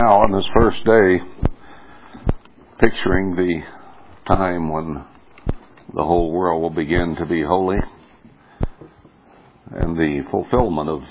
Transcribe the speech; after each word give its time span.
Now, 0.00 0.22
on 0.22 0.32
this 0.32 0.48
first 0.58 0.82
day, 0.86 1.18
picturing 2.80 3.36
the 3.36 3.60
time 4.26 4.70
when 4.70 5.04
the 5.94 6.02
whole 6.02 6.32
world 6.32 6.62
will 6.62 6.70
begin 6.70 7.16
to 7.16 7.26
be 7.26 7.42
holy 7.42 7.76
and 9.72 9.98
the 9.98 10.24
fulfillment 10.30 10.88
of 10.88 11.02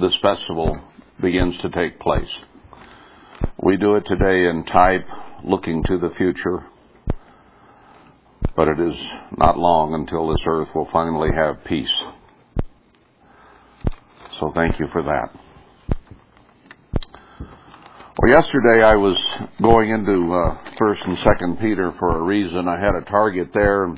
this 0.00 0.16
festival 0.22 0.78
begins 1.20 1.58
to 1.58 1.70
take 1.70 1.98
place. 1.98 2.30
We 3.60 3.78
do 3.78 3.96
it 3.96 4.04
today 4.06 4.48
in 4.48 4.64
type, 4.64 5.08
looking 5.42 5.82
to 5.82 5.98
the 5.98 6.14
future, 6.16 6.66
but 8.54 8.68
it 8.68 8.78
is 8.78 8.94
not 9.36 9.58
long 9.58 9.92
until 9.92 10.28
this 10.28 10.44
earth 10.46 10.68
will 10.72 10.88
finally 10.92 11.30
have 11.34 11.64
peace. 11.64 12.04
So 14.38 14.52
thank 14.54 14.78
you 14.78 14.86
for 14.92 15.02
that. 15.02 15.36
Well, 18.18 18.32
yesterday 18.32 18.82
I 18.82 18.94
was 18.94 19.22
going 19.60 19.90
into 19.90 20.32
uh, 20.32 20.56
First 20.78 21.02
and 21.04 21.18
Second 21.18 21.60
Peter 21.60 21.92
for 21.98 22.16
a 22.16 22.22
reason. 22.22 22.66
I 22.66 22.80
had 22.80 22.94
a 22.94 23.02
target 23.02 23.50
there. 23.52 23.94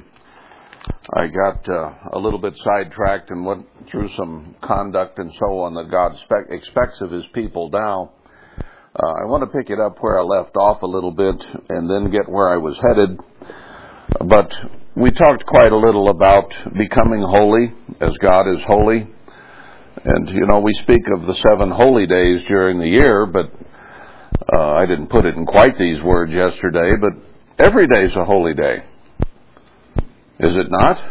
I 1.15 1.29
got 1.29 1.69
uh, 1.69 1.93
a 2.15 2.19
little 2.19 2.41
bit 2.41 2.55
sidetracked 2.57 3.31
and 3.31 3.47
went 3.47 3.67
through 3.89 4.09
some 4.17 4.57
conduct 4.61 5.21
and 5.21 5.33
so 5.39 5.61
on 5.61 5.75
that 5.75 5.89
God 5.93 6.17
spec- 6.25 6.51
expects 6.51 7.01
of 7.01 7.13
His 7.13 7.23
people. 7.33 7.71
Now, 7.71 8.11
uh, 8.59 9.23
I 9.23 9.25
want 9.27 9.45
to 9.45 9.57
pick 9.57 9.71
it 9.71 9.79
up 9.79 9.99
where 10.01 10.19
I 10.19 10.23
left 10.23 10.57
off 10.57 10.83
a 10.83 10.87
little 10.87 11.13
bit 11.13 11.37
and 11.69 11.89
then 11.89 12.11
get 12.11 12.29
where 12.29 12.49
I 12.49 12.57
was 12.57 12.77
headed. 12.83 13.21
But 14.29 14.53
we 14.97 15.13
talked 15.13 15.47
quite 15.47 15.71
a 15.71 15.79
little 15.79 16.09
about 16.09 16.53
becoming 16.77 17.23
holy 17.23 17.73
as 18.01 18.17
God 18.21 18.49
is 18.49 18.59
holy. 18.67 19.07
And, 20.05 20.29
you 20.31 20.47
know, 20.49 20.59
we 20.59 20.73
speak 20.83 21.03
of 21.15 21.25
the 21.25 21.37
seven 21.49 21.71
holy 21.71 22.09
days 22.09 22.43
during 22.49 22.81
the 22.81 22.89
year, 22.89 23.25
but 23.25 23.53
uh, 24.53 24.73
I 24.73 24.87
didn't 24.87 25.09
put 25.09 25.25
it 25.25 25.37
in 25.37 25.47
quite 25.47 25.79
these 25.79 26.03
words 26.03 26.33
yesterday, 26.33 26.93
but 27.01 27.13
every 27.59 27.87
day 27.87 28.05
is 28.05 28.17
a 28.17 28.25
holy 28.25 28.55
day. 28.55 28.85
Is 30.41 30.57
it 30.57 30.71
not? 30.71 31.03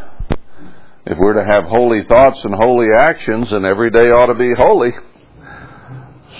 If 1.05 1.17
we're 1.17 1.33
to 1.33 1.45
have 1.45 1.65
holy 1.65 2.03
thoughts 2.03 2.39
and 2.43 2.53
holy 2.53 2.87
actions, 2.97 3.51
then 3.51 3.65
every 3.65 3.91
day 3.91 4.09
ought 4.09 4.27
to 4.27 4.33
be 4.33 4.53
holy. 4.57 4.91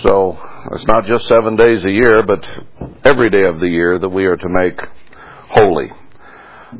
So 0.04 0.38
it's 0.72 0.86
not 0.86 1.06
just 1.06 1.28
seven 1.28 1.56
days 1.56 1.84
a 1.84 1.92
year, 1.92 2.24
but 2.24 2.46
every 3.04 3.30
day 3.30 3.44
of 3.44 3.60
the 3.60 3.68
year 3.68 3.98
that 3.98 4.10
we 4.10 4.26
are 4.26 4.38
to 4.38 4.50
make 4.50 4.80
holy. 5.50 5.92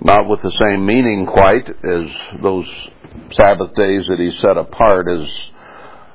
Not 0.02 0.28
with 0.28 0.42
the 0.42 0.52
same 0.52 0.86
meaning 0.86 1.26
quite 1.26 1.70
as 1.70 2.42
those 2.42 2.68
Sabbath 3.32 3.74
days 3.76 4.06
that 4.08 4.20
he 4.20 4.32
set 4.42 4.58
apart 4.58 5.08
as 5.10 5.28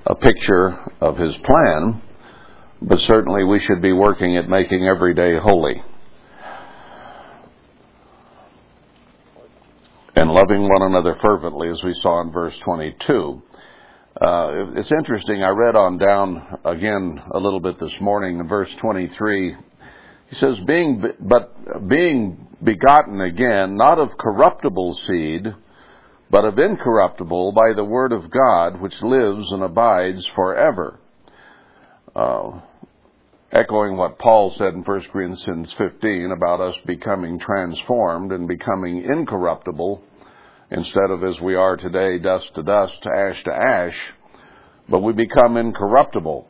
a 0.06 0.14
picture 0.14 0.78
of 1.00 1.16
his 1.16 1.34
plan, 1.38 2.02
but 2.84 3.00
certainly 3.00 3.44
we 3.44 3.60
should 3.60 3.80
be 3.80 3.92
working 3.92 4.36
at 4.36 4.48
making 4.48 4.86
every 4.86 5.14
day 5.14 5.38
holy. 5.38 5.82
And 10.14 10.30
loving 10.30 10.62
one 10.68 10.82
another 10.82 11.16
fervently, 11.22 11.68
as 11.68 11.82
we 11.82 11.94
saw 11.94 12.20
in 12.20 12.32
verse 12.32 12.58
22. 12.64 13.42
Uh, 14.20 14.66
it's 14.74 14.92
interesting. 14.92 15.42
I 15.42 15.48
read 15.50 15.74
on 15.74 15.96
down 15.96 16.58
again 16.64 17.22
a 17.32 17.38
little 17.38 17.60
bit 17.60 17.80
this 17.80 17.92
morning 18.00 18.38
in 18.38 18.48
verse 18.48 18.68
23. 18.80 19.56
He 20.28 20.36
says, 20.36 20.58
"Being 20.60 21.02
but 21.20 21.88
being 21.88 22.46
begotten 22.62 23.20
again, 23.20 23.76
not 23.76 23.98
of 23.98 24.16
corruptible 24.18 24.94
seed, 25.06 25.54
but 26.30 26.44
of 26.44 26.58
incorruptible 26.58 27.52
by 27.52 27.72
the 27.74 27.84
word 27.84 28.12
of 28.12 28.30
God, 28.30 28.80
which 28.80 29.00
lives 29.02 29.50
and 29.52 29.62
abides 29.62 30.26
forever." 30.34 30.98
Uh, 32.14 32.60
echoing 33.52 33.96
what 33.96 34.18
Paul 34.18 34.54
said 34.56 34.74
in 34.74 34.82
1 34.82 35.02
Corinthians 35.12 35.72
15 35.76 36.32
about 36.34 36.60
us 36.60 36.74
becoming 36.86 37.38
transformed 37.38 38.32
and 38.32 38.48
becoming 38.48 39.04
incorruptible 39.04 40.02
instead 40.70 41.10
of 41.10 41.22
as 41.22 41.38
we 41.42 41.54
are 41.54 41.76
today, 41.76 42.18
dust 42.18 42.46
to 42.54 42.62
dust, 42.62 42.94
ash 43.04 43.42
to 43.44 43.52
ash, 43.52 43.96
but 44.88 45.00
we 45.00 45.12
become 45.12 45.58
incorruptible. 45.58 46.48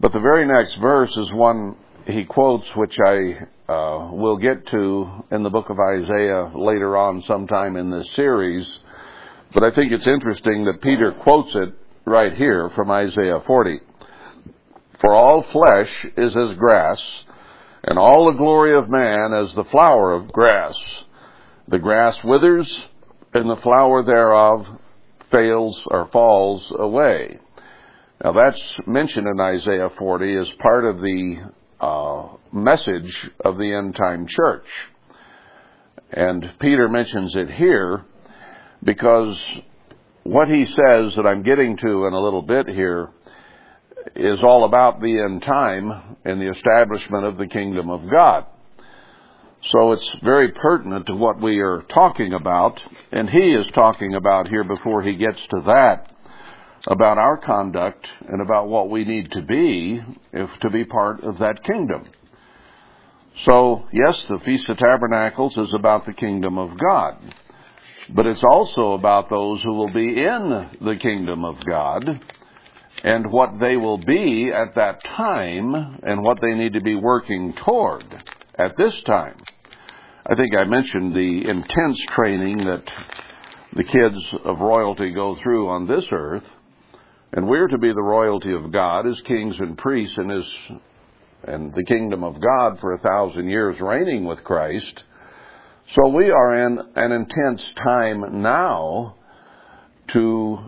But 0.00 0.12
the 0.12 0.20
very 0.20 0.46
next 0.46 0.76
verse 0.80 1.14
is 1.16 1.32
one 1.32 1.76
he 2.06 2.24
quotes, 2.24 2.64
which 2.76 2.96
I 3.04 3.72
uh, 3.72 4.10
will 4.12 4.38
get 4.38 4.66
to 4.68 5.24
in 5.32 5.42
the 5.42 5.50
book 5.50 5.70
of 5.70 5.78
Isaiah 5.78 6.52
later 6.54 6.96
on 6.96 7.22
sometime 7.26 7.76
in 7.76 7.90
this 7.90 8.08
series. 8.14 8.66
But 9.52 9.64
I 9.64 9.74
think 9.74 9.92
it's 9.92 10.06
interesting 10.06 10.64
that 10.64 10.82
Peter 10.82 11.12
quotes 11.22 11.54
it 11.54 11.74
right 12.06 12.32
here 12.32 12.70
from 12.76 12.90
Isaiah 12.90 13.40
40. 13.46 13.80
For 15.00 15.14
all 15.14 15.44
flesh 15.52 16.06
is 16.16 16.34
as 16.36 16.56
grass, 16.58 17.00
and 17.84 17.98
all 17.98 18.30
the 18.30 18.38
glory 18.38 18.76
of 18.76 18.88
man 18.88 19.32
as 19.32 19.54
the 19.54 19.68
flower 19.70 20.14
of 20.14 20.32
grass. 20.32 20.74
The 21.68 21.78
grass 21.78 22.14
withers, 22.24 22.72
and 23.34 23.50
the 23.50 23.60
flower 23.62 24.04
thereof 24.04 24.66
fails 25.30 25.80
or 25.88 26.08
falls 26.12 26.66
away. 26.78 27.38
Now 28.24 28.32
that's 28.32 28.80
mentioned 28.86 29.26
in 29.26 29.40
Isaiah 29.40 29.90
40 29.98 30.36
as 30.36 30.48
part 30.60 30.84
of 30.84 31.00
the 31.00 31.50
uh, 31.80 32.28
message 32.52 33.14
of 33.44 33.58
the 33.58 33.74
end 33.74 33.94
time 33.96 34.26
church. 34.26 34.66
And 36.10 36.44
Peter 36.60 36.88
mentions 36.88 37.34
it 37.36 37.50
here 37.50 38.04
because 38.82 39.36
what 40.22 40.48
he 40.48 40.64
says 40.64 41.14
that 41.16 41.26
I'm 41.26 41.42
getting 41.42 41.76
to 41.76 42.06
in 42.06 42.14
a 42.14 42.20
little 42.20 42.42
bit 42.42 42.68
here 42.68 43.10
is 44.14 44.38
all 44.42 44.64
about 44.64 45.00
the 45.00 45.20
end 45.20 45.42
time 45.42 46.16
and 46.24 46.40
the 46.40 46.50
establishment 46.50 47.24
of 47.24 47.36
the 47.38 47.46
kingdom 47.46 47.90
of 47.90 48.08
God. 48.10 48.46
So 49.70 49.92
it's 49.92 50.16
very 50.22 50.52
pertinent 50.52 51.06
to 51.06 51.16
what 51.16 51.40
we 51.40 51.58
are 51.58 51.82
talking 51.92 52.32
about, 52.34 52.80
and 53.10 53.28
he 53.28 53.52
is 53.52 53.66
talking 53.74 54.14
about 54.14 54.48
here 54.48 54.62
before 54.62 55.02
he 55.02 55.14
gets 55.14 55.40
to 55.48 55.62
that 55.66 56.12
about 56.86 57.18
our 57.18 57.36
conduct 57.38 58.06
and 58.28 58.40
about 58.40 58.68
what 58.68 58.90
we 58.90 59.04
need 59.04 59.32
to 59.32 59.42
be 59.42 60.00
if 60.32 60.50
to 60.60 60.70
be 60.70 60.84
part 60.84 61.24
of 61.24 61.38
that 61.38 61.64
kingdom. 61.64 62.04
So, 63.44 63.86
yes, 63.92 64.22
the 64.28 64.38
Feast 64.44 64.68
of 64.68 64.78
Tabernacles 64.78 65.56
is 65.58 65.74
about 65.74 66.06
the 66.06 66.12
kingdom 66.12 66.58
of 66.58 66.78
God, 66.78 67.16
but 68.10 68.26
it's 68.26 68.44
also 68.44 68.92
about 68.92 69.28
those 69.28 69.60
who 69.62 69.74
will 69.74 69.92
be 69.92 70.22
in 70.22 70.70
the 70.80 70.96
kingdom 71.00 71.44
of 71.44 71.56
God 71.68 72.20
and 73.04 73.30
what 73.30 73.58
they 73.60 73.76
will 73.76 73.98
be 73.98 74.50
at 74.54 74.74
that 74.74 75.02
time 75.16 75.74
and 76.02 76.22
what 76.22 76.40
they 76.40 76.54
need 76.54 76.72
to 76.72 76.80
be 76.80 76.94
working 76.94 77.54
toward 77.64 78.04
at 78.58 78.76
this 78.76 78.94
time. 79.02 79.36
I 80.26 80.34
think 80.34 80.54
I 80.56 80.64
mentioned 80.64 81.14
the 81.14 81.48
intense 81.48 82.00
training 82.16 82.58
that 82.64 82.82
the 83.74 83.84
kids 83.84 84.34
of 84.44 84.60
royalty 84.60 85.12
go 85.12 85.36
through 85.42 85.68
on 85.68 85.86
this 85.86 86.04
earth, 86.10 86.44
and 87.32 87.46
we're 87.46 87.68
to 87.68 87.78
be 87.78 87.92
the 87.92 88.02
royalty 88.02 88.52
of 88.52 88.72
God 88.72 89.06
as 89.06 89.20
kings 89.22 89.56
and 89.58 89.76
priests 89.76 90.16
in 90.18 90.28
his 90.30 90.44
and 91.44 91.72
the 91.74 91.84
kingdom 91.84 92.24
of 92.24 92.40
God 92.40 92.80
for 92.80 92.94
a 92.94 92.98
thousand 92.98 93.48
years 93.48 93.76
reigning 93.80 94.24
with 94.24 94.42
Christ. 94.42 95.04
So 95.94 96.08
we 96.08 96.30
are 96.30 96.66
in 96.66 96.78
an 96.96 97.12
intense 97.12 97.64
time 97.84 98.42
now 98.42 99.14
to 100.08 100.58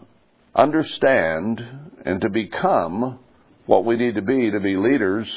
understand 0.55 1.88
and 2.09 2.23
to 2.23 2.31
become 2.31 3.19
what 3.67 3.85
we 3.85 3.95
need 3.95 4.15
to 4.15 4.23
be 4.23 4.51
to 4.51 4.61
be 4.61 4.77
leaders 4.77 5.31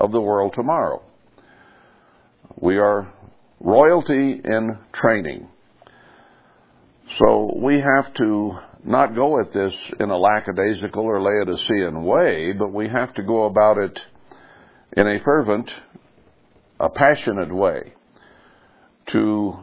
of 0.00 0.10
the 0.10 0.20
world 0.20 0.52
tomorrow. 0.52 1.00
We 2.60 2.76
are 2.78 3.12
royalty 3.60 4.40
in 4.44 4.78
training. 5.00 5.46
So 7.20 7.52
we 7.62 7.80
have 7.80 8.12
to 8.14 8.58
not 8.84 9.14
go 9.14 9.38
at 9.38 9.52
this 9.52 9.72
in 10.00 10.10
a 10.10 10.18
lackadaisical 10.18 11.04
or 11.04 11.22
Laodicean 11.22 12.02
way, 12.02 12.52
but 12.52 12.72
we 12.72 12.88
have 12.88 13.14
to 13.14 13.22
go 13.22 13.44
about 13.44 13.78
it 13.78 13.96
in 14.96 15.06
a 15.06 15.22
fervent, 15.24 15.70
a 16.80 16.88
passionate 16.88 17.54
way 17.54 17.92
to 19.12 19.54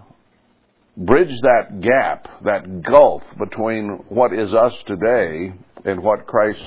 bridge 0.95 1.37
that 1.41 1.81
gap, 1.81 2.29
that 2.45 2.81
gulf 2.81 3.23
between 3.37 4.05
what 4.07 4.31
is 4.31 4.53
us 4.53 4.71
today 4.87 5.53
and 5.85 6.03
what 6.03 6.27
Christ 6.27 6.59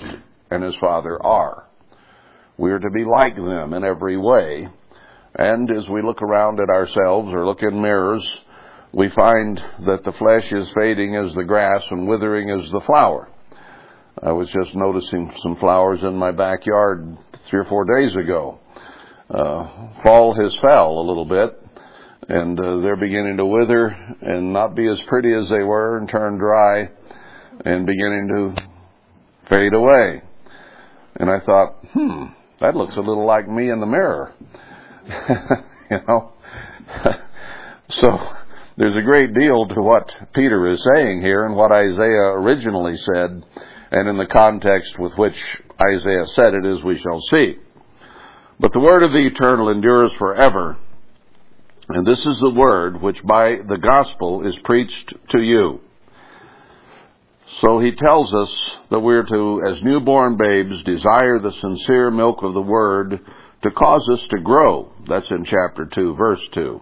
and 0.50 0.62
His 0.62 0.74
Father 0.80 1.22
are. 1.24 1.66
We 2.56 2.70
are 2.70 2.78
to 2.78 2.90
be 2.90 3.04
like 3.04 3.36
them 3.36 3.74
in 3.74 3.84
every 3.84 4.16
way. 4.16 4.68
And 5.34 5.70
as 5.70 5.88
we 5.88 6.02
look 6.02 6.22
around 6.22 6.60
at 6.60 6.70
ourselves 6.70 7.28
or 7.32 7.46
look 7.46 7.62
in 7.62 7.80
mirrors, 7.80 8.26
we 8.92 9.10
find 9.10 9.58
that 9.86 10.02
the 10.04 10.12
flesh 10.18 10.50
is 10.50 10.68
fading 10.74 11.14
as 11.16 11.34
the 11.34 11.44
grass 11.44 11.82
and 11.90 12.08
withering 12.08 12.50
as 12.50 12.70
the 12.70 12.80
flower. 12.86 13.28
I 14.22 14.32
was 14.32 14.48
just 14.48 14.74
noticing 14.74 15.32
some 15.42 15.56
flowers 15.56 16.02
in 16.02 16.16
my 16.16 16.32
backyard 16.32 17.16
three 17.48 17.60
or 17.60 17.64
four 17.66 17.84
days 17.84 18.16
ago. 18.16 18.58
Uh, 19.30 20.02
fall 20.02 20.34
has 20.34 20.56
fell 20.60 20.98
a 20.98 21.06
little 21.06 21.26
bit, 21.26 21.62
and 22.28 22.58
uh, 22.58 22.80
they're 22.80 22.96
beginning 22.96 23.36
to 23.36 23.46
wither 23.46 23.86
and 24.22 24.52
not 24.52 24.74
be 24.74 24.88
as 24.88 24.98
pretty 25.06 25.32
as 25.32 25.48
they 25.48 25.62
were 25.62 25.98
and 25.98 26.08
turn 26.08 26.38
dry 26.38 26.88
and 27.64 27.86
beginning 27.86 28.54
to 28.56 28.67
fade 29.48 29.74
away. 29.74 30.22
And 31.16 31.30
I 31.30 31.40
thought, 31.40 31.76
hmm, 31.92 32.24
that 32.60 32.76
looks 32.76 32.96
a 32.96 33.00
little 33.00 33.26
like 33.26 33.48
me 33.48 33.70
in 33.70 33.80
the 33.80 33.86
mirror. 33.86 34.32
you 35.90 35.98
know? 36.06 36.32
so, 37.90 38.18
there's 38.76 38.96
a 38.96 39.02
great 39.02 39.34
deal 39.34 39.66
to 39.66 39.82
what 39.82 40.14
Peter 40.34 40.70
is 40.70 40.84
saying 40.94 41.20
here 41.20 41.44
and 41.44 41.56
what 41.56 41.72
Isaiah 41.72 42.32
originally 42.36 42.96
said, 42.96 43.44
and 43.90 44.08
in 44.08 44.16
the 44.16 44.26
context 44.26 44.98
with 44.98 45.14
which 45.18 45.36
Isaiah 45.80 46.26
said 46.26 46.54
it, 46.54 46.64
as 46.64 46.84
we 46.84 46.98
shall 46.98 47.20
see. 47.30 47.56
But 48.60 48.72
the 48.72 48.80
word 48.80 49.02
of 49.02 49.12
the 49.12 49.26
eternal 49.26 49.70
endures 49.70 50.12
forever, 50.18 50.76
and 51.88 52.06
this 52.06 52.18
is 52.18 52.38
the 52.38 52.54
word 52.54 53.00
which 53.00 53.22
by 53.24 53.56
the 53.68 53.78
gospel 53.78 54.46
is 54.46 54.56
preached 54.64 55.14
to 55.30 55.40
you. 55.40 55.80
So 57.60 57.80
he 57.80 57.92
tells 57.92 58.32
us 58.34 58.54
that 58.90 59.00
we're 59.00 59.24
to, 59.24 59.62
as 59.66 59.82
newborn 59.82 60.36
babes, 60.36 60.82
desire 60.84 61.38
the 61.38 61.52
sincere 61.60 62.10
milk 62.10 62.42
of 62.42 62.54
the 62.54 62.60
word 62.60 63.20
to 63.62 63.70
cause 63.70 64.08
us 64.12 64.20
to 64.30 64.40
grow. 64.40 64.92
That's 65.08 65.30
in 65.30 65.44
chapter 65.44 65.88
2, 65.92 66.14
verse 66.14 66.40
2. 66.52 66.80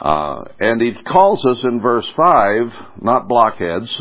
Uh, 0.00 0.44
and 0.60 0.80
he 0.80 0.94
calls 1.02 1.44
us 1.44 1.62
in 1.64 1.80
verse 1.80 2.06
5, 2.16 2.72
not 3.02 3.28
blockheads, 3.28 4.00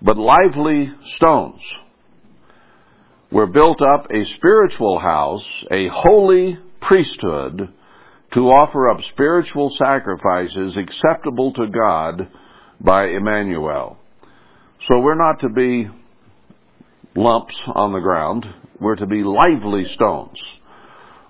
but 0.00 0.16
lively 0.16 0.92
stones. 1.16 1.60
We're 3.32 3.46
built 3.46 3.82
up 3.82 4.06
a 4.10 4.24
spiritual 4.36 4.98
house, 4.98 5.44
a 5.70 5.88
holy 5.88 6.58
priesthood, 6.80 7.72
to 8.34 8.40
offer 8.40 8.88
up 8.88 9.00
spiritual 9.12 9.74
sacrifices 9.76 10.76
acceptable 10.76 11.52
to 11.54 11.66
God 11.66 12.28
by 12.80 13.06
Emmanuel. 13.08 13.99
So 14.88 14.98
we're 14.98 15.14
not 15.14 15.40
to 15.40 15.50
be 15.50 15.88
lumps 17.14 17.54
on 17.74 17.92
the 17.92 17.98
ground. 17.98 18.46
We're 18.80 18.96
to 18.96 19.06
be 19.06 19.22
lively 19.22 19.84
stones. 19.92 20.38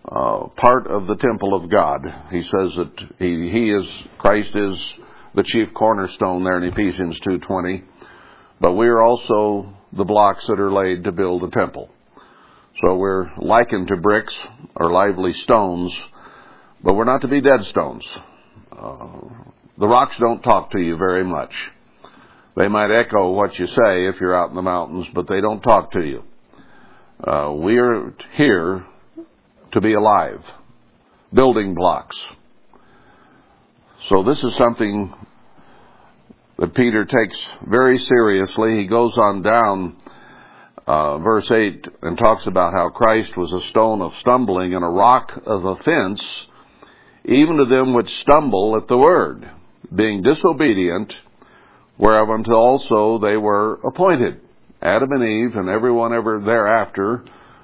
Uh, 0.05 0.47
part 0.57 0.87
of 0.87 1.09
the 1.09 1.17
temple 1.17 1.55
of 1.55 1.69
God. 1.69 2.01
He 2.31 2.43
says 2.43 2.71
that 2.77 2.93
he, 3.19 3.51
he 3.51 3.71
is, 3.73 3.87
Christ 4.19 4.55
is 4.55 4.79
the 5.35 5.43
chief 5.43 5.69
cornerstone 5.75 6.45
there 6.45 6.59
in 6.59 6.73
Ephesians 6.73 7.19
2.20. 7.27 7.83
But 8.61 8.75
we 8.75 8.87
are 8.87 9.03
also 9.03 9.75
the 9.95 10.05
blocks 10.05 10.45
that 10.47 10.61
are 10.61 10.73
laid 10.73 11.03
to 11.05 11.13
build 11.13 11.43
the 11.43 11.51
temple. 11.51 11.91
So 12.83 12.95
we're 12.95 13.31
likened 13.37 13.89
to 13.89 13.97
bricks 13.97 14.35
or 14.77 14.93
lively 14.93 15.33
stones, 15.33 15.93
but 16.85 16.95
we're 16.95 17.05
not 17.05 17.23
to 17.23 17.29
be 17.29 17.41
dead 17.41 17.65
stones. 17.71 18.07
Uh, 18.71 19.09
the 19.77 19.89
rocks 19.89 20.15
don't 20.21 20.41
talk 20.41 20.71
to 20.71 20.79
you 20.79 20.97
very 20.97 21.25
much. 21.25 21.53
They 22.61 22.69
might 22.69 22.91
echo 22.91 23.31
what 23.31 23.59
you 23.59 23.67
say 23.67 24.07
if 24.07 24.21
you're 24.21 24.37
out 24.37 24.51
in 24.51 24.55
the 24.55 24.61
mountains, 24.61 25.07
but 25.15 25.27
they 25.27 25.41
don't 25.41 25.63
talk 25.63 25.93
to 25.93 26.03
you. 26.03 26.23
Uh, 27.27 27.55
we 27.55 27.79
are 27.79 28.13
here 28.35 28.85
to 29.73 29.81
be 29.81 29.95
alive, 29.95 30.45
building 31.33 31.75
blocks. 31.75 32.19
So 34.11 34.23
this 34.25 34.45
is 34.45 34.55
something 34.59 35.11
that 36.59 36.75
Peter 36.75 37.07
takes 37.07 37.39
very 37.67 37.97
seriously. 37.97 38.81
He 38.81 38.87
goes 38.89 39.17
on 39.17 39.41
down 39.41 39.97
uh, 40.87 41.17
verse 41.17 41.51
8 41.51 41.87
and 42.03 42.19
talks 42.19 42.47
about 42.47 42.75
how 42.75 42.91
Christ 42.91 43.39
was 43.39 43.51
a 43.55 43.71
stone 43.71 44.03
of 44.03 44.13
stumbling 44.21 44.75
and 44.75 44.85
a 44.85 44.89
rock 44.89 45.33
of 45.47 45.65
offense, 45.65 46.21
even 47.25 47.57
to 47.57 47.65
them 47.65 47.95
which 47.95 48.11
stumble 48.21 48.77
at 48.77 48.87
the 48.87 48.99
word, 48.99 49.51
being 49.95 50.23
disobedient 50.23 51.15
whereunto 52.01 52.55
also 52.55 53.19
they 53.19 53.37
were 53.37 53.75
appointed. 53.87 54.41
Adam 54.81 55.13
and 55.13 55.23
Eve 55.23 55.57
and 55.57 55.69
everyone 55.69 56.15
ever 56.15 56.41
thereafter 56.41 57.23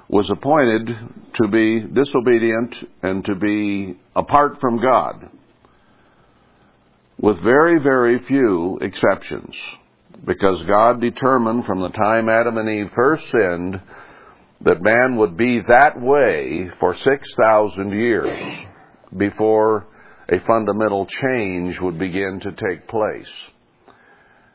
was 0.09 0.31
appointed 0.31 0.87
to 1.35 1.49
be 1.49 1.81
disobedient 1.81 2.75
and 3.03 3.25
to 3.25 3.35
be 3.35 3.99
apart 4.15 4.61
from 4.61 4.81
God, 4.81 5.31
with 7.19 7.43
very, 7.43 7.81
very 7.83 8.21
few 8.29 8.79
exceptions, 8.83 9.57
because 10.27 10.65
God 10.67 11.01
determined 11.01 11.65
from 11.65 11.81
the 11.81 11.89
time 11.89 12.29
Adam 12.29 12.59
and 12.59 12.69
Eve 12.69 12.93
first 12.95 13.25
sinned 13.33 13.81
that 14.61 14.83
man 14.83 15.17
would 15.17 15.37
be 15.37 15.61
that 15.67 16.01
way 16.01 16.71
for 16.79 16.95
6,000 16.95 17.91
years 17.91 18.67
before 19.17 19.87
a 20.29 20.39
fundamental 20.47 21.07
change 21.07 21.81
would 21.81 21.99
begin 21.99 22.41
to 22.41 22.53
take 22.53 22.87
place 22.87 23.27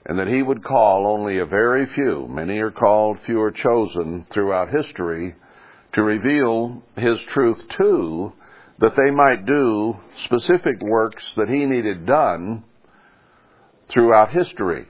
and 0.05 0.17
that 0.17 0.27
he 0.27 0.41
would 0.41 0.63
call 0.63 1.05
only 1.07 1.37
a 1.37 1.45
very 1.45 1.85
few, 1.87 2.27
many 2.29 2.57
are 2.59 2.71
called, 2.71 3.17
few 3.25 3.39
are 3.41 3.51
chosen 3.51 4.25
throughout 4.31 4.69
history, 4.69 5.35
to 5.93 6.01
reveal 6.01 6.81
his 6.95 7.19
truth 7.33 7.59
to, 7.77 8.33
that 8.79 8.95
they 8.95 9.11
might 9.11 9.45
do 9.45 9.95
specific 10.25 10.81
works 10.81 11.23
that 11.37 11.49
he 11.49 11.65
needed 11.65 12.05
done 12.05 12.63
throughout 13.89 14.31
history. 14.31 14.87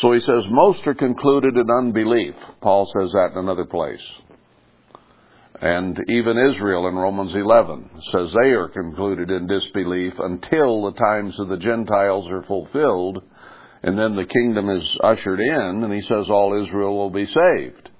So 0.00 0.12
he 0.12 0.20
says 0.20 0.44
most 0.50 0.86
are 0.86 0.94
concluded 0.94 1.56
in 1.56 1.70
unbelief. 1.70 2.34
Paul 2.60 2.86
says 2.86 3.10
that 3.12 3.30
in 3.32 3.38
another 3.38 3.64
place. 3.64 4.02
And 5.60 5.98
even 6.08 6.52
Israel 6.54 6.86
in 6.86 6.94
Romans 6.94 7.34
11 7.34 7.90
says 8.12 8.32
they 8.32 8.50
are 8.50 8.68
concluded 8.68 9.30
in 9.30 9.48
disbelief 9.48 10.12
until 10.18 10.82
the 10.82 10.98
times 10.98 11.34
of 11.40 11.48
the 11.48 11.56
Gentiles 11.56 12.28
are 12.30 12.44
fulfilled, 12.44 13.22
and 13.82 13.98
then 13.98 14.14
the 14.14 14.24
kingdom 14.24 14.70
is 14.70 14.84
ushered 15.02 15.40
in, 15.40 15.82
and 15.82 15.92
he 15.92 16.00
says 16.02 16.30
all 16.30 16.62
Israel 16.64 16.96
will 16.96 17.10
be 17.10 17.26
saved. 17.26 17.90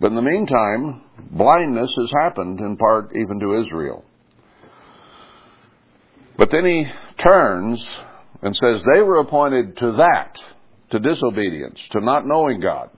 But 0.00 0.08
in 0.08 0.16
the 0.16 0.22
meantime, 0.22 1.02
blindness 1.32 1.92
has 1.96 2.12
happened 2.22 2.60
in 2.60 2.76
part 2.76 3.10
even 3.16 3.40
to 3.40 3.60
Israel. 3.64 4.04
But 6.36 6.50
then 6.50 6.64
he 6.64 6.86
turns 7.22 7.84
and 8.42 8.54
says 8.56 8.82
they 8.94 9.02
were 9.02 9.18
appointed 9.18 9.76
to 9.78 9.92
that, 9.92 10.36
to 10.90 11.00
disobedience, 11.00 11.78
to 11.92 12.00
not 12.00 12.26
knowing 12.26 12.60
God. 12.60 12.90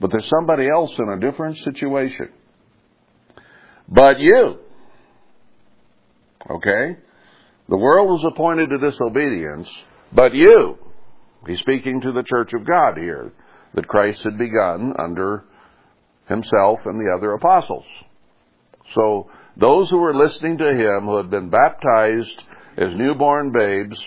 But 0.00 0.10
there's 0.10 0.28
somebody 0.28 0.68
else 0.68 0.92
in 0.98 1.08
a 1.08 1.20
different 1.20 1.58
situation. 1.58 2.30
But 3.88 4.20
you. 4.20 4.58
Okay? 6.50 6.96
The 7.68 7.76
world 7.76 8.08
was 8.08 8.24
appointed 8.32 8.70
to 8.70 8.78
disobedience, 8.78 9.68
but 10.12 10.34
you. 10.34 10.78
He's 11.46 11.58
speaking 11.58 12.00
to 12.02 12.12
the 12.12 12.22
church 12.22 12.52
of 12.54 12.66
God 12.66 12.96
here, 12.96 13.32
that 13.74 13.88
Christ 13.88 14.22
had 14.22 14.38
begun 14.38 14.94
under 14.98 15.44
himself 16.26 16.80
and 16.84 17.00
the 17.00 17.14
other 17.14 17.32
apostles. 17.32 17.86
So, 18.94 19.30
those 19.56 19.90
who 19.90 19.98
were 19.98 20.14
listening 20.14 20.58
to 20.58 20.70
him, 20.70 21.04
who 21.04 21.16
had 21.16 21.30
been 21.30 21.50
baptized 21.50 22.42
as 22.76 22.94
newborn 22.94 23.52
babes, 23.52 24.00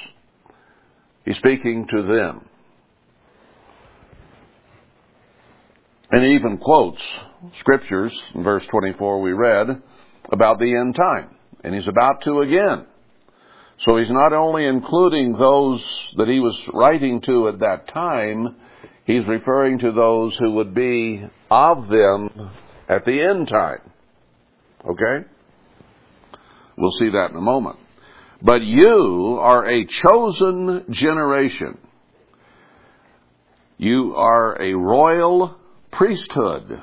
he's 1.26 1.38
speaking 1.38 1.88
to 1.88 2.02
them. 2.04 2.46
And 6.10 6.24
he 6.24 6.36
even 6.36 6.58
quotes 6.58 7.02
scriptures, 7.60 8.14
in 8.34 8.44
verse 8.44 8.66
24 8.70 9.22
we 9.22 9.32
read, 9.32 9.82
about 10.32 10.60
the 10.60 10.76
end 10.76 10.96
time. 10.96 11.36
And 11.64 11.76
he's 11.76 11.88
about 11.88 12.22
to 12.24 12.40
again. 12.40 12.86
So 13.86 13.98
he's 13.98 14.12
not 14.12 14.34
only 14.34 14.66
including 14.66 15.34
those 15.34 15.84
that 16.18 16.28
he 16.28 16.40
was 16.40 16.58
writing 16.74 17.22
to 17.22 17.48
at 17.48 17.60
that 17.60 17.88
time, 17.92 18.56
he's 19.06 19.26
referring 19.26 19.80
to 19.80 19.92
those 19.92 20.36
who 20.40 20.54
would 20.54 20.76
be 20.76 21.24
of 21.50 21.88
them 21.88 22.52
at 22.88 23.06
the 23.06 23.22
end 23.22 23.48
time. 23.48 23.92
Okay? 24.86 25.28
We'll 26.78 26.92
see 27.00 27.10
that 27.10 27.32
in 27.32 27.38
a 27.38 27.42
moment. 27.42 27.78
But 28.42 28.62
you 28.62 29.38
are 29.40 29.68
a 29.68 29.86
chosen 29.86 30.86
generation. 30.92 31.78
You 33.78 34.16
are 34.16 34.62
a 34.62 34.74
royal 34.74 35.58
priesthood, 35.92 36.82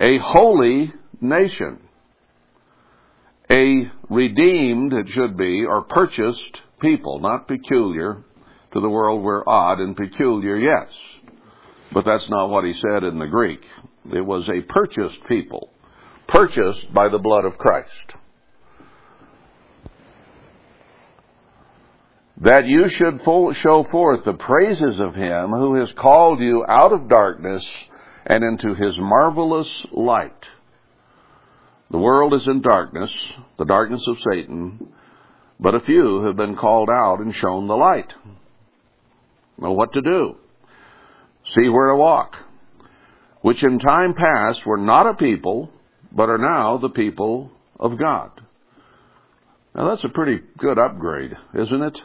a 0.00 0.18
holy 0.18 0.92
nation, 1.20 1.80
a 3.50 3.90
redeemed, 4.08 4.92
it 4.92 5.08
should 5.10 5.36
be, 5.36 5.64
or 5.64 5.82
purchased 5.82 6.60
people, 6.80 7.18
not 7.20 7.48
peculiar. 7.48 8.22
To 8.74 8.80
the 8.80 8.88
world, 8.88 9.22
we're 9.22 9.48
odd 9.48 9.80
and 9.80 9.96
peculiar, 9.96 10.56
yes. 10.56 10.88
But 11.90 12.04
that's 12.04 12.28
not 12.28 12.50
what 12.50 12.64
he 12.64 12.74
said 12.74 13.02
in 13.02 13.18
the 13.18 13.26
Greek. 13.26 13.60
It 14.12 14.20
was 14.20 14.46
a 14.48 14.60
purchased 14.60 15.24
people, 15.26 15.70
purchased 16.28 16.92
by 16.92 17.08
the 17.08 17.18
blood 17.18 17.46
of 17.46 17.56
Christ. 17.56 18.14
that 22.40 22.66
you 22.66 22.88
should 22.88 23.20
show 23.24 23.86
forth 23.90 24.24
the 24.24 24.34
praises 24.34 25.00
of 25.00 25.14
him 25.14 25.50
who 25.50 25.74
has 25.74 25.92
called 25.98 26.40
you 26.40 26.64
out 26.68 26.92
of 26.92 27.08
darkness 27.08 27.64
and 28.28 28.44
into 28.44 28.74
his 28.74 28.94
marvelous 28.98 29.68
light. 29.90 30.44
The 31.90 31.98
world 31.98 32.34
is 32.34 32.46
in 32.46 32.60
darkness, 32.60 33.10
the 33.58 33.64
darkness 33.64 34.02
of 34.06 34.18
Satan, 34.30 34.92
but 35.58 35.74
a 35.74 35.80
few 35.80 36.22
have 36.24 36.36
been 36.36 36.54
called 36.54 36.90
out 36.90 37.20
and 37.20 37.34
shown 37.34 37.66
the 37.66 37.74
light. 37.76 38.12
Know 39.58 39.72
what 39.72 39.94
to 39.94 40.02
do. 40.02 40.36
See 41.54 41.68
where 41.68 41.88
to 41.88 41.96
walk. 41.96 42.36
which 43.42 43.62
in 43.62 43.78
time 43.78 44.14
past 44.14 44.66
were 44.66 44.76
not 44.76 45.06
a 45.06 45.14
people, 45.14 45.70
but 46.12 46.28
are 46.28 46.38
now 46.38 46.78
the 46.78 46.88
people 46.88 47.50
of 47.78 47.98
God. 47.98 48.30
Now 49.74 49.88
that's 49.88 50.04
a 50.04 50.08
pretty 50.08 50.40
good 50.58 50.78
upgrade, 50.78 51.32
isn't 51.54 51.82
it? 51.82 51.98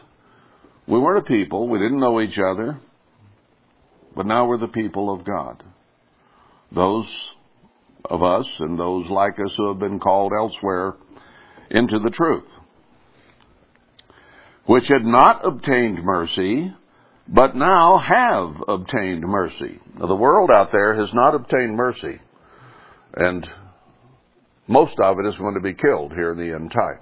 We 0.86 0.98
weren't 0.98 1.26
a 1.26 1.28
people, 1.28 1.68
we 1.68 1.78
didn't 1.78 2.00
know 2.00 2.20
each 2.20 2.38
other, 2.38 2.78
but 4.14 4.26
now 4.26 4.46
we're 4.46 4.58
the 4.58 4.68
people 4.68 5.12
of 5.12 5.24
God. 5.24 5.62
Those 6.74 7.06
of 8.04 8.22
us 8.22 8.46
and 8.58 8.78
those 8.78 9.08
like 9.08 9.34
us 9.34 9.52
who 9.56 9.68
have 9.68 9.78
been 9.78 10.00
called 10.00 10.32
elsewhere 10.36 10.94
into 11.70 11.98
the 11.98 12.10
truth, 12.10 12.44
which 14.66 14.84
had 14.88 15.04
not 15.04 15.46
obtained 15.46 16.02
mercy, 16.02 16.72
but 17.28 17.56
now 17.56 17.98
have 17.98 18.56
obtained 18.68 19.22
mercy. 19.22 19.80
Now, 19.98 20.06
the 20.06 20.14
world 20.14 20.50
out 20.50 20.72
there 20.72 20.94
has 20.94 21.08
not 21.14 21.34
obtained 21.34 21.76
mercy, 21.76 22.20
and 23.14 23.48
most 24.66 24.98
of 24.98 25.18
it 25.18 25.26
is 25.26 25.36
going 25.36 25.54
to 25.54 25.60
be 25.60 25.74
killed 25.74 26.12
here 26.12 26.32
in 26.32 26.38
the 26.38 26.54
end 26.54 26.72
time. 26.72 27.00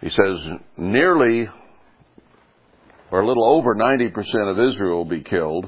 He 0.00 0.10
says 0.10 0.58
nearly 0.76 1.48
or 3.12 3.20
a 3.20 3.26
little 3.26 3.44
over 3.44 3.74
90% 3.74 4.10
of 4.50 4.58
Israel 4.58 4.96
will 4.96 5.04
be 5.04 5.20
killed, 5.20 5.66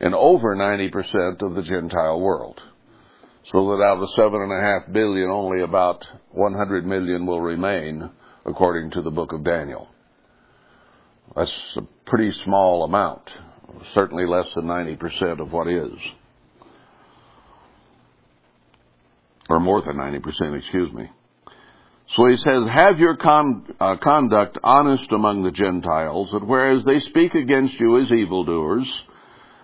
and 0.00 0.14
over 0.14 0.56
90% 0.56 1.42
of 1.42 1.54
the 1.54 1.62
Gentile 1.62 2.20
world. 2.20 2.60
So 3.52 3.58
that 3.68 3.84
out 3.84 3.94
of 3.94 4.00
the 4.00 4.12
seven 4.16 4.40
and 4.42 4.52
a 4.52 4.60
half 4.60 4.92
billion, 4.92 5.28
only 5.28 5.62
about 5.62 6.04
100 6.32 6.86
million 6.86 7.26
will 7.26 7.40
remain, 7.40 8.10
according 8.46 8.92
to 8.92 9.02
the 9.02 9.10
book 9.10 9.32
of 9.32 9.44
Daniel. 9.44 9.88
That's 11.36 11.52
a 11.76 11.82
pretty 12.06 12.32
small 12.44 12.84
amount, 12.84 13.22
certainly 13.94 14.26
less 14.26 14.46
than 14.54 14.64
90% 14.64 15.40
of 15.40 15.52
what 15.52 15.68
is. 15.68 15.92
Or 19.48 19.60
more 19.60 19.82
than 19.82 19.96
90%, 19.96 20.58
excuse 20.58 20.92
me. 20.92 21.10
So 22.16 22.26
he 22.26 22.36
says, 22.36 22.64
Have 22.72 22.98
your 22.98 23.16
con- 23.16 23.66
uh, 23.80 23.96
conduct 24.02 24.58
honest 24.62 25.10
among 25.12 25.42
the 25.42 25.50
Gentiles, 25.50 26.30
that 26.32 26.46
whereas 26.46 26.84
they 26.84 27.00
speak 27.00 27.34
against 27.34 27.78
you 27.78 28.00
as 28.00 28.10
evildoers, 28.10 28.86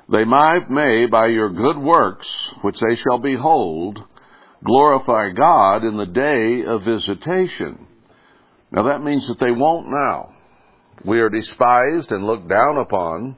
they 0.09 0.25
might 0.25 0.71
may, 0.71 1.07
by 1.07 1.27
your 1.27 1.51
good 1.51 1.79
works, 1.79 2.29
which 2.63 2.79
they 2.81 2.95
shall 2.97 3.19
behold, 3.19 3.99
glorify 4.65 5.31
God 5.31 5.85
in 5.85 5.97
the 5.97 6.07
day 6.07 6.65
of 6.65 6.85
visitation. 6.85 7.87
Now 8.71 8.85
that 8.85 9.03
means 9.03 9.27
that 9.29 9.41
they 9.41 9.51
won't 9.51 9.89
now. 9.89 10.33
We 11.05 11.21
are 11.21 11.29
despised 11.29 12.11
and 12.11 12.25
looked 12.25 12.49
down 12.49 12.79
upon, 12.79 13.37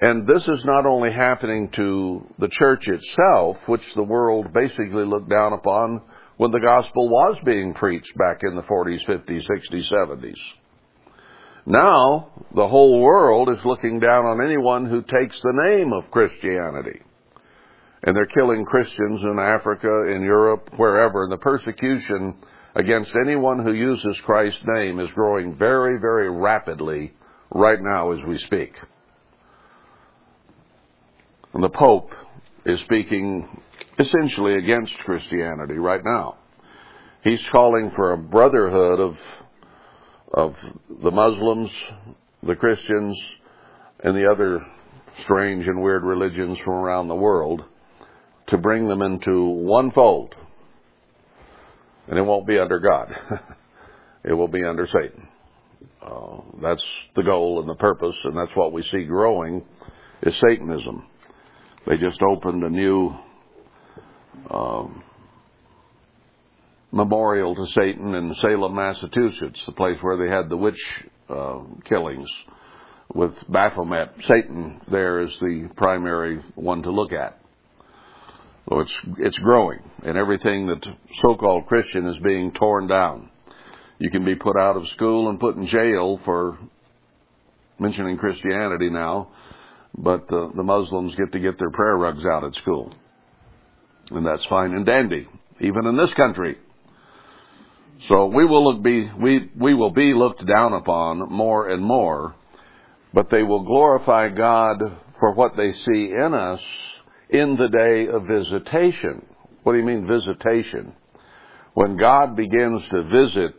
and 0.00 0.26
this 0.26 0.46
is 0.48 0.64
not 0.64 0.86
only 0.86 1.12
happening 1.12 1.70
to 1.72 2.26
the 2.38 2.48
church 2.48 2.88
itself, 2.88 3.58
which 3.66 3.82
the 3.94 4.02
world 4.02 4.52
basically 4.52 5.04
looked 5.04 5.30
down 5.30 5.52
upon 5.52 6.02
when 6.38 6.50
the 6.50 6.60
gospel 6.60 7.08
was 7.08 7.36
being 7.44 7.74
preached 7.74 8.16
back 8.16 8.40
in 8.42 8.56
the 8.56 8.62
40s, 8.62 9.04
50s, 9.06 9.46
60s, 9.46 9.92
70s. 9.92 10.34
Now, 11.64 12.30
the 12.54 12.68
whole 12.68 13.00
world 13.00 13.48
is 13.48 13.64
looking 13.64 14.00
down 14.00 14.26
on 14.26 14.44
anyone 14.44 14.86
who 14.86 15.02
takes 15.02 15.38
the 15.42 15.52
name 15.68 15.92
of 15.92 16.10
Christianity. 16.10 17.00
And 18.04 18.16
they're 18.16 18.26
killing 18.26 18.64
Christians 18.64 19.22
in 19.22 19.38
Africa, 19.38 20.08
in 20.12 20.22
Europe, 20.22 20.70
wherever. 20.76 21.22
And 21.22 21.30
the 21.30 21.36
persecution 21.36 22.34
against 22.74 23.14
anyone 23.14 23.62
who 23.62 23.72
uses 23.72 24.16
Christ's 24.24 24.62
name 24.66 24.98
is 24.98 25.08
growing 25.14 25.56
very, 25.56 26.00
very 26.00 26.30
rapidly 26.30 27.12
right 27.50 27.78
now 27.80 28.12
as 28.12 28.18
we 28.26 28.38
speak. 28.38 28.72
And 31.54 31.62
the 31.62 31.68
Pope 31.68 32.10
is 32.64 32.80
speaking 32.80 33.60
essentially 33.98 34.54
against 34.54 34.94
Christianity 35.04 35.74
right 35.74 36.02
now. 36.04 36.36
He's 37.22 37.42
calling 37.52 37.92
for 37.94 38.12
a 38.12 38.18
brotherhood 38.18 38.98
of, 38.98 39.16
of 40.32 40.54
the 41.02 41.10
Muslims, 41.10 41.70
the 42.42 42.56
Christians, 42.56 43.18
and 44.02 44.16
the 44.16 44.28
other 44.30 44.64
strange 45.24 45.66
and 45.66 45.82
weird 45.82 46.02
religions 46.02 46.58
from 46.64 46.74
around 46.74 47.08
the 47.08 47.14
world 47.14 47.62
to 48.48 48.58
bring 48.58 48.88
them 48.88 49.02
into 49.02 49.44
one 49.44 49.90
fold. 49.90 50.34
And 52.08 52.18
it 52.18 52.22
won't 52.22 52.46
be 52.46 52.58
under 52.58 52.80
God. 52.80 53.14
it 54.24 54.32
will 54.32 54.48
be 54.48 54.64
under 54.64 54.86
Satan. 54.86 55.28
Uh, 56.04 56.38
that's 56.60 56.84
the 57.14 57.22
goal 57.22 57.60
and 57.60 57.68
the 57.68 57.76
purpose, 57.76 58.16
and 58.24 58.36
that's 58.36 58.54
what 58.56 58.72
we 58.72 58.82
see 58.82 59.04
growing 59.04 59.64
is 60.22 60.36
Satanism. 60.40 61.06
They 61.86 61.96
just 61.96 62.20
opened 62.22 62.62
a 62.64 62.70
new 62.70 63.14
um, 64.50 65.02
memorial 66.92 67.54
to 67.54 67.66
Satan 67.72 68.14
in 68.14 68.34
Salem, 68.34 68.74
Massachusetts, 68.74 69.60
the 69.66 69.72
place 69.72 69.96
where 70.02 70.16
they 70.16 70.32
had 70.32 70.48
the 70.48 70.56
witch 70.56 70.80
uh, 71.28 71.60
killings 71.88 72.28
with 73.14 73.32
Baphomet. 73.48 74.10
Satan 74.28 74.80
there 74.90 75.20
is 75.20 75.30
the 75.40 75.70
primary 75.76 76.42
one 76.54 76.82
to 76.82 76.90
look 76.90 77.12
at. 77.12 77.38
So 78.68 78.80
it's 78.80 78.98
it's 79.18 79.38
growing, 79.38 79.80
and 80.04 80.16
everything 80.16 80.68
that 80.68 80.86
so-called 81.20 81.66
Christian 81.66 82.06
is 82.06 82.16
being 82.22 82.52
torn 82.52 82.86
down. 82.86 83.28
You 83.98 84.10
can 84.10 84.24
be 84.24 84.34
put 84.34 84.56
out 84.56 84.76
of 84.76 84.88
school 84.94 85.28
and 85.28 85.40
put 85.40 85.56
in 85.56 85.66
jail 85.66 86.20
for 86.24 86.58
mentioning 87.78 88.16
Christianity 88.16 88.88
now, 88.88 89.28
but 89.96 90.28
the, 90.28 90.50
the 90.54 90.62
Muslims 90.62 91.14
get 91.16 91.32
to 91.32 91.40
get 91.40 91.58
their 91.58 91.70
prayer 91.70 91.96
rugs 91.96 92.24
out 92.24 92.44
at 92.44 92.54
school. 92.54 92.94
And 94.10 94.24
that's 94.24 94.44
fine 94.48 94.72
and 94.72 94.86
dandy, 94.86 95.26
even 95.60 95.86
in 95.86 95.96
this 95.96 96.12
country. 96.14 96.56
So 98.08 98.26
we 98.26 98.44
will 98.44 98.80
be 98.80 99.08
we 99.20 99.50
we 99.58 99.74
will 99.74 99.92
be 99.92 100.12
looked 100.14 100.44
down 100.46 100.72
upon 100.72 101.30
more 101.30 101.68
and 101.68 101.82
more, 101.82 102.34
but 103.14 103.30
they 103.30 103.42
will 103.42 103.64
glorify 103.64 104.28
God 104.28 104.78
for 105.20 105.34
what 105.34 105.56
they 105.56 105.72
see 105.72 106.12
in 106.12 106.34
us 106.34 106.60
in 107.30 107.56
the 107.56 107.68
day 107.68 108.08
of 108.12 108.26
visitation. 108.26 109.24
What 109.62 109.72
do 109.72 109.78
you 109.78 109.84
mean 109.84 110.08
visitation? 110.08 110.94
When 111.74 111.96
God 111.96 112.36
begins 112.36 112.82
to 112.90 113.04
visit 113.04 113.54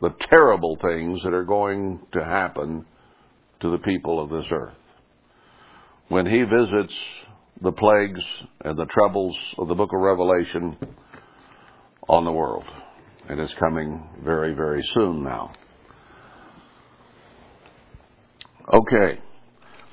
the 0.00 0.14
terrible 0.32 0.76
things 0.80 1.20
that 1.22 1.32
are 1.32 1.44
going 1.44 2.00
to 2.12 2.24
happen 2.24 2.84
to 3.60 3.70
the 3.70 3.78
people 3.78 4.20
of 4.20 4.30
this 4.30 4.50
earth. 4.50 4.74
When 6.08 6.26
he 6.26 6.42
visits 6.42 6.94
the 7.60 7.72
plagues 7.72 8.24
and 8.64 8.76
the 8.76 8.86
troubles 8.86 9.36
of 9.58 9.68
the 9.68 9.74
book 9.74 9.90
of 9.94 10.00
Revelation 10.00 10.76
on 12.08 12.24
the 12.24 12.32
world. 12.32 12.64
It 13.30 13.38
is 13.38 13.54
coming 13.54 14.02
very, 14.24 14.52
very 14.52 14.82
soon 14.94 15.22
now. 15.22 15.52
Okay, 18.72 19.20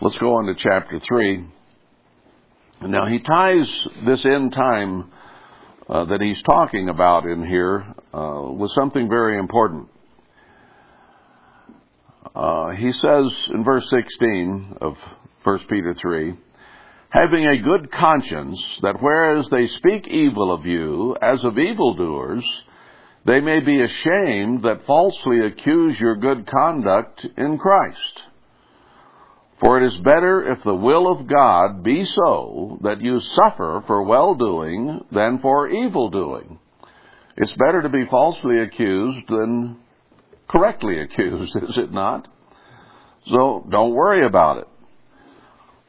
let's 0.02 0.18
go 0.18 0.36
on 0.36 0.48
to 0.48 0.56
chapter 0.56 1.00
3. 1.00 1.46
Now, 2.88 3.06
he 3.06 3.20
ties 3.20 3.68
this 4.06 4.26
end 4.26 4.54
time 4.54 5.12
uh, 5.88 6.06
that 6.06 6.22
he's 6.22 6.42
talking 6.42 6.90
about 6.90 7.26
in 7.26 7.46
here 7.46 7.86
uh, 8.14 8.52
with 8.52 8.72
something 8.72 9.08
very 9.08 9.38
important. 9.38 9.90
Uh, 12.34 12.70
he 12.72 12.92
says 12.94 13.26
in 13.54 13.64
verse 13.64 13.88
16 13.90 14.78
of 14.82 14.98
1 15.44 15.60
Peter 15.70 15.94
3, 15.94 16.34
having 17.10 17.46
a 17.46 17.58
good 17.58 17.92
conscience, 17.92 18.60
that 18.82 19.02
whereas 19.02 19.48
they 19.52 19.68
speak 19.68 20.08
evil 20.08 20.52
of 20.52 20.66
you 20.66 21.16
as 21.22 21.44
of 21.44 21.60
evildoers, 21.60 22.44
they 23.30 23.42
may 23.42 23.60
be 23.60 23.80
ashamed 23.80 24.64
that 24.64 24.88
falsely 24.88 25.46
accuse 25.46 26.00
your 26.00 26.16
good 26.16 26.48
conduct 26.48 27.28
in 27.38 27.60
Christ. 27.60 28.24
For 29.60 29.80
it 29.80 29.86
is 29.86 30.00
better 30.00 30.52
if 30.52 30.64
the 30.64 30.74
will 30.74 31.12
of 31.12 31.28
God 31.28 31.84
be 31.84 32.06
so 32.06 32.80
that 32.82 33.02
you 33.02 33.20
suffer 33.20 33.84
for 33.86 34.02
well 34.02 34.34
doing 34.34 35.06
than 35.12 35.38
for 35.44 35.70
evil 35.70 36.10
doing. 36.10 36.58
It's 37.38 37.54
better 37.54 37.84
to 37.84 37.90
be 37.90 38.08
falsely 38.10 38.62
accused 38.62 39.28
than 39.28 39.78
correctly 40.50 41.00
accused, 41.00 41.56
is 41.70 41.78
it 41.78 41.92
not? 41.92 42.28
So 43.28 43.64
don't 43.70 43.94
worry 43.94 44.26
about 44.26 44.58
it. 44.58 44.68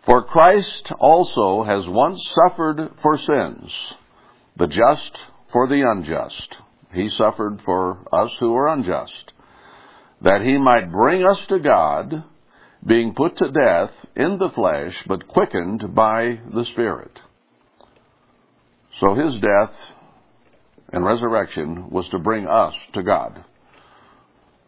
For 0.04 0.24
Christ 0.24 0.92
also 1.00 1.62
has 1.62 1.84
once 1.86 2.20
suffered 2.34 2.90
for 3.00 3.16
sins, 3.16 3.72
the 4.58 4.66
just 4.66 5.16
for 5.54 5.68
the 5.68 5.80
unjust. 5.80 6.56
He 6.92 7.08
suffered 7.16 7.60
for 7.64 7.98
us 8.12 8.30
who 8.40 8.54
are 8.54 8.68
unjust, 8.68 9.32
that 10.22 10.42
he 10.42 10.58
might 10.58 10.90
bring 10.90 11.24
us 11.24 11.38
to 11.48 11.58
God, 11.58 12.24
being 12.86 13.14
put 13.14 13.36
to 13.38 13.50
death 13.50 13.90
in 14.16 14.38
the 14.38 14.50
flesh, 14.54 14.94
but 15.06 15.28
quickened 15.28 15.94
by 15.94 16.40
the 16.52 16.64
Spirit. 16.72 17.12
So 19.00 19.14
his 19.14 19.40
death 19.40 19.74
and 20.92 21.04
resurrection 21.04 21.90
was 21.90 22.08
to 22.10 22.18
bring 22.18 22.46
us 22.46 22.74
to 22.94 23.02
God. 23.02 23.44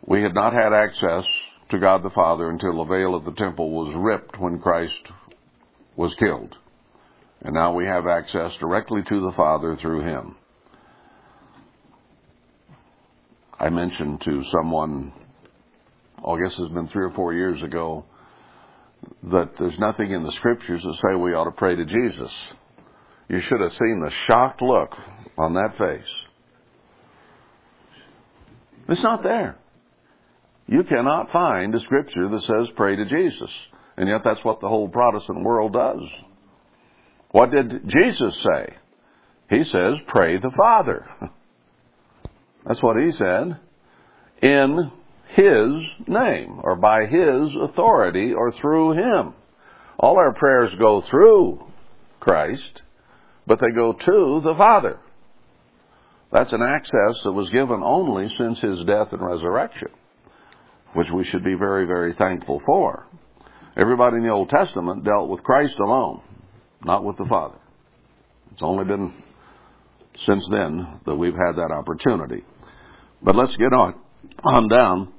We 0.07 0.23
had 0.23 0.35
not 0.35 0.52
had 0.52 0.73
access 0.73 1.25
to 1.71 1.79
God 1.79 2.02
the 2.02 2.11
Father 2.11 2.50
until 2.50 2.79
the 2.79 2.91
veil 2.91 3.14
of 3.14 3.25
the 3.25 3.33
temple 3.33 3.71
was 3.71 3.95
ripped 3.97 4.38
when 4.38 4.61
Christ 4.61 5.09
was 5.97 6.14
killed. 6.19 6.55
And 7.43 7.55
now 7.55 7.75
we 7.75 7.85
have 7.87 8.07
access 8.07 8.52
directly 8.61 9.02
to 9.09 9.21
the 9.21 9.33
Father 9.37 9.76
through 9.81 10.02
him. 10.02 10.37
I 13.62 13.71
mentioned 13.71 14.21
to 14.23 14.42
someone, 14.50 15.12
oh, 16.25 16.35
I 16.35 16.40
guess 16.40 16.52
it's 16.59 16.75
been 16.75 16.88
three 16.88 17.04
or 17.04 17.12
four 17.12 17.33
years 17.33 17.62
ago, 17.62 18.04
that 19.31 19.50
there's 19.57 19.78
nothing 19.78 20.11
in 20.11 20.25
the 20.25 20.33
scriptures 20.33 20.83
that 20.83 20.97
say 20.97 21.14
we 21.14 21.33
ought 21.33 21.45
to 21.45 21.52
pray 21.52 21.76
to 21.76 21.85
Jesus. 21.85 22.37
You 23.28 23.38
should 23.38 23.61
have 23.61 23.73
seen 23.73 24.02
the 24.04 24.11
shocked 24.26 24.62
look 24.62 24.90
on 25.38 25.54
that 25.54 25.78
face. 25.78 26.12
It's 28.88 29.02
not 29.04 29.23
there. 29.23 29.57
You 30.66 30.83
cannot 30.83 31.31
find 31.31 31.73
a 31.73 31.81
scripture 31.83 32.28
that 32.31 32.42
says 32.42 32.75
pray 32.75 32.97
to 32.97 33.04
Jesus. 33.04 33.50
And 33.97 34.09
yet 34.09 34.23
that's 34.25 34.45
what 34.45 34.61
the 34.61 34.69
whole 34.69 34.88
Protestant 34.88 35.45
world 35.45 35.75
does. 35.75 36.02
What 37.31 37.52
did 37.52 37.88
Jesus 37.88 38.42
say? 38.42 38.75
He 39.50 39.62
says, 39.62 39.99
pray 40.09 40.38
the 40.38 40.50
Father. 40.50 41.07
That's 42.66 42.83
what 42.83 42.97
he 42.97 43.11
said. 43.12 43.59
In 44.42 44.90
his 45.35 46.07
name, 46.07 46.61
or 46.62 46.76
by 46.76 47.07
his 47.07 47.54
authority, 47.61 48.33
or 48.33 48.52
through 48.52 48.92
him. 48.92 49.35
All 49.99 50.19
our 50.19 50.35
prayers 50.35 50.73
go 50.78 51.02
through 51.09 51.64
Christ, 52.21 52.83
but 53.47 53.61
they 53.61 53.71
go 53.75 53.92
to 53.92 54.40
the 54.45 54.54
Father. 54.57 54.99
That's 56.31 56.52
an 56.52 56.62
access 56.62 57.23
that 57.25 57.33
was 57.33 57.50
given 57.50 57.83
only 57.83 58.28
since 58.37 58.61
his 58.61 58.85
death 58.87 59.12
and 59.12 59.23
resurrection, 59.23 59.88
which 60.95 61.11
we 61.11 61.25
should 61.25 61.45
be 61.45 61.54
very, 61.54 61.87
very 61.87 62.14
thankful 62.14 62.62
for. 62.64 63.07
Everybody 63.76 64.16
in 64.16 64.23
the 64.25 64.31
Old 64.31 64.50
Testament 64.50 65.04
dealt 65.04 65.28
with 65.28 65.42
Christ 65.42 65.78
alone, 65.78 66.21
not 66.85 67.04
with 67.04 67.16
the 67.16 67.26
Father. 67.26 67.59
It's 68.52 68.62
only 68.62 68.85
been 68.85 69.12
since 70.26 70.47
then 70.50 71.00
that 71.07 71.14
we've 71.14 71.35
had 71.35 71.57
that 71.57 71.71
opportunity. 71.71 72.45
But 73.23 73.37
let's 73.37 73.57
get 73.57 73.73
on, 73.73 73.95
on 74.45 74.69
down. 74.69 75.12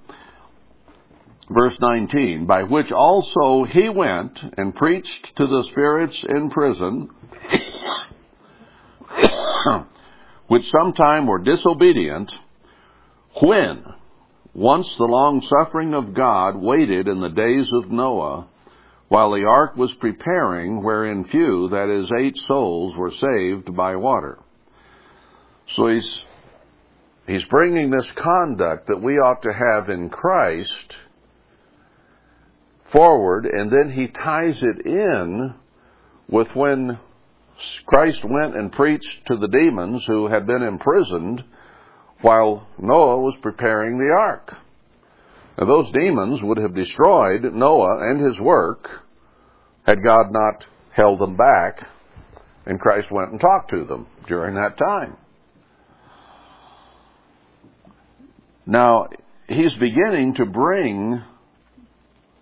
Verse 1.50 1.76
19, 1.80 2.46
by 2.46 2.64
which 2.64 2.92
also 2.92 3.66
he 3.66 3.90
went 3.90 4.40
and 4.58 4.76
preached 4.76 5.32
to 5.38 5.46
the 5.46 5.64
spirits 5.72 6.18
in 6.28 6.50
prison, 6.50 7.10
which 10.48 10.64
sometime 10.72 11.28
were 11.28 11.40
disobedient, 11.40 12.32
when 13.42 13.84
once 14.54 14.88
the 14.98 15.06
long 15.06 15.46
suffering 15.50 15.94
of 15.94 16.14
God 16.14 16.56
waited 16.56 17.08
in 17.08 17.22
the 17.22 17.30
days 17.30 17.68
of 17.74 17.92
Noah, 17.92 18.48
while 19.08 19.32
the 19.32 19.46
ark 19.46 19.76
was 19.76 19.92
preparing, 20.00 20.84
wherein 20.84 21.26
few, 21.26 21.70
that 21.70 21.90
is, 21.90 22.10
eight 22.20 22.38
souls, 22.48 22.96
were 22.96 23.12
saved 23.12 23.76
by 23.76 23.96
water. 23.96 24.40
So 25.76 25.88
he's, 25.88 26.20
he's 27.28 27.44
bringing 27.46 27.90
this 27.90 28.08
conduct 28.16 28.88
that 28.88 29.02
we 29.02 29.14
ought 29.14 29.42
to 29.44 29.54
have 29.54 29.90
in 29.90 30.10
Christ 30.10 30.96
forward, 32.92 33.46
and 33.46 33.72
then 33.72 33.92
he 33.92 34.08
ties 34.08 34.62
it 34.62 34.86
in 34.86 35.54
with 36.30 36.48
when 36.56 37.00
Christ 37.86 38.20
went 38.24 38.56
and 38.56 38.72
preached 38.72 39.28
to 39.28 39.38
the 39.38 39.48
demons 39.48 40.04
who 40.08 40.28
had 40.28 40.46
been 40.46 40.62
imprisoned 40.62 41.44
while 42.22 42.68
Noah 42.80 43.20
was 43.20 43.36
preparing 43.42 43.98
the 43.98 44.14
ark. 44.14 44.56
Now, 45.58 45.66
those 45.66 45.92
demons 45.92 46.42
would 46.42 46.58
have 46.58 46.76
destroyed 46.76 47.44
Noah 47.54 48.10
and 48.10 48.26
his 48.26 48.40
work 48.40 48.88
had 49.86 50.04
God 50.04 50.32
not 50.32 50.66
held 50.92 51.20
them 51.20 51.36
back 51.36 51.86
and 52.66 52.80
Christ 52.80 53.12
went 53.12 53.32
and 53.32 53.40
talked 53.40 53.70
to 53.72 53.86
them 53.86 54.08
during 54.28 54.56
that 54.56 54.78
time. 54.78 55.18
Now, 58.66 59.08
he's 59.48 59.74
beginning 59.76 60.36
to 60.36 60.46
bring 60.46 61.22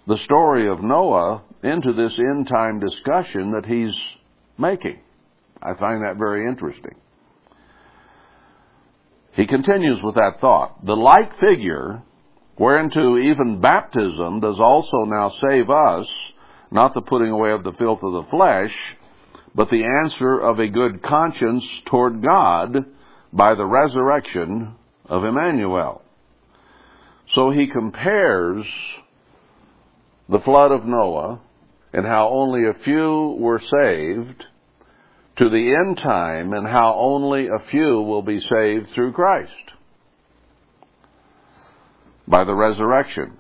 the 0.07 0.17
story 0.17 0.69
of 0.69 0.83
Noah 0.83 1.43
into 1.63 1.93
this 1.93 2.13
end 2.17 2.47
time 2.47 2.79
discussion 2.79 3.51
that 3.51 3.65
he's 3.65 3.95
making. 4.57 4.99
I 5.61 5.73
find 5.75 6.03
that 6.03 6.17
very 6.17 6.47
interesting. 6.47 6.95
He 9.33 9.47
continues 9.47 10.01
with 10.03 10.15
that 10.15 10.39
thought. 10.41 10.85
The 10.85 10.95
like 10.95 11.39
figure, 11.39 12.01
whereunto 12.57 13.17
even 13.17 13.61
baptism 13.61 14.41
does 14.41 14.59
also 14.59 15.05
now 15.05 15.31
save 15.41 15.69
us, 15.69 16.07
not 16.71 16.93
the 16.93 17.01
putting 17.01 17.29
away 17.29 17.51
of 17.51 17.63
the 17.63 17.73
filth 17.73 18.03
of 18.03 18.13
the 18.13 18.29
flesh, 18.29 18.75
but 19.55 19.69
the 19.69 19.83
answer 19.83 20.39
of 20.39 20.59
a 20.59 20.67
good 20.67 21.01
conscience 21.03 21.63
toward 21.85 22.23
God 22.23 22.85
by 23.31 23.53
the 23.55 23.65
resurrection 23.65 24.75
of 25.05 25.23
Emmanuel. 25.23 26.01
So 27.33 27.49
he 27.51 27.67
compares 27.67 28.65
the 30.27 30.39
flood 30.39 30.71
of 30.71 30.85
Noah 30.85 31.39
and 31.93 32.05
how 32.05 32.29
only 32.29 32.65
a 32.65 32.83
few 32.83 33.37
were 33.39 33.59
saved 33.59 34.45
to 35.37 35.49
the 35.49 35.75
end 35.75 35.97
time 35.97 36.53
and 36.53 36.67
how 36.67 36.95
only 36.97 37.47
a 37.47 37.69
few 37.69 38.01
will 38.01 38.21
be 38.21 38.39
saved 38.39 38.89
through 38.93 39.13
Christ 39.13 39.51
by 42.27 42.43
the 42.43 42.53
resurrection. 42.53 43.37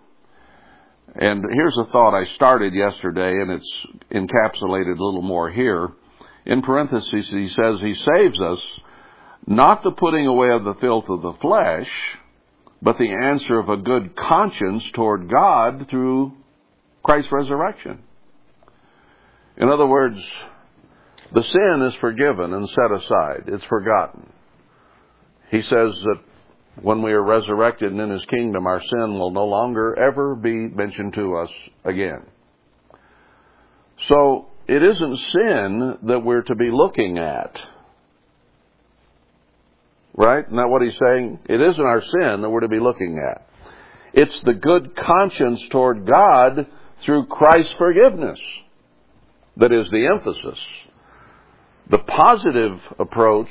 And 1.15 1.43
here's 1.53 1.77
a 1.77 1.91
thought 1.91 2.17
I 2.17 2.25
started 2.35 2.73
yesterday, 2.73 3.31
and 3.31 3.51
it's 3.51 3.85
encapsulated 4.11 4.97
a 4.97 5.03
little 5.03 5.21
more 5.21 5.49
here. 5.49 5.89
In 6.45 6.61
parentheses, 6.61 7.29
he 7.29 7.49
says 7.49 7.79
he 7.81 7.95
saves 7.95 8.39
us 8.39 8.59
not 9.45 9.83
the 9.83 9.91
putting 9.91 10.27
away 10.27 10.51
of 10.51 10.63
the 10.63 10.75
filth 10.75 11.09
of 11.09 11.21
the 11.21 11.33
flesh, 11.41 11.89
but 12.81 12.97
the 12.97 13.11
answer 13.11 13.59
of 13.59 13.69
a 13.69 13.77
good 13.77 14.15
conscience 14.15 14.83
toward 14.93 15.29
God 15.29 15.87
through 15.89 16.33
Christ's 17.03 17.31
resurrection. 17.31 17.99
In 19.57 19.69
other 19.69 19.85
words, 19.85 20.19
the 21.33 21.43
sin 21.43 21.81
is 21.83 21.95
forgiven 21.95 22.53
and 22.53 22.69
set 22.69 22.91
aside. 22.91 23.43
It's 23.47 23.65
forgotten. 23.65 24.31
He 25.49 25.61
says 25.61 25.93
that 26.03 26.19
when 26.81 27.01
we 27.01 27.11
are 27.11 27.23
resurrected 27.23 27.91
and 27.91 28.01
in 28.01 28.09
His 28.09 28.25
kingdom, 28.25 28.65
our 28.65 28.81
sin 28.81 29.19
will 29.19 29.31
no 29.31 29.45
longer 29.45 29.97
ever 29.97 30.35
be 30.35 30.69
mentioned 30.69 31.13
to 31.13 31.35
us 31.35 31.49
again. 31.83 32.25
So, 34.07 34.47
it 34.67 34.81
isn't 34.81 35.17
sin 35.17 35.97
that 36.03 36.23
we're 36.23 36.43
to 36.43 36.55
be 36.55 36.71
looking 36.71 37.17
at. 37.17 37.59
Right? 40.13 40.45
Isn't 40.45 40.57
that 40.57 40.69
what 40.69 40.81
he's 40.81 40.97
saying? 40.97 41.39
It 41.45 41.61
isn't 41.61 41.85
our 41.85 42.01
sin 42.01 42.41
that 42.41 42.49
we're 42.49 42.61
to 42.61 42.67
be 42.67 42.79
looking 42.79 43.19
at. 43.19 43.47
It's 44.13 44.39
the 44.41 44.53
good 44.53 44.95
conscience 44.95 45.61
toward 45.69 46.05
God 46.05 46.67
through 47.03 47.27
Christ's 47.27 47.73
forgiveness 47.77 48.39
that 49.57 49.71
is 49.71 49.89
the 49.89 50.07
emphasis. 50.07 50.59
The 51.89 51.99
positive 51.99 52.79
approach, 52.99 53.49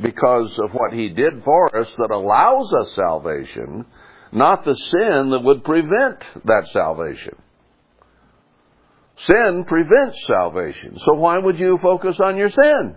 because 0.00 0.58
of 0.58 0.72
what 0.72 0.92
he 0.92 1.10
did 1.10 1.42
for 1.44 1.76
us, 1.76 1.88
that 1.98 2.10
allows 2.10 2.72
us 2.72 2.94
salvation, 2.94 3.86
not 4.32 4.64
the 4.64 4.74
sin 4.74 5.30
that 5.30 5.42
would 5.42 5.64
prevent 5.64 6.22
that 6.44 6.68
salvation. 6.72 7.36
Sin 9.18 9.64
prevents 9.66 10.16
salvation. 10.26 10.98
So 11.04 11.14
why 11.14 11.38
would 11.38 11.58
you 11.58 11.78
focus 11.80 12.16
on 12.18 12.36
your 12.36 12.50
sin? 12.50 12.96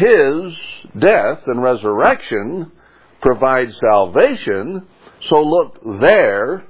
His 0.00 0.54
death 0.98 1.40
and 1.46 1.62
resurrection 1.62 2.72
provide 3.20 3.68
salvation, 3.74 4.86
so 5.28 5.42
look 5.42 5.78
there 6.00 6.64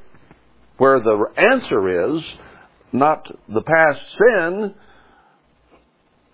where 0.78 0.98
the 0.98 1.26
answer 1.36 2.16
is 2.16 2.24
not 2.92 3.24
the 3.48 3.62
past 3.62 4.00
sin, 4.18 4.74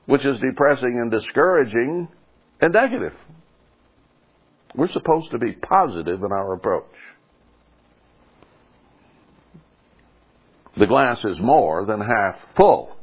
which 0.06 0.24
is 0.24 0.40
depressing 0.40 0.98
and 0.98 1.10
discouraging 1.10 2.08
and 2.62 2.72
negative. 2.72 3.12
We're 4.74 4.88
supposed 4.88 5.30
to 5.32 5.38
be 5.38 5.52
positive 5.52 6.22
in 6.22 6.32
our 6.32 6.54
approach. 6.54 6.84
The 10.78 10.86
glass 10.86 11.18
is 11.24 11.38
more 11.40 11.84
than 11.84 12.00
half 12.00 12.36
full. 12.56 12.95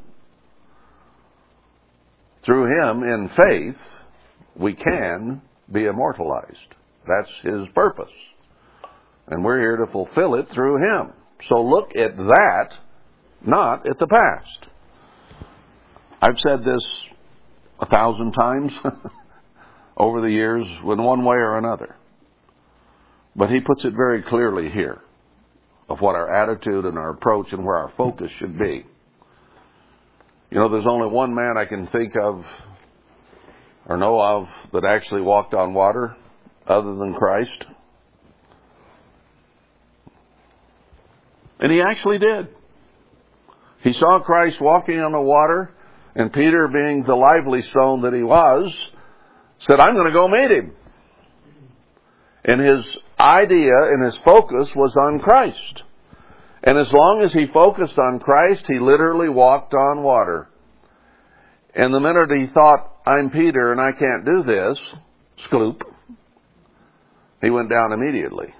Through 2.45 2.65
Him, 2.65 3.03
in 3.03 3.29
faith, 3.35 3.81
we 4.55 4.73
can 4.73 5.41
be 5.71 5.85
immortalized. 5.85 6.75
That's 7.07 7.31
His 7.41 7.67
purpose. 7.73 8.11
And 9.27 9.43
we're 9.43 9.59
here 9.59 9.77
to 9.77 9.91
fulfill 9.91 10.35
it 10.35 10.47
through 10.53 10.77
Him. 10.77 11.13
So 11.49 11.61
look 11.61 11.95
at 11.95 12.17
that, 12.17 12.69
not 13.45 13.87
at 13.87 13.99
the 13.99 14.07
past. 14.07 14.67
I've 16.21 16.39
said 16.39 16.63
this 16.63 16.85
a 17.79 17.85
thousand 17.85 18.31
times 18.33 18.71
over 19.97 20.21
the 20.21 20.31
years 20.31 20.65
in 20.65 21.03
one 21.03 21.25
way 21.25 21.35
or 21.35 21.57
another. 21.57 21.95
But 23.35 23.49
he 23.49 23.59
puts 23.59 23.83
it 23.83 23.93
very 23.93 24.21
clearly 24.23 24.69
here 24.69 25.01
of 25.89 25.99
what 25.99 26.15
our 26.15 26.33
attitude 26.33 26.85
and 26.85 26.97
our 26.97 27.09
approach 27.09 27.51
and 27.51 27.65
where 27.65 27.77
our 27.77 27.91
focus 27.97 28.31
should 28.39 28.57
be. 28.57 28.85
You 30.53 30.59
know, 30.59 30.69
there's 30.69 30.85
only 30.85 31.09
one 31.09 31.33
man 31.33 31.57
I 31.57 31.65
can 31.65 31.87
think 31.87 32.15
of 32.15 32.45
or 33.87 33.97
know 33.97 34.21
of 34.21 34.47
that 34.71 34.85
actually 34.85 35.21
walked 35.21 35.55
on 35.55 35.73
water 35.73 36.15
other 36.67 36.93
than 36.93 37.15
Christ. 37.15 37.65
And 41.59 41.71
he 41.71 41.81
actually 41.81 42.19
did. 42.19 42.49
He 43.81 43.93
saw 43.93 44.19
Christ 44.19 44.61
walking 44.61 44.99
on 44.99 45.11
the 45.11 45.19
water, 45.19 45.71
and 46.13 46.31
Peter, 46.31 46.67
being 46.67 47.01
the 47.01 47.15
lively 47.15 47.63
stone 47.63 48.03
that 48.03 48.13
he 48.13 48.21
was, 48.21 48.71
said, 49.57 49.79
I'm 49.79 49.95
going 49.95 50.05
to 50.05 50.13
go 50.13 50.27
meet 50.27 50.51
him. 50.51 50.75
And 52.45 52.61
his 52.61 52.85
idea 53.19 53.73
and 53.73 54.05
his 54.05 54.19
focus 54.23 54.69
was 54.75 54.95
on 54.97 55.17
Christ. 55.17 55.81
And 56.63 56.77
as 56.77 56.91
long 56.93 57.21
as 57.23 57.33
he 57.33 57.45
focused 57.53 57.97
on 57.97 58.19
Christ, 58.19 58.63
he 58.67 58.79
literally 58.79 59.27
walked 59.27 59.73
on 59.73 60.01
water. 60.01 60.47
And 61.75 61.93
the 61.93 61.99
minute 61.99 62.29
he 62.31 62.47
thought, 62.53 62.89
I'm 63.05 63.29
Peter 63.31 63.71
and 63.73 63.81
I 63.81 63.91
can't 63.91 64.25
do 64.25 64.43
this, 64.43 64.79
skloop, 65.49 65.81
he 67.41 67.49
went 67.49 67.69
down 67.69 67.91
immediately. 67.91 68.53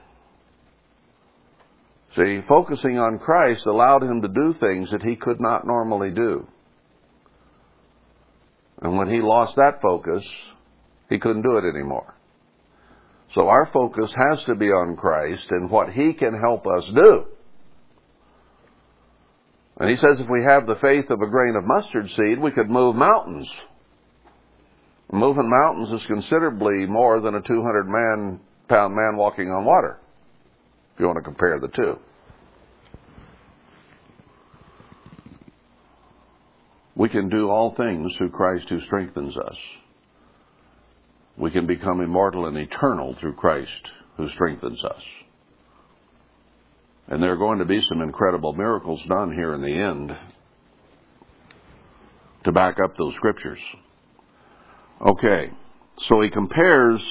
See, 2.18 2.42
focusing 2.48 3.00
on 3.00 3.20
Christ 3.20 3.66
allowed 3.66 4.04
him 4.04 4.22
to 4.22 4.28
do 4.28 4.54
things 4.60 4.92
that 4.92 5.02
he 5.02 5.16
could 5.16 5.40
not 5.40 5.66
normally 5.66 6.12
do. 6.12 6.46
And 8.82 8.98
when 8.98 9.08
he 9.08 9.22
lost 9.22 9.56
that 9.56 9.82
focus, 9.82 10.28
he 11.10 11.18
couldn't 11.18 11.44
do 11.44 11.58
it 11.58 11.64
anymore. 11.64 12.14
So 13.34 13.48
our 13.48 13.70
focus 13.72 14.14
has 14.16 14.44
to 14.46 14.56
be 14.56 14.68
on 14.68 14.98
Christ 14.98 15.46
and 15.50 15.72
what 15.72 15.90
he 15.94 16.14
can 16.14 16.38
help 16.38 16.68
us 16.68 16.84
do. 16.94 17.26
And 19.84 19.90
he 19.90 19.98
says 19.98 20.18
if 20.22 20.30
we 20.30 20.46
have 20.46 20.66
the 20.66 20.78
faith 20.78 21.10
of 21.10 21.22
a 21.22 21.28
grain 21.28 21.58
of 21.58 21.66
mustard 21.66 22.10
seed, 22.10 22.40
we 22.40 22.52
could 22.52 22.70
move 22.70 22.96
mountains. 22.96 23.52
Moving 25.12 25.50
mountains 25.50 26.02
is 26.02 26.08
considerably 26.08 26.86
more 26.86 27.20
than 27.20 27.36
a 27.36 27.42
200 27.42 27.84
man, 27.84 28.40
pound 28.70 28.96
man 28.96 29.18
walking 29.18 29.52
on 29.52 29.66
water, 29.66 30.00
if 30.94 31.02
you 31.02 31.06
want 31.06 31.18
to 31.18 31.22
compare 31.22 31.60
the 31.60 31.68
two. 31.68 32.00
We 36.96 37.10
can 37.10 37.28
do 37.28 37.50
all 37.50 37.76
things 37.76 38.16
through 38.16 38.30
Christ 38.30 38.70
who 38.70 38.80
strengthens 38.86 39.36
us. 39.36 39.58
We 41.36 41.52
can 41.52 41.68
become 41.68 42.00
immortal 42.00 42.46
and 42.46 42.56
eternal 42.58 43.18
through 43.20 43.34
Christ 43.34 43.90
who 44.16 44.30
strengthens 44.30 44.82
us. 44.86 45.04
And 47.08 47.22
there 47.22 47.34
are 47.34 47.38
going 47.38 47.60
to 47.60 47.66
be 47.66 47.82
some 47.90 48.02
incredible 48.02 48.54
miracles 48.54 49.02
done 49.08 49.34
here 49.34 49.54
in 49.54 49.62
the 49.62 49.74
end 49.74 50.12
to 52.46 52.52
back 52.52 52.78
up 52.84 52.96
those 52.98 53.14
scriptures. 53.16 53.60
Okay, 55.06 55.50
so 56.08 56.22
he 56.22 56.30
compares 56.30 57.02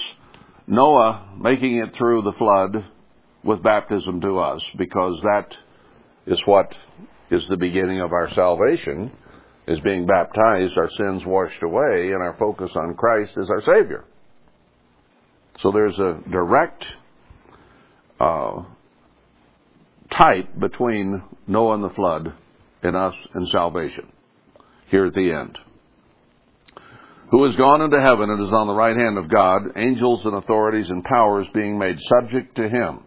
Noah 0.67 1.37
making 1.39 1.77
it 1.77 1.95
through 1.97 2.23
the 2.23 2.33
flood 2.39 2.85
with 3.45 3.63
baptism 3.63 4.21
to 4.21 4.39
us 4.39 4.63
because 4.79 5.21
that 5.23 5.49
is 6.27 6.41
what 6.47 6.73
is 7.31 7.47
the 7.49 7.57
beginning 7.57 8.01
of 8.01 8.13
our 8.13 8.31
salvation 8.35 9.11
is 9.67 9.81
being 9.81 10.07
baptized, 10.07 10.77
our 10.77 10.91
sins 10.97 11.23
washed 11.25 11.63
away, 11.63 12.13
and 12.13 12.23
our 12.23 12.37
focus 12.39 12.71
on 12.75 12.95
Christ 12.95 13.33
as 13.41 13.49
our 13.49 13.63
Savior. 13.63 14.05
So 15.61 15.71
there's 15.71 15.99
a 15.99 16.21
direct 16.31 16.85
uh, 18.19 18.63
type 20.16 20.48
between 20.59 21.22
Noah 21.46 21.75
and 21.75 21.85
the 21.85 21.90
flood 21.90 22.33
and 22.83 22.96
us 22.96 23.14
and 23.35 23.48
salvation 23.48 24.07
here 24.88 25.07
at 25.07 25.14
the 25.14 25.33
end. 25.33 25.59
Who 27.31 27.44
has 27.44 27.57
gone 27.57 27.81
into 27.81 28.01
heaven 28.01 28.29
and 28.29 28.46
is 28.46 28.53
on 28.53 28.66
the 28.66 28.75
right 28.75 28.96
hand 28.96 29.16
of 29.16 29.31
God, 29.31 29.62
angels 29.77 30.22
and 30.25 30.35
authorities 30.35 30.90
and 30.90 31.03
powers 31.03 31.46
being 31.55 31.79
made 31.79 31.98
subject 32.01 32.57
to 32.57 32.68
him. 32.68 33.01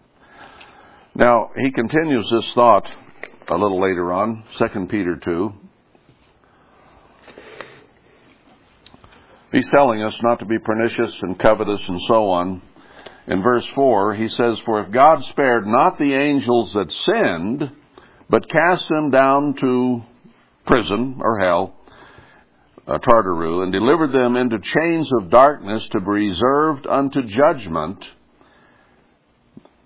Now, 1.13 1.51
he 1.55 1.71
continues 1.71 2.27
this 2.31 2.53
thought 2.53 2.93
a 3.47 3.55
little 3.55 3.79
later 3.79 4.11
on, 4.11 4.43
2 4.57 4.87
Peter 4.87 5.15
2. 5.23 5.53
He's 9.51 9.69
telling 9.69 10.01
us 10.01 10.15
not 10.23 10.39
to 10.39 10.45
be 10.45 10.57
pernicious 10.57 11.21
and 11.21 11.39
covetous 11.39 11.81
and 11.87 12.01
so 12.07 12.29
on 12.29 12.61
in 13.27 13.41
verse 13.41 13.65
4, 13.73 14.15
he 14.15 14.29
says, 14.29 14.57
For 14.65 14.81
if 14.81 14.91
God 14.91 15.23
spared 15.25 15.65
not 15.65 15.97
the 15.97 16.13
angels 16.13 16.73
that 16.73 16.91
sinned, 16.91 17.71
but 18.29 18.49
cast 18.49 18.87
them 18.87 19.09
down 19.09 19.55
to 19.61 20.03
prison 20.67 21.19
or 21.19 21.39
hell, 21.39 21.75
uh, 22.87 22.99
Tartaru, 22.99 23.63
and 23.63 23.71
delivered 23.71 24.11
them 24.11 24.35
into 24.35 24.59
chains 24.59 25.09
of 25.19 25.31
darkness 25.31 25.83
to 25.91 25.99
be 25.99 26.05
reserved 26.05 26.85
unto 26.85 27.23
judgment. 27.23 28.05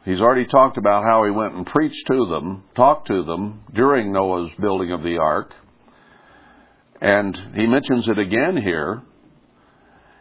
He's 0.03 0.19
already 0.19 0.47
talked 0.47 0.77
about 0.77 1.03
how 1.03 1.23
he 1.23 1.31
went 1.31 1.55
and 1.55 1.65
preached 1.65 2.07
to 2.07 2.25
them, 2.29 2.63
talked 2.75 3.07
to 3.07 3.23
them 3.23 3.61
during 3.73 4.11
Noah's 4.11 4.51
building 4.59 4.91
of 4.91 5.03
the 5.03 5.17
ark. 5.17 5.53
And 7.01 7.37
he 7.55 7.67
mentions 7.67 8.05
it 8.09 8.19
again 8.19 8.57
here 8.57 9.01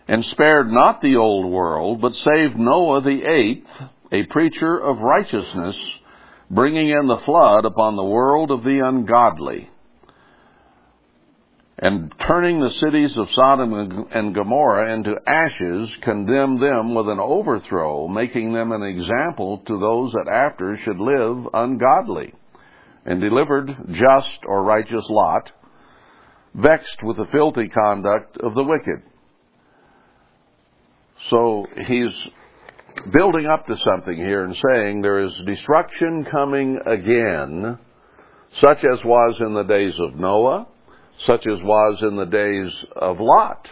and 0.09 0.25
spared 0.25 0.73
not 0.73 1.03
the 1.03 1.16
old 1.16 1.51
world, 1.51 2.01
but 2.01 2.14
saved 2.14 2.59
Noah 2.59 3.03
the 3.03 3.23
eighth, 3.25 3.68
a 4.11 4.23
preacher 4.25 4.79
of 4.79 5.01
righteousness, 5.01 5.77
bringing 6.51 6.88
in 6.88 7.07
the 7.07 7.21
flood 7.27 7.66
upon 7.66 7.94
the 7.94 8.05
world 8.05 8.51
of 8.51 8.64
the 8.64 8.81
ungodly, 8.83 9.68
and 11.79 12.12
turning 12.27 12.59
the 12.59 12.71
cities 12.71 13.14
of 13.18 13.29
Sodom 13.35 14.09
and 14.11 14.35
Gomorrah 14.35 14.94
into 14.94 15.14
ashes, 15.27 15.94
condemned 16.01 16.61
them 16.61 16.94
with 16.94 17.09
an 17.09 17.21
overthrow, 17.21 18.09
making 18.09 18.55
them 18.55 18.73
an 18.73 18.83
example 18.83 19.59
to 19.66 19.79
those 19.79 20.11
that 20.12 20.27
after 20.27 20.77
should 20.79 20.99
live 20.99 21.47
ungodly, 21.53 22.33
and 23.05 23.21
delivered 23.21 23.77
just 23.90 24.40
or 24.47 24.64
righteous 24.64 25.07
Lot, 25.11 25.53
vexed 26.55 27.03
with 27.03 27.18
the 27.18 27.29
filthy 27.31 27.68
conduct 27.68 28.38
of 28.38 28.55
the 28.55 28.64
wicked 28.64 29.03
so 31.31 31.66
he's 31.87 32.28
building 33.12 33.46
up 33.46 33.66
to 33.66 33.76
something 33.78 34.16
here 34.16 34.44
and 34.44 34.57
saying 34.57 35.02
there 35.02 35.24
is 35.24 35.35
destruction 35.44 36.24
coming 36.24 36.81
again, 36.85 37.78
such 38.54 38.78
as 38.85 39.04
was 39.04 39.40
in 39.40 39.54
the 39.54 39.64
days 39.64 39.98
of 39.98 40.14
Noah, 40.14 40.66
such 41.26 41.46
as 41.46 41.62
was 41.62 42.02
in 42.02 42.16
the 42.16 42.26
days 42.26 42.72
of 42.96 43.20
Lot. 43.20 43.68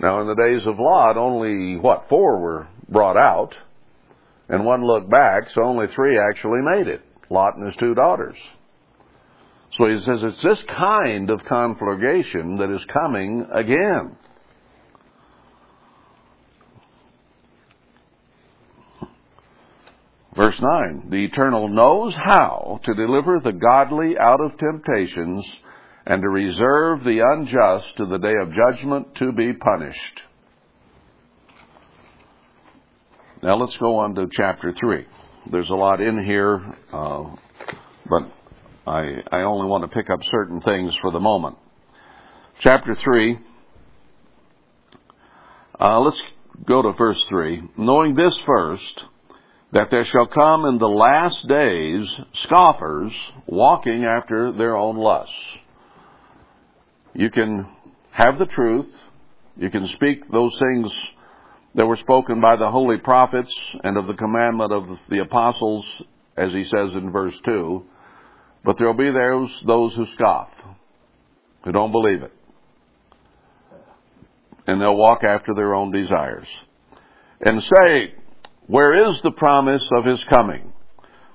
Now, 0.00 0.20
in 0.20 0.28
the 0.28 0.34
days 0.34 0.64
of 0.66 0.78
Lot, 0.78 1.16
only, 1.16 1.76
what, 1.76 2.08
four 2.08 2.40
were 2.40 2.68
brought 2.88 3.16
out, 3.16 3.56
and 4.48 4.64
one 4.64 4.86
looked 4.86 5.10
back, 5.10 5.50
so 5.50 5.62
only 5.62 5.88
three 5.88 6.18
actually 6.18 6.62
made 6.62 6.86
it 6.86 7.02
Lot 7.30 7.56
and 7.56 7.66
his 7.66 7.76
two 7.76 7.94
daughters. 7.94 8.36
So 9.72 9.86
he 9.86 10.00
says 10.00 10.22
it's 10.22 10.42
this 10.42 10.62
kind 10.62 11.28
of 11.30 11.44
conflagration 11.44 12.56
that 12.56 12.70
is 12.70 12.84
coming 12.86 13.46
again. 13.52 14.16
Verse 20.38 20.60
9, 20.60 21.08
the 21.10 21.24
Eternal 21.24 21.66
knows 21.66 22.14
how 22.14 22.78
to 22.84 22.94
deliver 22.94 23.40
the 23.40 23.50
godly 23.50 24.16
out 24.16 24.40
of 24.40 24.56
temptations 24.56 25.44
and 26.06 26.22
to 26.22 26.28
reserve 26.28 27.02
the 27.02 27.18
unjust 27.28 27.96
to 27.96 28.06
the 28.06 28.18
day 28.18 28.34
of 28.40 28.52
judgment 28.54 29.16
to 29.16 29.32
be 29.32 29.52
punished. 29.52 30.22
Now 33.42 33.56
let's 33.56 33.76
go 33.78 33.96
on 33.96 34.14
to 34.14 34.28
chapter 34.30 34.72
3. 34.78 35.06
There's 35.50 35.70
a 35.70 35.74
lot 35.74 36.00
in 36.00 36.24
here, 36.24 36.62
uh, 36.92 37.24
but 38.08 38.30
I, 38.86 39.16
I 39.32 39.40
only 39.40 39.66
want 39.66 39.90
to 39.90 39.96
pick 39.96 40.08
up 40.08 40.20
certain 40.30 40.60
things 40.60 40.94
for 41.02 41.10
the 41.10 41.18
moment. 41.18 41.56
Chapter 42.60 42.94
3, 42.94 43.38
uh, 45.80 45.98
let's 45.98 46.20
go 46.64 46.82
to 46.82 46.92
verse 46.92 47.24
3. 47.28 47.60
Knowing 47.76 48.14
this 48.14 48.38
first, 48.46 49.02
that 49.72 49.90
there 49.90 50.04
shall 50.04 50.26
come 50.26 50.64
in 50.64 50.78
the 50.78 50.88
last 50.88 51.46
days 51.46 52.08
scoffers 52.44 53.12
walking 53.46 54.04
after 54.04 54.52
their 54.52 54.76
own 54.76 54.96
lusts. 54.96 55.34
You 57.14 57.30
can 57.30 57.66
have 58.10 58.38
the 58.38 58.46
truth. 58.46 58.86
You 59.56 59.70
can 59.70 59.86
speak 59.88 60.30
those 60.30 60.56
things 60.58 60.92
that 61.74 61.86
were 61.86 61.96
spoken 61.96 62.40
by 62.40 62.56
the 62.56 62.70
holy 62.70 62.98
prophets 62.98 63.54
and 63.84 63.96
of 63.96 64.06
the 64.06 64.14
commandment 64.14 64.72
of 64.72 64.88
the 65.10 65.18
apostles, 65.18 65.84
as 66.36 66.52
he 66.52 66.64
says 66.64 66.90
in 66.92 67.12
verse 67.12 67.34
2. 67.44 67.84
But 68.64 68.78
there'll 68.78 68.94
be 68.94 69.10
those, 69.10 69.50
those 69.66 69.94
who 69.94 70.06
scoff, 70.14 70.48
who 71.64 71.72
don't 71.72 71.92
believe 71.92 72.22
it. 72.22 72.32
And 74.66 74.80
they'll 74.80 74.96
walk 74.96 75.24
after 75.24 75.54
their 75.54 75.74
own 75.74 75.92
desires. 75.92 76.46
And 77.40 77.62
say, 77.62 78.14
where 78.68 79.10
is 79.10 79.20
the 79.22 79.32
promise 79.32 79.86
of 79.96 80.04
his 80.04 80.22
coming? 80.24 80.72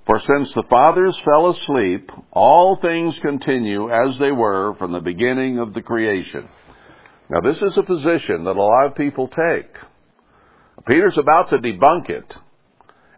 For 0.06 0.19
since 0.19 0.54
the 0.54 0.63
fathers 0.63 1.19
fell 1.26 1.50
asleep, 1.50 2.10
all 2.32 2.76
things 2.76 3.17
continue 3.19 3.89
as 3.89 4.17
they 4.19 4.32
were 4.32 4.76
from 4.76 4.91
the 4.91 5.00
beginning 5.00 5.60
of 5.60 5.74
the 5.74 5.82
creation. 5.82 6.48
Now 7.30 7.39
this 7.41 7.62
is 7.62 7.76
a 7.76 7.84
position 7.84 8.43
that 8.43 8.56
a 8.56 8.62
lot 8.62 8.86
of 8.86 8.96
people 8.96 9.28
take. 9.28 9.76
Peter's 10.86 11.17
about 11.17 11.50
to 11.50 11.58
debunk 11.58 12.10
it, 12.10 12.36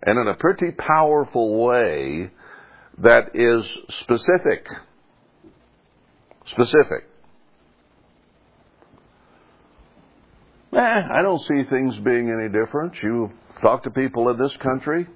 and 0.04 0.20
in 0.20 0.28
a 0.28 0.36
pretty 0.36 0.72
powerful 0.72 1.64
way 1.66 2.32
that 3.00 3.32
is 3.34 3.66
specific. 4.02 4.68
Specific. 6.46 7.10
Eh, 10.72 11.08
I 11.12 11.22
don't 11.22 11.42
see 11.42 11.64
things 11.64 11.96
being 11.98 12.30
any 12.30 12.50
different. 12.50 12.94
You 13.02 13.32
talk 13.62 13.84
to 13.84 13.92
people 13.92 14.30
in 14.30 14.38
this 14.38 14.56
country, 14.62 15.08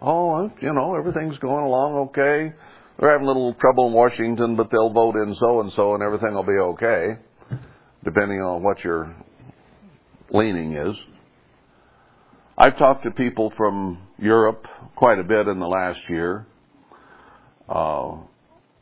oh, 0.00 0.50
you 0.60 0.72
know, 0.72 0.96
everything's 0.96 1.38
going 1.38 1.64
along 1.64 2.08
okay. 2.08 2.52
They're 2.98 3.10
having 3.10 3.26
a 3.26 3.28
little 3.28 3.54
trouble 3.54 3.88
in 3.88 3.92
Washington, 3.92 4.56
but 4.56 4.70
they'll 4.70 4.92
vote 4.92 5.16
in 5.16 5.34
so 5.34 5.60
and 5.60 5.72
so 5.72 5.94
and 5.94 6.02
everything 6.02 6.34
will 6.34 6.42
be 6.42 6.52
okay, 6.52 7.18
depending 8.04 8.40
on 8.40 8.62
what 8.62 8.82
your 8.82 9.14
leaning 10.30 10.76
is. 10.76 10.96
I've 12.56 12.78
talked 12.78 13.04
to 13.04 13.10
people 13.10 13.52
from 13.56 13.98
Europe 14.18 14.64
quite 14.94 15.18
a 15.18 15.24
bit 15.24 15.46
in 15.46 15.60
the 15.60 15.66
last 15.66 16.00
year, 16.08 16.46
uh, 17.68 18.16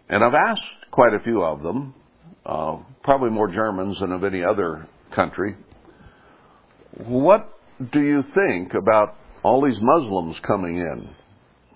and 0.08 0.22
I've 0.22 0.34
asked 0.34 0.62
quite 0.92 1.12
a 1.12 1.18
few 1.18 1.42
of 1.42 1.62
them, 1.62 1.92
uh, 2.46 2.76
probably 3.02 3.30
more 3.30 3.48
Germans 3.52 3.98
than 3.98 4.12
of 4.12 4.22
any 4.22 4.44
other 4.44 4.86
country, 5.12 5.56
what 7.04 7.53
do 7.92 8.00
you 8.00 8.22
think 8.34 8.74
about 8.74 9.16
all 9.42 9.64
these 9.64 9.78
Muslims 9.80 10.36
coming 10.46 10.76
in 10.76 11.08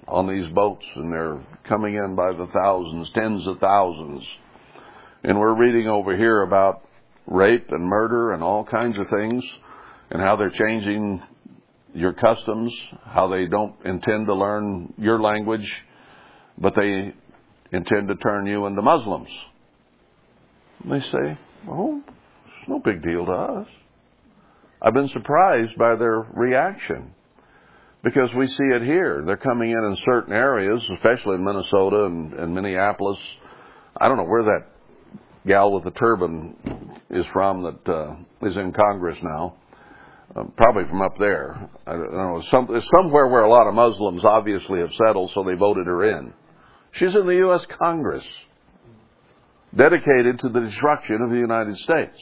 on 0.06 0.28
these 0.28 0.48
boats, 0.54 0.84
and 0.96 1.12
they're 1.12 1.44
coming 1.68 1.94
in 1.94 2.14
by 2.14 2.32
the 2.32 2.46
thousands, 2.52 3.10
tens 3.14 3.46
of 3.46 3.58
thousands. 3.58 4.22
And 5.24 5.38
we're 5.38 5.54
reading 5.54 5.88
over 5.88 6.16
here 6.16 6.42
about 6.42 6.82
rape 7.26 7.66
and 7.70 7.84
murder 7.84 8.32
and 8.32 8.42
all 8.42 8.64
kinds 8.64 8.96
of 8.98 9.06
things, 9.10 9.44
and 10.10 10.22
how 10.22 10.36
they're 10.36 10.50
changing 10.50 11.20
your 11.94 12.12
customs, 12.12 12.72
how 13.04 13.28
they 13.28 13.46
don't 13.46 13.74
intend 13.84 14.26
to 14.26 14.34
learn 14.34 14.94
your 14.96 15.20
language, 15.20 15.68
but 16.56 16.74
they 16.74 17.12
intend 17.72 18.08
to 18.08 18.14
turn 18.16 18.46
you 18.46 18.66
into 18.66 18.80
Muslims. 18.80 19.28
And 20.82 20.92
they 20.92 21.00
say, 21.00 21.38
oh, 21.68 22.02
it's 22.46 22.68
no 22.68 22.78
big 22.78 23.02
deal 23.02 23.26
to 23.26 23.32
us. 23.32 23.66
I've 24.80 24.94
been 24.94 25.08
surprised 25.08 25.76
by 25.76 25.96
their 25.96 26.20
reaction 26.34 27.12
because 28.04 28.32
we 28.34 28.46
see 28.46 28.64
it 28.64 28.82
here. 28.82 29.22
They're 29.26 29.36
coming 29.36 29.70
in 29.70 29.84
in 29.84 29.96
certain 30.04 30.32
areas, 30.32 30.82
especially 30.94 31.34
in 31.34 31.44
Minnesota 31.44 32.04
and, 32.04 32.32
and 32.34 32.54
Minneapolis. 32.54 33.18
I 34.00 34.06
don't 34.08 34.18
know 34.18 34.24
where 34.24 34.44
that 34.44 34.66
gal 35.46 35.72
with 35.72 35.84
the 35.84 35.90
turban 35.90 37.00
is 37.10 37.26
from 37.32 37.62
that 37.64 37.92
uh, 37.92 38.14
is 38.46 38.56
in 38.56 38.72
Congress 38.72 39.18
now. 39.22 39.56
Uh, 40.36 40.44
probably 40.56 40.84
from 40.84 41.00
up 41.00 41.18
there. 41.18 41.70
I 41.86 41.92
don't 41.92 42.12
know. 42.12 42.42
Some, 42.50 42.68
it's 42.70 42.88
somewhere 42.94 43.26
where 43.28 43.42
a 43.42 43.50
lot 43.50 43.66
of 43.66 43.74
Muslims 43.74 44.24
obviously 44.24 44.80
have 44.80 44.92
settled, 44.92 45.30
so 45.32 45.42
they 45.42 45.54
voted 45.54 45.86
her 45.86 46.04
in. 46.04 46.34
She's 46.92 47.14
in 47.14 47.26
the 47.26 47.36
U.S. 47.36 47.62
Congress, 47.80 48.24
dedicated 49.74 50.38
to 50.40 50.50
the 50.50 50.60
destruction 50.60 51.22
of 51.22 51.30
the 51.30 51.36
United 51.38 51.76
States. 51.78 52.18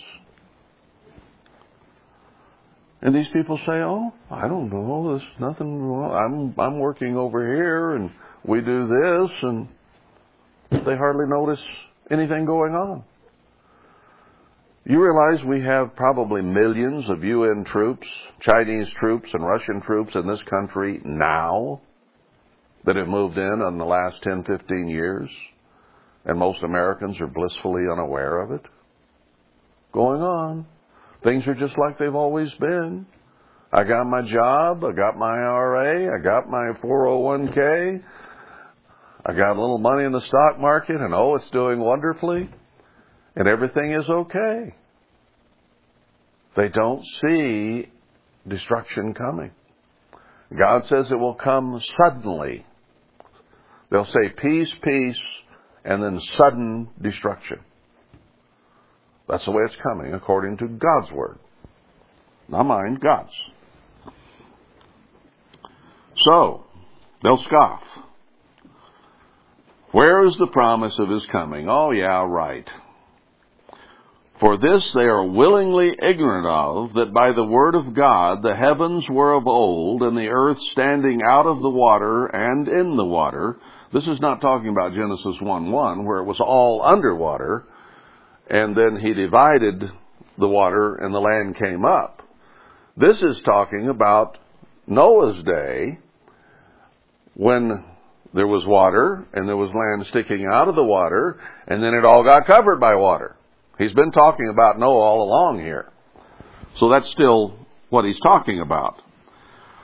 And 3.02 3.14
these 3.14 3.28
people 3.32 3.58
say, 3.58 3.82
"Oh, 3.82 4.12
I 4.30 4.48
don't 4.48 4.70
know. 4.70 5.10
There's 5.10 5.28
nothing 5.38 5.82
wrong. 5.82 6.12
I'm 6.56 6.60
I'm 6.60 6.78
working 6.78 7.16
over 7.16 7.46
here, 7.54 7.96
and 7.96 8.10
we 8.44 8.60
do 8.60 8.86
this, 8.86 9.30
and 9.42 9.68
they 10.70 10.96
hardly 10.96 11.26
notice 11.28 11.62
anything 12.10 12.46
going 12.46 12.74
on." 12.74 13.04
You 14.88 15.02
realize 15.02 15.44
we 15.44 15.62
have 15.64 15.96
probably 15.96 16.42
millions 16.42 17.10
of 17.10 17.24
UN 17.24 17.64
troops, 17.64 18.06
Chinese 18.40 18.88
troops, 19.00 19.28
and 19.34 19.44
Russian 19.44 19.80
troops 19.80 20.14
in 20.14 20.28
this 20.28 20.42
country 20.48 21.00
now 21.04 21.80
that 22.84 22.94
have 22.94 23.08
moved 23.08 23.36
in 23.36 23.62
in 23.68 23.78
the 23.78 23.84
last 23.84 24.22
10, 24.22 24.44
15 24.44 24.86
years, 24.86 25.28
and 26.24 26.38
most 26.38 26.62
Americans 26.62 27.20
are 27.20 27.26
blissfully 27.26 27.82
unaware 27.90 28.40
of 28.40 28.52
it? 28.52 28.64
Going 29.92 30.22
on. 30.22 30.66
Things 31.24 31.46
are 31.46 31.54
just 31.54 31.76
like 31.78 31.98
they've 31.98 32.14
always 32.14 32.52
been. 32.54 33.06
I 33.72 33.84
got 33.84 34.04
my 34.04 34.22
job, 34.22 34.84
I 34.84 34.92
got 34.92 35.16
my 35.16 35.26
IRA, 35.26 36.18
I 36.18 36.22
got 36.22 36.48
my 36.48 36.72
401k, 36.82 38.02
I 39.26 39.32
got 39.32 39.56
a 39.56 39.60
little 39.60 39.78
money 39.78 40.04
in 40.04 40.12
the 40.12 40.20
stock 40.20 40.58
market, 40.58 40.96
and 40.96 41.12
oh, 41.12 41.34
it's 41.34 41.50
doing 41.50 41.80
wonderfully, 41.80 42.48
and 43.34 43.48
everything 43.48 43.92
is 43.92 44.08
okay. 44.08 44.74
They 46.56 46.68
don't 46.68 47.04
see 47.20 47.88
destruction 48.48 49.14
coming. 49.14 49.50
God 50.56 50.86
says 50.86 51.10
it 51.10 51.18
will 51.18 51.34
come 51.34 51.82
suddenly. 52.02 52.64
They'll 53.90 54.06
say 54.06 54.30
peace, 54.36 54.72
peace, 54.82 55.20
and 55.84 56.02
then 56.02 56.20
sudden 56.36 56.88
destruction. 57.00 57.60
That's 59.28 59.44
the 59.44 59.50
way 59.50 59.62
it's 59.64 59.76
coming 59.82 60.14
according 60.14 60.58
to 60.58 60.68
God's 60.68 61.10
Word. 61.12 61.38
Not 62.48 62.64
mine, 62.64 62.94
God's. 62.94 63.32
So, 66.24 66.64
they'll 67.22 67.42
scoff. 67.42 67.82
Where 69.92 70.26
is 70.26 70.36
the 70.38 70.46
promise 70.48 70.94
of 70.98 71.08
his 71.08 71.24
coming? 71.32 71.68
Oh, 71.68 71.90
yeah, 71.90 72.24
right. 72.26 72.68
For 74.40 74.58
this 74.58 74.92
they 74.94 75.04
are 75.04 75.24
willingly 75.24 75.96
ignorant 76.02 76.46
of, 76.46 76.94
that 76.94 77.14
by 77.14 77.32
the 77.32 77.44
word 77.44 77.74
of 77.74 77.94
God 77.94 78.42
the 78.42 78.54
heavens 78.54 79.04
were 79.08 79.32
of 79.32 79.46
old, 79.46 80.02
and 80.02 80.16
the 80.16 80.28
earth 80.28 80.58
standing 80.72 81.22
out 81.26 81.46
of 81.46 81.62
the 81.62 81.70
water 81.70 82.26
and 82.26 82.68
in 82.68 82.96
the 82.96 83.04
water. 83.04 83.56
This 83.94 84.06
is 84.06 84.20
not 84.20 84.42
talking 84.42 84.68
about 84.68 84.92
Genesis 84.92 85.40
1 85.40 85.70
1, 85.70 86.04
where 86.04 86.18
it 86.18 86.26
was 86.26 86.40
all 86.40 86.82
underwater 86.84 87.64
and 88.48 88.76
then 88.76 88.98
he 89.00 89.12
divided 89.12 89.84
the 90.38 90.48
water 90.48 90.96
and 90.96 91.14
the 91.14 91.20
land 91.20 91.56
came 91.56 91.84
up. 91.84 92.22
This 92.96 93.22
is 93.22 93.40
talking 93.42 93.88
about 93.88 94.38
Noah's 94.86 95.42
day 95.42 95.98
when 97.34 97.84
there 98.32 98.46
was 98.46 98.64
water 98.66 99.26
and 99.32 99.48
there 99.48 99.56
was 99.56 99.70
land 99.72 100.06
sticking 100.06 100.46
out 100.50 100.68
of 100.68 100.74
the 100.74 100.84
water 100.84 101.38
and 101.66 101.82
then 101.82 101.94
it 101.94 102.04
all 102.04 102.22
got 102.22 102.46
covered 102.46 102.80
by 102.80 102.94
water. 102.94 103.36
He's 103.78 103.92
been 103.92 104.12
talking 104.12 104.48
about 104.48 104.78
Noah 104.78 105.00
all 105.00 105.22
along 105.22 105.60
here. 105.60 105.90
So 106.78 106.88
that's 106.88 107.10
still 107.10 107.54
what 107.90 108.04
he's 108.04 108.20
talking 108.20 108.60
about. 108.60 109.02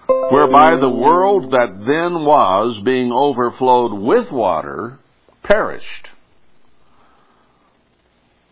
Whereby 0.06 0.76
the 0.76 0.88
world 0.88 1.52
that 1.52 1.84
then 1.86 2.24
was 2.24 2.80
being 2.84 3.12
overflowed 3.12 3.92
with 3.92 4.30
water 4.30 4.98
perished. 5.42 6.08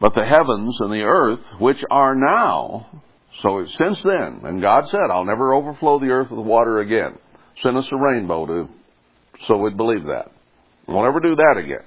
But 0.00 0.14
the 0.14 0.24
heavens 0.24 0.80
and 0.80 0.92
the 0.92 1.02
earth, 1.02 1.40
which 1.58 1.84
are 1.90 2.14
now, 2.14 3.02
so 3.42 3.66
since 3.76 4.02
then, 4.02 4.40
and 4.44 4.62
God 4.62 4.88
said, 4.88 5.10
I'll 5.12 5.26
never 5.26 5.52
overflow 5.52 5.98
the 5.98 6.08
earth 6.08 6.30
with 6.30 6.44
water 6.44 6.80
again. 6.80 7.18
Send 7.62 7.76
us 7.76 7.86
a 7.92 7.96
rainbow 7.96 8.46
to, 8.46 8.68
so 9.46 9.58
we'd 9.58 9.76
believe 9.76 10.04
that. 10.04 10.32
We'll 10.88 11.02
never 11.02 11.20
do 11.20 11.36
that 11.36 11.56
again. 11.58 11.84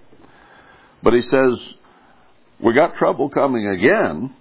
But 1.01 1.13
he 1.13 1.21
says, 1.21 1.59
we 2.59 2.73
got 2.73 2.95
trouble 2.95 3.29
coming 3.29 3.67
again, 3.67 4.35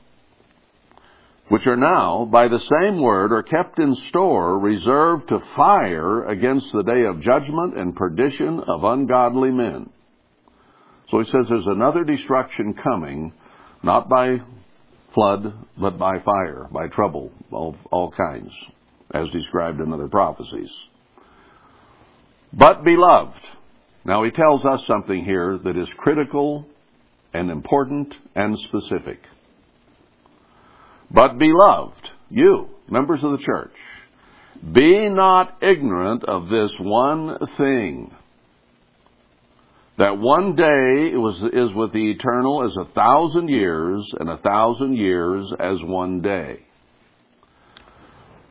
which 1.48 1.66
are 1.66 1.76
now, 1.76 2.26
by 2.26 2.48
the 2.48 2.60
same 2.60 3.00
word, 3.00 3.32
are 3.32 3.42
kept 3.42 3.78
in 3.78 3.96
store, 4.08 4.58
reserved 4.58 5.28
to 5.28 5.40
fire 5.56 6.24
against 6.26 6.70
the 6.72 6.82
day 6.82 7.04
of 7.04 7.20
judgment 7.20 7.76
and 7.76 7.96
perdition 7.96 8.60
of 8.60 8.84
ungodly 8.84 9.50
men. 9.50 9.90
So 11.10 11.18
he 11.20 11.30
says 11.30 11.46
there's 11.48 11.66
another 11.66 12.04
destruction 12.04 12.74
coming 12.74 13.32
not 13.82 14.08
by 14.08 14.38
flood, 15.14 15.52
but 15.78 15.98
by 15.98 16.18
fire, 16.24 16.68
by 16.72 16.88
trouble 16.88 17.30
of 17.52 17.74
all 17.90 18.10
kinds, 18.10 18.52
as 19.12 19.28
described 19.30 19.80
in 19.80 19.92
other 19.92 20.08
prophecies. 20.08 20.70
But 22.52 22.84
beloved, 22.84 23.40
now 24.04 24.24
he 24.24 24.30
tells 24.30 24.64
us 24.64 24.80
something 24.86 25.24
here 25.24 25.58
that 25.64 25.76
is 25.76 25.88
critical 25.98 26.66
and 27.32 27.50
important 27.50 28.14
and 28.34 28.58
specific. 28.58 29.20
But 31.10 31.38
beloved, 31.38 32.10
you, 32.30 32.68
members 32.90 33.22
of 33.22 33.32
the 33.32 33.44
church, 33.44 33.74
be 34.72 35.08
not 35.08 35.58
ignorant 35.62 36.24
of 36.24 36.48
this 36.48 36.70
one 36.78 37.38
thing 37.56 38.14
that 39.98 40.18
one 40.18 40.56
day 40.56 41.12
is 41.12 41.74
with 41.74 41.92
the 41.92 42.10
eternal 42.10 42.64
as 42.64 42.76
a 42.76 42.92
thousand 42.92 43.48
years, 43.48 44.04
and 44.18 44.28
a 44.28 44.38
thousand 44.38 44.96
years 44.96 45.52
as 45.60 45.76
one 45.82 46.22
day. 46.22 46.60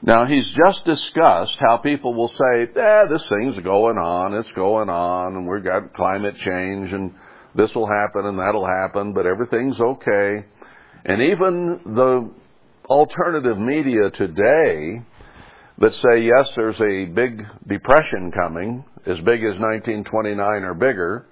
Now, 0.04 0.26
he's 0.26 0.46
just 0.66 0.84
discussed 0.86 1.58
how 1.60 1.78
people 1.78 2.14
will 2.14 2.30
say, 2.30 2.64
eh, 2.64 3.06
this 3.10 3.24
thing's 3.30 3.64
going 3.64 3.98
on, 3.98 4.34
it's 4.34 4.52
going 4.56 4.90
on, 4.90 5.36
and 5.36 5.48
we've 5.48 5.64
got 5.64 5.94
climate 5.94 6.36
change, 6.44 6.92
and 6.92 7.14
this 7.56 7.74
will 7.76 7.88
happen 7.88 8.26
and 8.26 8.40
that'll 8.40 8.66
happen, 8.66 9.14
but 9.14 9.26
everything's 9.26 9.80
okay. 9.80 10.46
And 11.06 11.22
even 11.22 11.82
the 11.86 12.32
alternative 12.86 13.58
media 13.58 14.10
today 14.12 15.04
that 15.78 15.94
say, 15.94 16.22
yes, 16.22 16.50
there's 16.56 16.80
a 16.80 17.06
big 17.06 17.44
depression 17.68 18.32
coming, 18.32 18.84
as 19.06 19.18
big 19.18 19.44
as 19.44 19.58
1929 19.60 20.40
or 20.64 20.74
bigger, 20.74 21.26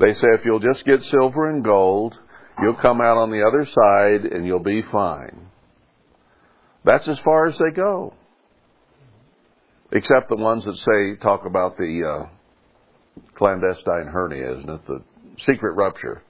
they 0.00 0.14
say 0.14 0.28
if 0.32 0.44
you'll 0.44 0.60
just 0.60 0.84
get 0.84 1.02
silver 1.04 1.50
and 1.50 1.62
gold, 1.62 2.18
you'll 2.62 2.74
come 2.74 3.00
out 3.00 3.18
on 3.18 3.30
the 3.30 3.44
other 3.46 3.66
side 3.66 4.32
and 4.32 4.46
you'll 4.46 4.58
be 4.58 4.82
fine. 4.90 5.48
That's 6.84 7.06
as 7.06 7.18
far 7.20 7.46
as 7.46 7.58
they 7.58 7.70
go. 7.74 8.14
Except 9.92 10.28
the 10.28 10.36
ones 10.36 10.64
that 10.64 10.76
say, 10.76 11.20
talk 11.20 11.44
about 11.44 11.76
the 11.76 12.02
uh, 12.08 13.22
clandestine 13.34 14.06
hernia, 14.06 14.58
isn't 14.58 14.70
it? 14.70 14.86
The 14.86 15.02
secret 15.46 15.74
rupture. 15.74 16.22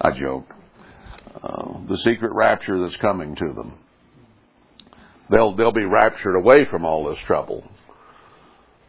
I 0.00 0.10
joke. 0.10 0.46
Uh, 1.42 1.86
the 1.88 1.98
secret 1.98 2.32
rapture 2.32 2.80
that's 2.80 2.96
coming 2.96 3.36
to 3.36 3.52
them. 3.52 3.74
They'll, 5.30 5.54
they'll 5.54 5.72
be 5.72 5.84
raptured 5.84 6.34
away 6.34 6.66
from 6.70 6.84
all 6.84 7.08
this 7.08 7.18
trouble. 7.26 7.64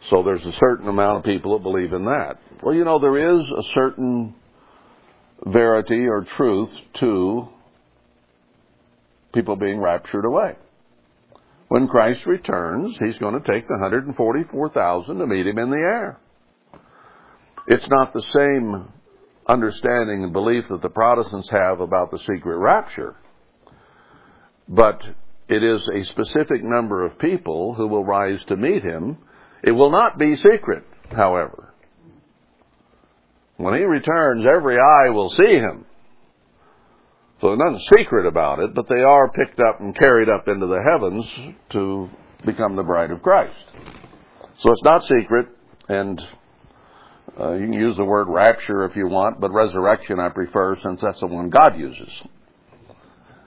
So 0.10 0.24
there's 0.24 0.46
a 0.46 0.54
certain 0.54 0.88
amount 0.88 1.18
of 1.18 1.24
people 1.24 1.58
that 1.58 1.64
believe 1.64 1.94
in 1.94 2.06
that. 2.06 2.40
Well, 2.64 2.74
you 2.74 2.86
know, 2.86 3.00
there 3.00 3.40
is 3.40 3.50
a 3.50 3.64
certain 3.74 4.36
verity 5.46 6.08
or 6.08 6.26
truth 6.38 6.70
to 7.00 7.50
people 9.34 9.56
being 9.56 9.80
raptured 9.80 10.26
away. 10.26 10.56
When 11.68 11.88
Christ 11.88 12.26
returns, 12.26 12.98
he's 12.98 13.18
going 13.18 13.34
to 13.34 13.52
take 13.52 13.68
the 13.68 13.78
144,000 13.82 15.18
to 15.18 15.28
meet 15.28 15.46
him 15.46 15.58
in 15.58 15.70
the 15.70 15.76
air. 15.76 16.18
It's 17.68 17.88
not 17.90 18.14
the 18.14 18.24
same 18.34 18.88
understanding 19.48 20.24
and 20.24 20.32
belief 20.32 20.66
that 20.70 20.82
the 20.82 20.90
Protestants 20.90 21.50
have 21.50 21.82
about 21.82 22.12
the 22.12 22.20
secret 22.20 22.58
rapture, 22.58 23.16
but 24.70 25.02
it 25.50 25.64
is 25.64 25.90
a 25.94 26.04
specific 26.06 26.64
number 26.64 27.06
of 27.06 27.20
people 27.20 27.74
who 27.74 27.88
will 27.88 28.06
rise 28.06 28.44
to 28.46 28.56
meet 28.56 28.84
him. 28.84 29.18
It 29.64 29.72
will 29.72 29.92
not 29.92 30.18
be 30.18 30.36
secret, 30.36 30.84
however. 31.12 31.74
When 33.58 33.74
he 33.74 33.84
returns, 33.84 34.46
every 34.46 34.78
eye 34.80 35.10
will 35.10 35.30
see 35.32 35.56
him. 35.56 35.86
So 37.42 37.48
there's 37.48 37.60
nothing 37.60 37.80
secret 37.98 38.26
about 38.26 38.60
it, 38.60 38.74
but 38.74 38.88
they 38.88 39.02
are 39.02 39.32
picked 39.32 39.60
up 39.60 39.80
and 39.80 39.96
carried 39.96 40.30
up 40.30 40.48
into 40.48 40.68
the 40.68 40.82
heavens 40.82 41.26
to 41.72 42.10
become 42.46 42.76
the 42.76 42.84
bride 42.84 43.12
of 43.12 43.22
Christ. 43.22 43.66
So 44.60 44.72
it's 44.72 44.84
not 44.84 45.04
secret, 45.04 45.48
and 45.88 46.20
uh, 47.40 47.54
you 47.54 47.66
can 47.66 47.74
use 47.74 47.96
the 47.96 48.06
word 48.06 48.28
rapture 48.28 48.86
if 48.86 48.96
you 48.96 49.08
want, 49.08 49.40
but 49.40 49.52
resurrection 49.52 50.20
I 50.20 50.30
prefer 50.30 50.78
since 50.78 51.02
that's 51.02 51.20
the 51.20 51.28
one 51.28 51.50
God 51.50 51.78
uses. 51.78 52.10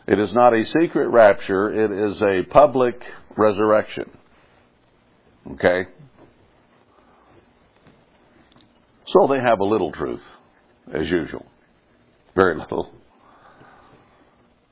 It 0.06 0.18
is 0.20 0.32
not 0.32 0.54
a 0.54 0.64
secret 0.64 1.08
rapture, 1.08 1.72
it 1.72 1.90
is 1.90 2.20
a 2.22 2.42
public 2.50 3.02
resurrection. 3.36 4.10
Okay? 5.52 5.84
So 9.06 9.26
they 9.26 9.40
have 9.40 9.60
a 9.60 9.64
little 9.64 9.92
truth, 9.92 10.22
as 10.92 11.08
usual. 11.10 11.46
Very 12.36 12.56
little. 12.56 12.92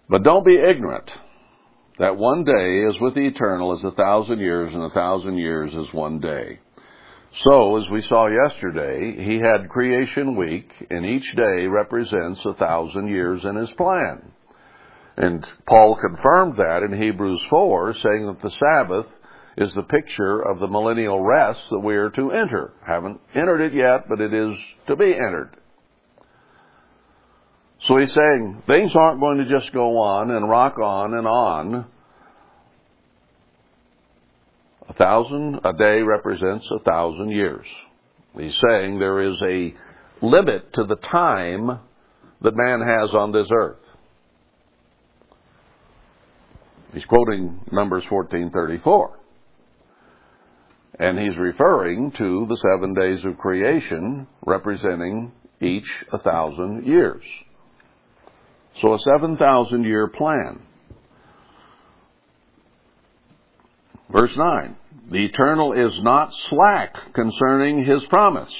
But 0.09 0.22
don't 0.22 0.44
be 0.44 0.57
ignorant 0.57 1.11
that 1.98 2.16
one 2.16 2.44
day 2.44 2.83
is 2.88 3.00
with 3.00 3.14
the 3.14 3.26
eternal 3.26 3.76
as 3.76 3.85
a 3.85 3.90
thousand 3.90 4.38
years, 4.38 4.72
and 4.72 4.85
a 4.85 4.90
thousand 4.90 5.37
years 5.37 5.74
is 5.74 5.92
one 5.92 6.20
day. 6.20 6.61
So, 7.44 7.76
as 7.76 7.90
we 7.90 8.02
saw 8.02 8.28
yesterday, 8.28 9.22
he 9.22 9.38
had 9.38 9.68
creation 9.68 10.37
week, 10.37 10.70
and 10.90 11.04
each 11.04 11.35
day 11.37 11.66
represents 11.66 12.40
a 12.44 12.54
thousand 12.54 13.09
years 13.09 13.44
in 13.44 13.57
his 13.57 13.70
plan. 13.72 14.31
And 15.16 15.44
Paul 15.66 15.98
confirmed 16.00 16.57
that 16.57 16.85
in 16.88 17.02
Hebrews 17.02 17.42
4, 17.50 17.94
saying 17.94 18.26
that 18.26 18.42
the 18.42 18.50
Sabbath 18.50 19.07
is 19.59 19.75
the 19.75 19.83
picture 19.83 20.40
of 20.40 20.61
the 20.61 20.68
millennial 20.68 21.21
rest 21.21 21.61
that 21.71 21.81
we 21.81 21.97
are 21.97 22.11
to 22.11 22.31
enter. 22.31 22.73
Haven't 22.87 23.21
entered 23.35 23.61
it 23.61 23.75
yet, 23.75 24.09
but 24.09 24.21
it 24.21 24.33
is 24.33 24.57
to 24.87 24.94
be 24.94 25.12
entered. 25.12 25.51
So 27.87 27.97
he's 27.97 28.12
saying 28.12 28.62
things 28.68 28.92
aren't 28.94 29.21
going 29.21 29.38
to 29.38 29.49
just 29.49 29.73
go 29.73 29.99
on 29.99 30.31
and 30.31 30.49
rock 30.49 30.79
on 30.79 31.14
and 31.14 31.27
on. 31.27 31.87
A 34.88 34.92
thousand 34.94 35.61
a 35.64 35.73
day 35.73 36.03
represents 36.03 36.66
a 36.71 36.79
thousand 36.79 37.31
years. 37.31 37.66
He's 38.37 38.57
saying 38.68 38.99
there 38.99 39.23
is 39.23 39.42
a 39.42 39.75
limit 40.25 40.73
to 40.75 40.85
the 40.85 40.97
time 40.97 41.81
that 42.42 42.57
man 42.57 42.81
has 42.81 43.11
on 43.12 43.33
this 43.33 43.49
earth. 43.53 43.77
He's 46.92 47.05
quoting 47.05 47.61
Numbers 47.73 48.05
14:34. 48.05 49.17
And 50.99 51.19
he's 51.19 51.37
referring 51.37 52.11
to 52.13 52.47
the 52.49 52.57
7 52.57 52.95
days 52.95 53.25
of 53.25 53.39
creation 53.39 54.27
representing 54.45 55.33
each 55.61 55.89
a 56.13 56.19
thousand 56.19 56.87
years. 56.87 57.23
So 58.81 58.95
a 58.95 58.99
7,000 58.99 59.85
year 59.85 60.09
plan. 60.09 60.61
Verse 64.11 64.37
9. 64.37 64.77
The 65.11 65.25
eternal 65.25 65.73
is 65.73 65.93
not 66.03 66.33
slack 66.51 67.15
concerning 67.15 67.85
his 67.85 68.05
promise, 68.07 68.53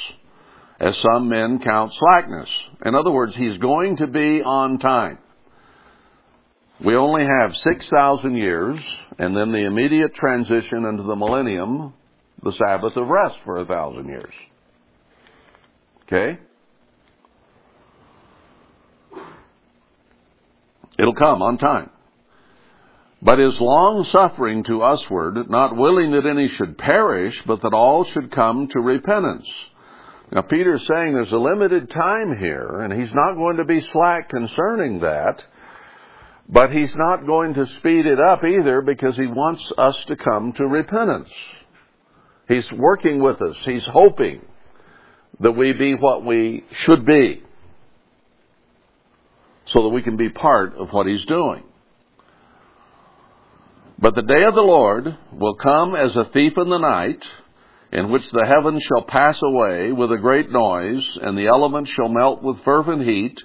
as 0.81 0.96
some 0.98 1.29
men 1.29 1.59
count 1.59 1.92
slackness. 1.98 2.48
In 2.85 2.94
other 2.94 3.11
words, 3.11 3.35
he's 3.37 3.59
going 3.59 3.96
to 3.98 4.07
be 4.07 4.42
on 4.42 4.79
time. 4.79 5.18
We 6.85 6.94
only 6.94 7.24
have 7.24 7.57
6,000 7.57 8.37
years, 8.37 8.79
and 9.18 9.37
then 9.37 9.53
the 9.53 9.66
immediate 9.66 10.14
transition 10.14 10.85
into 10.85 11.03
the 11.03 11.16
millennium, 11.16 11.92
the 12.42 12.53
Sabbath 12.53 12.96
of 12.96 13.09
rest 13.09 13.37
for 13.44 13.59
a 13.59 13.64
thousand 13.64 14.09
years. 14.09 14.33
Okay? 16.05 16.38
It'll 20.98 21.14
come 21.14 21.42
on 21.42 21.59
time. 21.59 21.90
But 23.20 23.40
is 23.40 23.61
long 23.61 24.05
suffering 24.05 24.62
to 24.64 24.79
usward, 24.79 25.51
not 25.51 25.77
willing 25.77 26.12
that 26.12 26.27
any 26.27 26.48
should 26.48 26.79
perish, 26.79 27.40
but 27.46 27.62
that 27.62 27.74
all 27.74 28.05
should 28.05 28.31
come 28.31 28.68
to 28.68 28.81
repentance. 28.81 29.48
Now 30.31 30.42
Peter's 30.42 30.87
saying 30.87 31.14
there's 31.14 31.33
a 31.33 31.38
limited 31.38 31.90
time 31.90 32.37
here, 32.38 32.81
and 32.81 32.92
he's 32.92 33.12
not 33.12 33.35
going 33.35 33.57
to 33.57 33.64
be 33.64 33.81
slack 33.81 34.29
concerning 34.29 35.01
that, 35.01 35.44
but 36.48 36.70
he's 36.70 36.94
not 36.96 37.27
going 37.27 37.55
to 37.55 37.66
speed 37.66 38.07
it 38.07 38.20
up 38.20 38.44
either 38.44 38.83
because 38.83 39.16
he 39.16 39.27
wants 39.27 39.72
us 39.77 39.96
to 40.07 40.16
come 40.16 40.53
to 40.53 40.66
repentance. 40.66 41.31
He's 42.48 42.70
working 42.72 43.22
with 43.22 43.40
us. 43.42 43.56
He's 43.64 43.84
hoping 43.84 44.40
that 45.40 45.52
we 45.52 45.72
be 45.72 45.94
what 45.94 46.24
we 46.24 46.64
should 46.84 47.04
be 47.04 47.42
so 49.66 49.82
that 49.82 49.90
we 49.90 50.02
can 50.02 50.16
be 50.16 50.30
part 50.30 50.74
of 50.76 50.88
what 50.90 51.06
he's 51.06 51.24
doing. 51.26 51.62
But 53.98 54.14
the 54.14 54.22
day 54.22 54.44
of 54.44 54.54
the 54.54 54.61
Lord 54.61 55.16
will 55.32 55.56
come 55.56 55.94
as 55.94 56.14
a 56.16 56.30
thief 56.32 56.52
in 56.56 56.70
the 56.70 56.78
night, 56.78 57.20
in 57.92 58.11
which 58.11 58.22
the 58.32 58.46
heavens 58.46 58.82
shall 58.84 59.04
pass 59.04 59.37
away 59.42 59.92
with 59.92 60.12
a 60.12 60.18
great 60.18 60.50
noise, 60.50 61.04
and 61.20 61.37
the 61.37 61.48
elements 61.48 61.90
shall 61.96 62.08
melt 62.08 62.42
with 62.42 62.64
fervent 62.64 63.02
heat, 63.02 63.37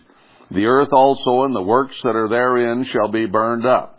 the 0.51 0.65
earth 0.65 0.89
also 0.91 1.43
and 1.43 1.55
the 1.55 1.61
works 1.61 1.95
that 2.03 2.15
are 2.15 2.29
therein 2.29 2.85
shall 2.91 3.07
be 3.07 3.25
burned 3.25 3.65
up. 3.65 3.92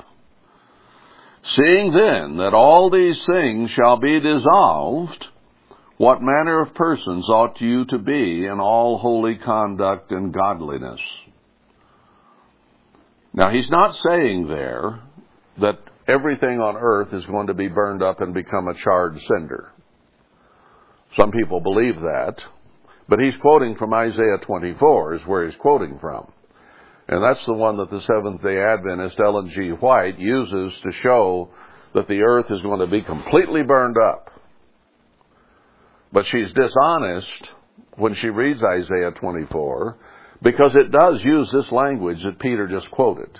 Seeing 1.52 1.92
then 1.92 2.38
that 2.38 2.54
all 2.54 2.90
these 2.90 3.22
things 3.26 3.70
shall 3.70 3.98
be 3.98 4.18
dissolved, 4.18 5.26
what 5.98 6.22
manner 6.22 6.62
of 6.62 6.74
persons 6.74 7.28
ought 7.28 7.60
you 7.60 7.84
to 7.86 7.98
be 7.98 8.46
in 8.46 8.60
all 8.60 8.98
holy 8.98 9.36
conduct 9.36 10.10
and 10.10 10.32
godliness? 10.32 11.00
Now, 13.34 13.50
he's 13.50 13.68
not 13.68 13.94
saying 14.08 14.46
there 14.48 15.00
that 15.60 15.80
everything 16.08 16.60
on 16.60 16.76
earth 16.76 17.12
is 17.12 17.26
going 17.26 17.48
to 17.48 17.54
be 17.54 17.68
burned 17.68 18.02
up 18.02 18.20
and 18.20 18.32
become 18.32 18.68
a 18.68 18.74
charred 18.82 19.18
cinder. 19.28 19.72
Some 21.16 21.30
people 21.30 21.60
believe 21.60 21.96
that, 21.96 22.36
but 23.08 23.20
he's 23.20 23.36
quoting 23.36 23.76
from 23.76 23.92
Isaiah 23.92 24.38
24 24.40 25.16
is 25.16 25.26
where 25.26 25.46
he's 25.46 25.58
quoting 25.60 25.98
from. 26.00 26.32
And 27.08 27.22
that's 27.22 27.44
the 27.46 27.54
one 27.54 27.76
that 27.78 27.90
the 27.90 28.00
Seventh 28.00 28.42
day 28.42 28.58
Adventist 28.58 29.20
Ellen 29.20 29.50
G. 29.50 29.68
White 29.70 30.18
uses 30.18 30.72
to 30.82 30.92
show 31.02 31.50
that 31.94 32.08
the 32.08 32.22
earth 32.22 32.46
is 32.50 32.62
going 32.62 32.80
to 32.80 32.86
be 32.86 33.02
completely 33.02 33.62
burned 33.62 33.96
up. 33.98 34.30
But 36.12 36.26
she's 36.26 36.52
dishonest 36.52 37.50
when 37.96 38.14
she 38.14 38.30
reads 38.30 38.62
Isaiah 38.62 39.10
24 39.12 39.96
because 40.42 40.74
it 40.74 40.90
does 40.90 41.22
use 41.24 41.50
this 41.52 41.70
language 41.72 42.22
that 42.22 42.38
Peter 42.38 42.66
just 42.66 42.90
quoted. 42.90 43.30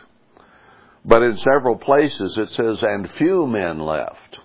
But 1.05 1.23
in 1.23 1.37
several 1.39 1.77
places 1.77 2.37
it 2.37 2.51
says, 2.51 2.79
and 2.83 3.11
few 3.19 3.47
men 3.47 3.79
left. 3.79 4.39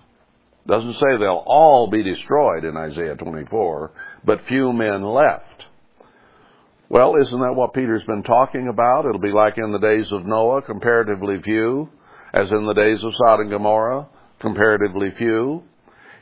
Doesn't 0.66 0.94
say 0.94 1.16
they'll 1.18 1.42
all 1.46 1.88
be 1.88 2.02
destroyed 2.02 2.64
in 2.64 2.76
Isaiah 2.76 3.16
24, 3.16 3.92
but 4.24 4.46
few 4.46 4.72
men 4.72 5.02
left. 5.02 5.49
Well, 6.90 7.14
isn't 7.14 7.40
that 7.40 7.54
what 7.54 7.72
Peter's 7.72 8.02
been 8.02 8.24
talking 8.24 8.66
about? 8.66 9.06
It'll 9.06 9.20
be 9.20 9.30
like 9.30 9.56
in 9.58 9.70
the 9.70 9.78
days 9.78 10.10
of 10.10 10.26
Noah, 10.26 10.62
comparatively 10.62 11.40
few, 11.40 11.88
as 12.34 12.50
in 12.50 12.66
the 12.66 12.74
days 12.74 13.04
of 13.04 13.14
Sodom 13.14 13.42
and 13.42 13.50
Gomorrah, 13.50 14.08
comparatively 14.40 15.12
few. 15.16 15.62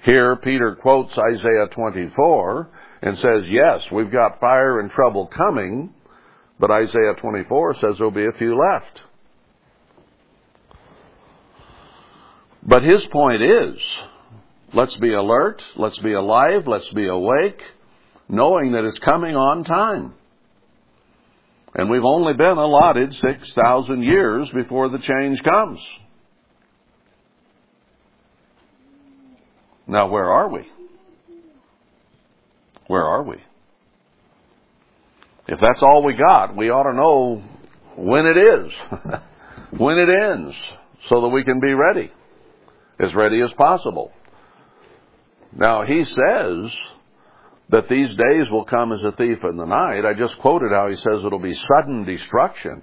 Here, 0.05 0.37
Peter 0.37 0.77
quotes 0.77 1.17
Isaiah 1.17 1.69
24 1.73 2.71
and 3.01 3.17
says, 3.17 3.45
yes, 3.49 3.83
we've 3.91 4.13
got 4.13 4.41
fire 4.41 4.81
and 4.81 4.91
trouble 4.91 5.27
coming, 5.29 5.95
but 6.61 6.71
Isaiah 6.71 7.15
24 7.19 7.77
says 7.77 7.97
there'll 7.97 8.11
be 8.11 8.27
a 8.27 8.33
few 8.33 8.55
left. 8.55 9.01
But 12.63 12.83
his 12.83 13.03
point 13.07 13.41
is, 13.41 13.79
let's 14.75 14.97
be 14.97 15.15
alert, 15.15 15.63
let's 15.77 15.99
be 16.01 16.13
alive, 16.13 16.67
let's 16.67 16.91
be 16.91 17.09
awake, 17.09 17.63
knowing 18.29 18.73
that 18.73 18.85
it's 18.85 18.99
coming 18.99 19.35
on 19.35 19.65
time. 19.65 20.13
And 21.75 21.91
we've 21.91 22.05
only 22.05 22.35
been 22.35 22.57
allotted 22.57 23.15
6,000 23.15 24.03
years 24.03 24.49
before 24.55 24.89
the 24.89 24.99
change 24.99 25.43
comes. 25.43 25.81
Now, 29.87 30.09
where 30.09 30.31
are 30.31 30.49
we? 30.49 30.67
Where 32.89 33.05
are 33.05 33.23
we? 33.23 33.37
If 35.47 35.61
that's 35.61 35.81
all 35.83 36.05
we 36.05 36.15
got, 36.15 36.57
we 36.57 36.71
ought 36.71 36.91
to 36.91 36.97
know 36.97 37.43
when 37.97 38.27
it 38.27 38.37
is, 38.37 38.73
when 39.79 39.99
it 39.99 40.09
ends, 40.11 40.55
so 41.09 41.23
that 41.23 41.29
we 41.29 41.43
can 41.43 41.59
be 41.59 41.73
ready, 41.73 42.11
as 43.01 43.15
ready 43.15 43.41
as 43.41 43.53
possible. 43.55 44.13
Now, 45.57 45.85
he 45.85 46.05
says 46.05 46.71
that 47.71 47.89
these 47.89 48.09
days 48.09 48.51
will 48.51 48.65
come 48.65 48.93
as 48.93 49.03
a 49.05 49.13
thief 49.13 49.39
in 49.49 49.57
the 49.57 49.67
night. 49.67 50.05
I 50.05 50.15
just 50.15 50.39
quoted 50.39 50.73
how 50.73 50.89
he 50.89 50.97
says 50.97 51.25
it'll 51.25 51.39
be 51.39 51.55
sudden 51.55 52.05
destruction. 52.05 52.83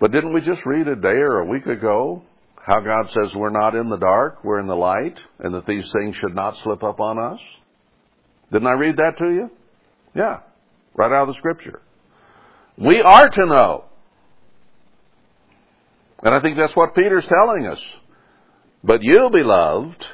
But 0.00 0.10
didn't 0.10 0.32
we 0.32 0.40
just 0.40 0.66
read 0.66 0.88
a 0.88 0.96
day 0.96 1.08
or 1.08 1.38
a 1.38 1.46
week 1.46 1.66
ago 1.66 2.22
how 2.56 2.80
God 2.80 3.10
says 3.10 3.32
we're 3.34 3.50
not 3.50 3.74
in 3.74 3.88
the 3.88 3.96
dark, 3.96 4.42
we're 4.44 4.58
in 4.58 4.66
the 4.66 4.74
light, 4.74 5.18
and 5.38 5.54
that 5.54 5.66
these 5.66 5.90
things 5.92 6.16
should 6.16 6.34
not 6.34 6.56
slip 6.62 6.82
up 6.82 7.00
on 7.00 7.18
us? 7.18 7.40
Didn't 8.52 8.68
I 8.68 8.72
read 8.72 8.96
that 8.96 9.18
to 9.18 9.30
you? 9.30 9.50
Yeah, 10.14 10.40
right 10.94 11.12
out 11.12 11.28
of 11.28 11.28
the 11.28 11.38
scripture. 11.38 11.80
We 12.76 13.00
are 13.00 13.28
to 13.28 13.46
know. 13.46 13.84
And 16.22 16.34
I 16.34 16.40
think 16.40 16.56
that's 16.56 16.74
what 16.76 16.94
Peter's 16.94 17.26
telling 17.26 17.66
us. 17.66 17.80
But 18.84 19.02
you, 19.02 19.28
beloved, 19.32 20.04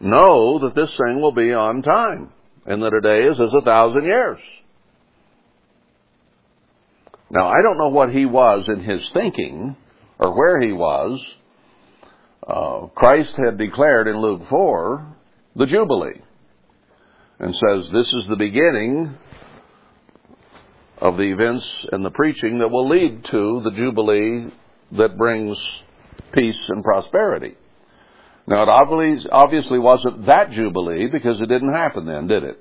know 0.00 0.60
that 0.60 0.74
this 0.74 0.94
thing 0.96 1.20
will 1.20 1.32
be 1.32 1.52
on 1.52 1.82
time, 1.82 2.30
and 2.66 2.82
that 2.82 2.94
a 2.94 3.00
day 3.00 3.28
is 3.28 3.40
as 3.40 3.54
a 3.54 3.60
thousand 3.60 4.04
years. 4.04 4.40
Now, 7.30 7.48
I 7.48 7.62
don't 7.62 7.78
know 7.78 7.90
what 7.90 8.10
he 8.10 8.26
was 8.26 8.64
in 8.68 8.80
his 8.80 9.08
thinking, 9.12 9.76
or 10.18 10.36
where 10.36 10.60
he 10.60 10.72
was. 10.72 11.24
Uh, 12.46 12.86
Christ 12.94 13.36
had 13.36 13.58
declared 13.58 14.08
in 14.08 14.20
Luke 14.20 14.42
4 14.48 15.16
the 15.54 15.66
Jubilee, 15.66 16.20
and 17.38 17.54
says 17.54 17.90
this 17.92 18.08
is 18.08 18.26
the 18.28 18.36
beginning 18.36 19.16
of 20.98 21.16
the 21.16 21.32
events 21.32 21.66
and 21.92 22.04
the 22.04 22.10
preaching 22.10 22.58
that 22.58 22.68
will 22.68 22.88
lead 22.88 23.24
to 23.26 23.60
the 23.64 23.70
Jubilee 23.70 24.52
that 24.92 25.16
brings 25.16 25.56
peace 26.32 26.60
and 26.68 26.82
prosperity. 26.82 27.56
Now, 28.50 28.64
it 28.64 28.68
obviously 29.30 29.78
wasn't 29.78 30.26
that 30.26 30.50
Jubilee 30.50 31.06
because 31.06 31.40
it 31.40 31.46
didn't 31.46 31.72
happen 31.72 32.04
then, 32.04 32.26
did 32.26 32.42
it? 32.42 32.58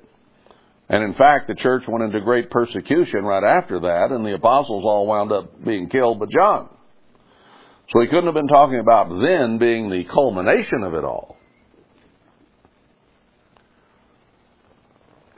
And 0.88 1.04
in 1.04 1.16
fact, 1.16 1.48
the 1.48 1.56
church 1.56 1.84
went 1.88 2.04
into 2.04 2.22
great 2.22 2.52
persecution 2.52 3.24
right 3.24 3.44
after 3.44 3.80
that, 3.80 4.12
and 4.12 4.24
the 4.24 4.36
apostles 4.36 4.84
all 4.86 5.08
wound 5.08 5.32
up 5.32 5.66
being 5.66 5.90
killed 5.90 6.20
but 6.20 6.30
John. 6.30 6.70
So 7.92 8.02
he 8.02 8.08
couldn't 8.08 8.26
have 8.26 8.36
been 8.36 8.48
talking 8.48 8.80
about 8.80 9.10
then 9.10 9.58
being 9.58 9.90
the 9.90 10.04
culmination 10.14 10.84
of 10.84 10.94
it 10.94 11.04
all. 11.04 11.38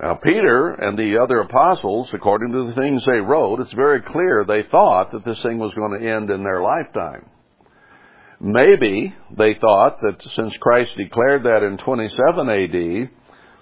Now, 0.02 0.16
Peter 0.16 0.72
and 0.74 0.98
the 0.98 1.22
other 1.24 1.40
apostles, 1.40 2.10
according 2.12 2.52
to 2.52 2.68
the 2.68 2.74
things 2.74 3.06
they 3.06 3.22
wrote, 3.22 3.62
it's 3.62 3.72
very 3.72 4.02
clear 4.02 4.44
they 4.46 4.64
thought 4.64 5.12
that 5.12 5.24
this 5.24 5.42
thing 5.44 5.60
was 5.60 5.74
going 5.76 5.98
to 5.98 6.06
end 6.06 6.30
in 6.30 6.44
their 6.44 6.62
lifetime. 6.62 7.30
Maybe 8.44 9.14
they 9.38 9.54
thought 9.54 10.02
that 10.02 10.20
since 10.32 10.58
Christ 10.58 10.98
declared 10.98 11.44
that 11.44 11.62
in 11.62 11.78
27 11.78 12.50
AD, 12.50 13.10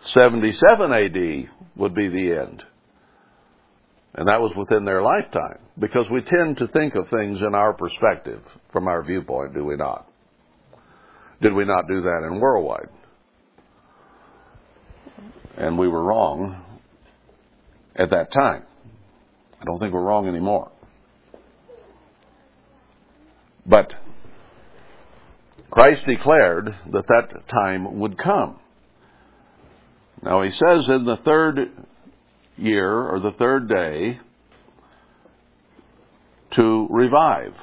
77 0.03 0.93
AD 0.93 1.49
would 1.75 1.93
be 1.93 2.07
the 2.07 2.39
end. 2.39 2.63
And 4.15 4.29
that 4.29 4.41
was 4.41 4.55
within 4.55 4.85
their 4.85 5.01
lifetime. 5.01 5.59
Because 5.77 6.05
we 6.09 6.21
tend 6.21 6.59
to 6.59 6.67
think 6.67 6.95
of 6.95 7.09
things 7.09 7.41
in 7.41 7.53
our 7.55 7.73
perspective, 7.73 8.41
from 8.71 8.87
our 8.87 9.03
viewpoint, 9.03 9.53
do 9.53 9.65
we 9.65 9.75
not? 9.75 10.09
Did 11.41 11.53
we 11.53 11.65
not 11.65 11.87
do 11.89 12.01
that 12.01 12.29
in 12.31 12.39
worldwide? 12.39 12.89
And 15.57 15.77
we 15.77 15.89
were 15.89 16.03
wrong 16.03 16.63
at 17.97 18.11
that 18.11 18.31
time. 18.31 18.63
I 19.61 19.65
don't 19.65 19.79
think 19.79 19.93
we're 19.93 20.03
wrong 20.03 20.29
anymore. 20.29 20.71
But 23.65 23.93
Christ 25.71 26.01
declared 26.07 26.75
that 26.91 27.07
that 27.07 27.47
time 27.47 27.99
would 27.99 28.17
come. 28.17 28.59
Now 30.21 30.41
he 30.41 30.51
says 30.51 30.85
in 30.87 31.05
the 31.05 31.17
third 31.23 31.71
year 32.57 32.91
or 32.91 33.19
the 33.19 33.31
third 33.31 33.69
day 33.69 34.19
to 36.55 36.87
revive. 36.89 37.53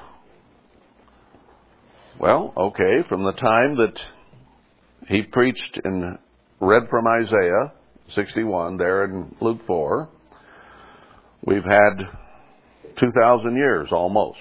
Well, 2.18 2.52
okay, 2.56 3.02
from 3.08 3.24
the 3.24 3.32
time 3.32 3.76
that 3.76 3.98
he 5.08 5.22
preached 5.22 5.80
and 5.84 6.18
read 6.60 6.84
from 6.88 7.06
Isaiah 7.06 7.72
61 8.14 8.78
there 8.78 9.04
in 9.04 9.34
Luke 9.40 9.60
4, 9.66 10.08
we've 11.44 11.64
had 11.64 12.08
2,000 12.98 13.56
years 13.56 13.88
almost. 13.92 14.38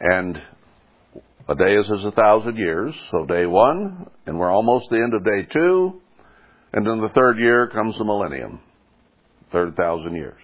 And 0.00 0.40
a 1.50 1.54
day 1.56 1.74
is 1.74 1.90
as 1.90 2.04
a 2.04 2.12
thousand 2.12 2.56
years. 2.56 2.94
So 3.10 3.26
day 3.26 3.44
one, 3.44 4.06
and 4.24 4.38
we're 4.38 4.52
almost 4.52 4.88
the 4.88 4.96
end 4.96 5.14
of 5.14 5.24
day 5.24 5.48
two. 5.52 6.00
And 6.72 6.86
then 6.86 7.00
the 7.00 7.08
third 7.08 7.38
year 7.38 7.66
comes 7.66 7.98
the 7.98 8.04
millennium. 8.04 8.60
Third 9.50 9.74
thousand 9.74 10.14
years. 10.14 10.40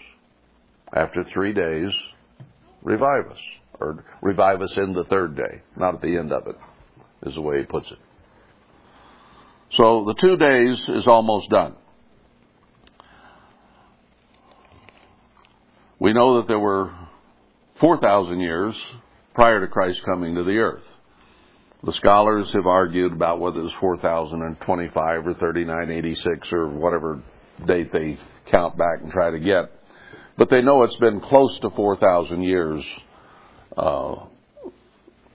After 0.93 1.23
three 1.33 1.53
days, 1.53 1.93
revive 2.83 3.31
us. 3.31 3.39
Or 3.79 4.05
revive 4.21 4.61
us 4.63 4.73
in 4.77 4.95
the 4.95 5.05
third 5.05 5.37
day. 5.37 5.63
Not 5.77 5.95
at 5.95 6.01
the 6.01 6.17
end 6.17 6.33
of 6.33 6.49
it, 6.49 6.57
is 7.25 7.35
the 7.35 7.41
way 7.41 7.61
he 7.61 7.67
puts 7.67 7.89
it. 7.89 7.99
So 9.75 10.07
the 10.07 10.15
two 10.21 10.37
days 10.37 11.01
is 11.01 11.07
almost 11.07 11.51
done. 11.51 11.77
We 16.01 16.13
know 16.13 16.41
that 16.41 16.49
there 16.49 16.59
were 16.59 16.93
4,000 17.81 18.41
years 18.41 18.75
prior 19.35 19.61
to 19.61 19.69
Christ 19.69 20.01
coming 20.05 20.35
to 20.35 20.43
the 20.43 20.59
earth. 20.59 20.83
The 21.85 21.93
scholars 21.93 22.51
have 22.55 22.66
argued 22.66 23.12
about 23.12 23.39
whether 23.39 23.61
it 23.61 23.64
was 23.64 23.72
4025 23.81 25.27
or 25.27 25.35
3986 25.35 26.53
or 26.53 26.68
whatever 26.68 27.22
date 27.66 27.93
they 27.93 28.18
count 28.51 28.77
back 28.77 29.01
and 29.03 29.12
try 29.12 29.31
to 29.31 29.39
get. 29.39 29.70
But 30.39 30.51
they 30.51 30.62
know 30.62 30.83
it's 30.83 30.97
been 30.97 31.20
close 31.20 31.59
to 31.61 31.70
4,000 31.70 32.43
years 32.43 32.85
uh, 33.77 34.16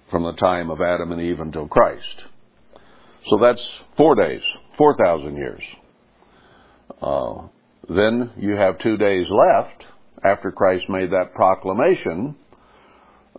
from 0.09 0.23
the 0.23 0.33
time 0.33 0.69
of 0.69 0.81
Adam 0.81 1.11
and 1.11 1.21
Eve 1.21 1.39
until 1.39 1.67
Christ. 1.67 2.23
So 3.29 3.37
that's 3.39 3.65
four 3.97 4.15
days, 4.15 4.41
4,000 4.77 5.35
years. 5.35 5.61
Uh, 7.01 7.47
then 7.89 8.31
you 8.37 8.55
have 8.55 8.79
two 8.79 8.97
days 8.97 9.27
left 9.29 9.85
after 10.23 10.51
Christ 10.51 10.85
made 10.89 11.11
that 11.11 11.33
proclamation 11.33 12.35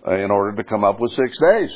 in 0.06 0.30
order 0.30 0.56
to 0.56 0.64
come 0.64 0.84
up 0.84 0.98
with 0.98 1.12
six 1.12 1.36
days. 1.50 1.70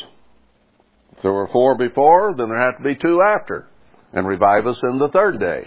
If 1.16 1.22
there 1.22 1.32
were 1.32 1.48
four 1.52 1.76
before, 1.76 2.34
then 2.36 2.48
there 2.48 2.58
have 2.58 2.78
to 2.78 2.84
be 2.84 2.94
two 2.94 3.22
after. 3.22 3.66
And 4.12 4.26
revive 4.26 4.66
us 4.66 4.78
in 4.90 4.98
the 4.98 5.08
third 5.08 5.40
day. 5.40 5.64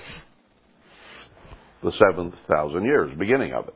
The 1.84 1.92
seventh 1.92 2.36
thousand 2.50 2.84
years, 2.84 3.18
beginning 3.18 3.54
of 3.54 3.68
it. 3.68 3.76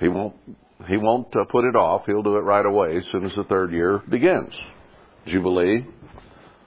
He 0.00 0.08
won't, 0.08 0.34
he 0.88 0.96
won't 0.96 1.28
uh, 1.36 1.44
put 1.50 1.64
it 1.64 1.76
off. 1.76 2.02
He'll 2.06 2.22
do 2.22 2.36
it 2.36 2.40
right 2.40 2.64
away 2.64 2.96
as 2.96 3.04
soon 3.12 3.26
as 3.26 3.34
the 3.36 3.44
third 3.44 3.72
year 3.72 4.02
begins. 4.08 4.52
Jubilee 5.26 5.86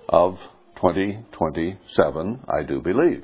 of 0.08 0.38
2027, 0.76 2.40
I 2.48 2.64
do 2.64 2.80
believe. 2.82 3.24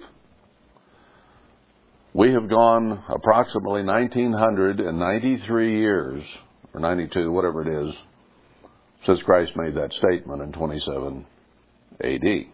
We 2.14 2.34
have 2.34 2.50
gone 2.50 3.04
approximately 3.08 3.84
1993 3.84 5.80
years 5.80 6.24
or 6.74 6.82
92, 6.82 7.32
whatever 7.32 7.62
it 7.62 7.88
is, 7.88 7.96
since 9.06 9.22
Christ 9.24 9.52
made 9.56 9.76
that 9.76 9.94
statement 9.94 10.42
in 10.42 10.52
27 10.52 11.26
AD. 12.04 12.46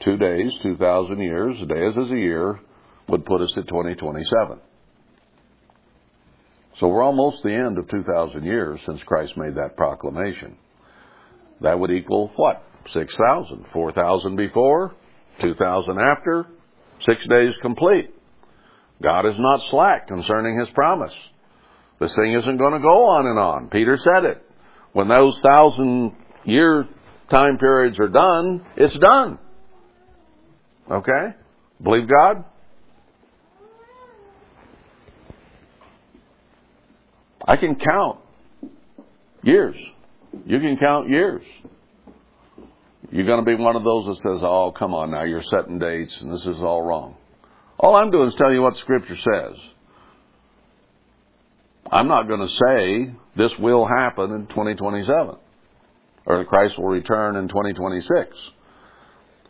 Two 0.00 0.16
days, 0.16 0.52
2,000 0.62 1.18
years, 1.20 1.56
a 1.62 1.66
day 1.66 1.86
as 1.86 1.96
is 1.96 2.10
a 2.10 2.16
year, 2.16 2.60
would 3.08 3.24
put 3.24 3.40
us 3.40 3.52
at 3.56 3.68
2027. 3.68 4.58
So 6.78 6.88
we're 6.88 7.02
almost 7.02 7.42
the 7.42 7.54
end 7.54 7.78
of 7.78 7.88
2,000 7.88 8.44
years 8.44 8.80
since 8.84 9.02
Christ 9.04 9.36
made 9.36 9.54
that 9.54 9.76
proclamation. 9.76 10.56
That 11.62 11.78
would 11.78 11.90
equal 11.90 12.30
what? 12.36 12.62
6,000. 12.92 13.66
4,000 13.72 14.36
before, 14.36 14.94
2,000 15.40 15.98
after, 15.98 16.46
six 17.00 17.26
days 17.26 17.54
complete. 17.62 18.10
God 19.02 19.26
is 19.26 19.38
not 19.38 19.60
slack 19.70 20.08
concerning 20.08 20.58
his 20.58 20.68
promise. 20.70 21.14
This 21.98 22.14
thing 22.14 22.34
isn't 22.34 22.56
going 22.58 22.74
to 22.74 22.80
go 22.80 23.08
on 23.08 23.26
and 23.26 23.38
on. 23.38 23.68
Peter 23.68 23.96
said 23.98 24.24
it. 24.24 24.45
When 24.96 25.08
those 25.08 25.38
thousand 25.42 26.12
year 26.46 26.88
time 27.28 27.58
periods 27.58 27.98
are 27.98 28.08
done, 28.08 28.64
it's 28.78 28.98
done. 28.98 29.38
Okay? 30.90 31.34
Believe 31.82 32.08
God? 32.08 32.46
I 37.46 37.58
can 37.58 37.74
count 37.74 38.20
years. 39.42 39.76
You 40.46 40.60
can 40.60 40.78
count 40.78 41.10
years. 41.10 41.44
You're 43.10 43.26
going 43.26 43.44
to 43.44 43.44
be 43.44 43.54
one 43.54 43.76
of 43.76 43.84
those 43.84 44.06
that 44.06 44.16
says, 44.16 44.40
oh, 44.42 44.72
come 44.72 44.94
on 44.94 45.10
now, 45.10 45.24
you're 45.24 45.42
setting 45.42 45.78
dates 45.78 46.16
and 46.22 46.32
this 46.32 46.46
is 46.46 46.62
all 46.62 46.80
wrong. 46.80 47.16
All 47.78 47.96
I'm 47.96 48.10
doing 48.10 48.28
is 48.28 48.34
telling 48.36 48.54
you 48.54 48.62
what 48.62 48.78
Scripture 48.78 49.16
says. 49.16 49.58
I'm 51.92 52.08
not 52.08 52.28
going 52.28 52.40
to 52.40 52.48
say 52.48 53.14
this 53.36 53.52
will 53.58 53.86
happen 53.86 54.32
in 54.32 54.46
2027 54.46 55.36
or 56.26 56.44
Christ 56.44 56.76
will 56.76 56.88
return 56.88 57.36
in 57.36 57.48
2026. 57.48 58.36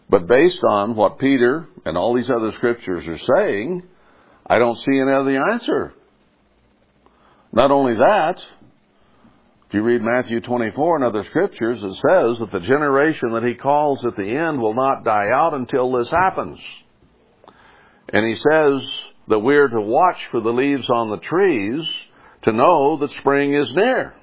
But 0.09 0.29
based 0.29 0.63
on 0.63 0.95
what 0.95 1.19
Peter 1.19 1.67
and 1.85 1.97
all 1.97 2.15
these 2.15 2.31
other 2.31 2.53
scriptures 2.57 3.07
are 3.09 3.37
saying, 3.37 3.83
I 4.47 4.59
don't 4.59 4.79
see 4.79 5.01
any 5.01 5.11
other 5.11 5.51
answer. 5.51 5.95
Not 7.53 7.71
only 7.71 7.95
that, 7.95 8.37
if 9.69 9.75
you 9.75 9.83
read 9.83 10.03
Matthew 10.03 10.41
24 10.41 10.97
and 10.97 11.05
other 11.05 11.25
scriptures, 11.25 11.83
it 11.83 11.95
says 11.95 12.39
that 12.39 12.53
the 12.53 12.61
generation 12.61 13.33
that 13.33 13.43
he 13.43 13.55
calls 13.55 14.05
at 14.05 14.17
the 14.17 14.31
end 14.31 14.61
will 14.61 14.75
not 14.75 15.03
die 15.03 15.31
out 15.33 15.55
until 15.55 15.91
this 15.91 16.11
happens. 16.11 16.61
And 18.13 18.25
he 18.25 18.37
says 18.37 18.83
that 19.29 19.41
we're 19.41 19.69
to 19.69 19.81
watch 19.81 20.19
for 20.31 20.41
the 20.41 20.53
leaves 20.53 20.89
on 20.89 21.11
the 21.11 21.17
trees 21.17 21.85
to 22.47 22.53
know 22.53 22.97
that 22.99 23.11
spring 23.11 23.55
is 23.55 23.73
near. 23.75 24.15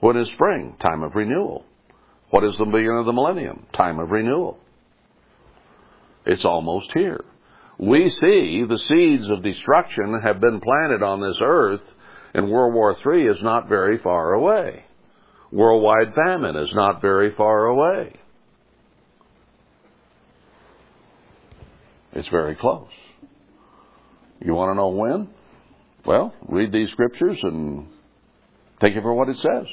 What 0.00 0.16
is 0.16 0.30
spring? 0.30 0.76
Time 0.80 1.02
of 1.02 1.16
renewal. 1.16 1.64
What 2.30 2.44
is 2.44 2.56
the 2.56 2.64
beginning 2.64 2.98
of 2.98 3.06
the 3.06 3.12
millennium? 3.12 3.66
Time 3.72 3.98
of 3.98 4.10
renewal. 4.10 4.58
It's 6.24 6.44
almost 6.44 6.92
here. 6.94 7.24
We 7.78 8.08
see 8.08 8.64
the 8.68 8.78
seeds 8.78 9.28
of 9.30 9.42
destruction 9.42 10.20
have 10.22 10.40
been 10.40 10.60
planted 10.60 11.02
on 11.02 11.20
this 11.20 11.38
earth, 11.40 11.82
and 12.34 12.50
World 12.50 12.72
War 12.72 12.96
III 13.04 13.26
is 13.26 13.42
not 13.42 13.68
very 13.68 13.98
far 13.98 14.32
away. 14.32 14.84
Worldwide 15.50 16.14
famine 16.14 16.56
is 16.56 16.72
not 16.72 17.00
very 17.00 17.34
far 17.34 17.66
away. 17.66 18.14
It's 22.12 22.28
very 22.28 22.54
close. 22.54 22.88
You 24.40 24.54
want 24.54 24.70
to 24.70 24.74
know 24.74 24.88
when? 24.88 25.28
Well, 26.06 26.32
read 26.48 26.70
these 26.70 26.88
scriptures 26.90 27.38
and 27.42 27.88
take 28.80 28.94
it 28.94 29.02
for 29.02 29.12
what 29.12 29.28
it 29.28 29.36
says. 29.38 29.66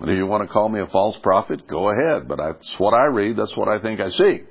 And 0.00 0.08
if 0.08 0.16
you 0.16 0.26
want 0.26 0.46
to 0.46 0.52
call 0.52 0.68
me 0.68 0.78
a 0.80 0.86
false 0.86 1.16
prophet, 1.24 1.66
go 1.66 1.90
ahead. 1.90 2.28
But 2.28 2.36
that's 2.36 2.70
what 2.78 2.94
I 2.94 3.06
read. 3.06 3.36
That's 3.36 3.56
what 3.56 3.66
I 3.66 3.80
think 3.80 3.98
I 3.98 4.10
see. 4.10 4.42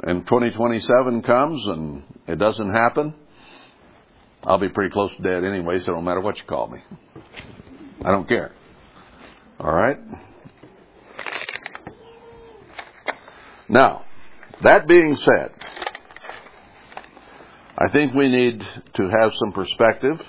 And 0.00 0.26
2027 0.26 1.22
comes 1.22 1.66
and 1.66 2.02
it 2.26 2.38
doesn't 2.38 2.74
happen. 2.74 3.14
I'll 4.44 4.58
be 4.58 4.68
pretty 4.68 4.92
close 4.92 5.10
to 5.16 5.22
dead 5.22 5.44
anyway, 5.44 5.78
so 5.78 5.92
it 5.92 5.94
don't 5.94 6.04
matter 6.04 6.20
what 6.20 6.36
you 6.36 6.44
call 6.46 6.68
me. 6.68 6.80
I 8.04 8.10
don't 8.10 8.28
care. 8.28 8.52
All 9.58 9.72
right? 9.72 9.98
Now, 13.68 14.04
that 14.62 14.86
being 14.86 15.16
said, 15.16 15.57
I 17.80 17.88
think 17.92 18.12
we 18.12 18.28
need 18.28 18.60
to 18.94 19.02
have 19.08 19.30
some 19.38 19.52
perspective 19.52 20.20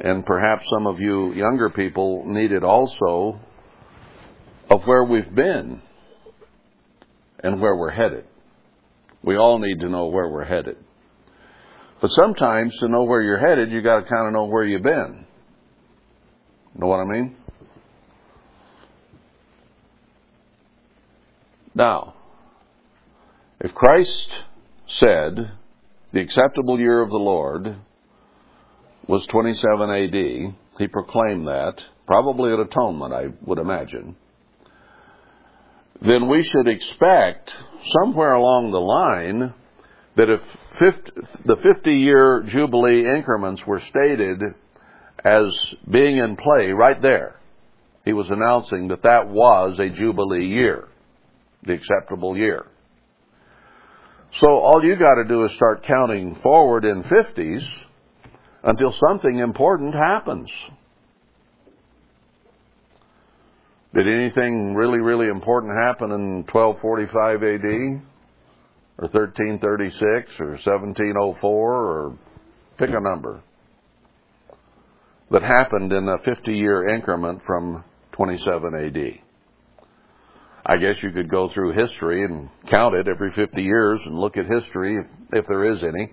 and 0.00 0.24
perhaps 0.24 0.64
some 0.72 0.86
of 0.86 1.00
you 1.00 1.34
younger 1.34 1.70
people 1.70 2.24
need 2.24 2.52
it 2.52 2.62
also, 2.62 3.38
of 4.70 4.86
where 4.86 5.04
we've 5.04 5.34
been 5.34 5.82
and 7.40 7.60
where 7.60 7.74
we're 7.74 7.90
headed. 7.90 8.24
We 9.22 9.36
all 9.36 9.58
need 9.58 9.80
to 9.80 9.88
know 9.88 10.06
where 10.06 10.28
we're 10.28 10.44
headed. 10.44 10.76
But 12.00 12.10
sometimes 12.12 12.78
to 12.78 12.88
know 12.88 13.02
where 13.02 13.20
you're 13.20 13.38
headed, 13.38 13.72
you 13.72 13.82
gotta 13.82 14.06
kind 14.06 14.28
of 14.28 14.32
know 14.32 14.44
where 14.44 14.64
you've 14.64 14.82
been. 14.82 15.26
Know 16.76 16.86
what 16.86 17.00
I 17.00 17.04
mean? 17.04 17.36
Now, 21.74 22.14
if 23.60 23.74
Christ 23.74 24.28
said, 24.86 25.50
the 26.12 26.20
acceptable 26.20 26.78
year 26.78 27.00
of 27.02 27.10
the 27.10 27.16
Lord 27.16 27.76
was 29.06 29.26
27 29.28 29.90
AD. 29.90 30.54
He 30.78 30.88
proclaimed 30.88 31.46
that, 31.46 31.74
probably 32.06 32.52
at 32.52 32.58
atonement, 32.58 33.12
I 33.12 33.26
would 33.46 33.58
imagine. 33.58 34.16
Then 36.02 36.28
we 36.28 36.42
should 36.42 36.68
expect 36.68 37.50
somewhere 38.00 38.32
along 38.32 38.70
the 38.70 38.80
line 38.80 39.54
that 40.16 40.30
if 40.30 40.40
50, 40.78 41.12
the 41.44 41.56
50 41.56 41.92
year 41.92 42.42
Jubilee 42.46 43.06
increments 43.06 43.62
were 43.66 43.80
stated 43.90 44.42
as 45.24 45.54
being 45.90 46.16
in 46.16 46.36
play 46.36 46.70
right 46.70 47.00
there, 47.00 47.36
he 48.04 48.12
was 48.12 48.30
announcing 48.30 48.88
that 48.88 49.02
that 49.02 49.28
was 49.28 49.78
a 49.78 49.90
Jubilee 49.90 50.46
year, 50.46 50.88
the 51.64 51.74
acceptable 51.74 52.36
year. 52.36 52.66
So 54.38 54.46
all 54.46 54.84
you 54.84 54.96
got 54.96 55.16
to 55.16 55.24
do 55.24 55.44
is 55.44 55.52
start 55.54 55.84
counting 55.84 56.36
forward 56.42 56.84
in 56.84 57.02
50s 57.02 57.66
until 58.62 58.94
something 59.08 59.38
important 59.38 59.94
happens. 59.94 60.50
Did 63.92 64.06
anything 64.06 64.74
really, 64.74 65.00
really 65.00 65.26
important 65.26 65.76
happen 65.76 66.12
in 66.12 66.44
1245 66.44 67.42
AD? 67.42 68.02
Or 68.98 69.08
1336 69.08 70.40
or 70.40 70.50
1704 70.50 71.40
or 71.48 72.18
pick 72.78 72.90
a 72.90 73.00
number 73.00 73.42
that 75.30 75.42
happened 75.42 75.92
in 75.92 76.08
a 76.08 76.18
50 76.18 76.52
year 76.52 76.88
increment 76.88 77.40
from 77.46 77.82
27 78.12 78.74
AD. 78.74 79.29
I 80.64 80.76
guess 80.76 80.96
you 81.02 81.10
could 81.10 81.30
go 81.30 81.48
through 81.52 81.72
history 81.72 82.24
and 82.24 82.50
count 82.68 82.94
it 82.94 83.08
every 83.08 83.32
50 83.32 83.62
years 83.62 84.00
and 84.04 84.18
look 84.18 84.36
at 84.36 84.46
history 84.46 85.02
if, 85.32 85.46
there 85.46 85.72
is 85.72 85.82
any 85.82 86.12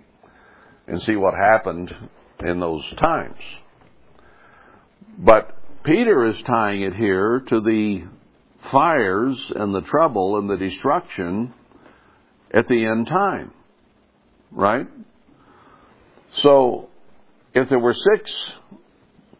and 0.88 1.02
see 1.02 1.16
what 1.16 1.34
happened 1.34 1.94
in 2.40 2.60
those 2.60 2.84
times. 2.98 3.40
But 5.20 5.58
Peter 5.84 6.26
is 6.26 6.36
tying 6.46 6.84
it 6.84 6.94
here 6.94 7.44
to 7.50 7.60
the 7.60 8.04
fires 8.72 9.38
and 9.56 9.76
the 9.76 9.82
trouble 9.82 10.38
and 10.38 10.50
the 10.50 10.58
destruction 10.58 11.54
at 12.54 12.68
the 12.68 12.86
end 12.86 13.08
time. 13.08 13.52
Right? 14.52 14.88
So, 16.42 16.90
if 17.54 17.68
there 17.70 17.80
were 17.80 17.96
six 17.96 18.32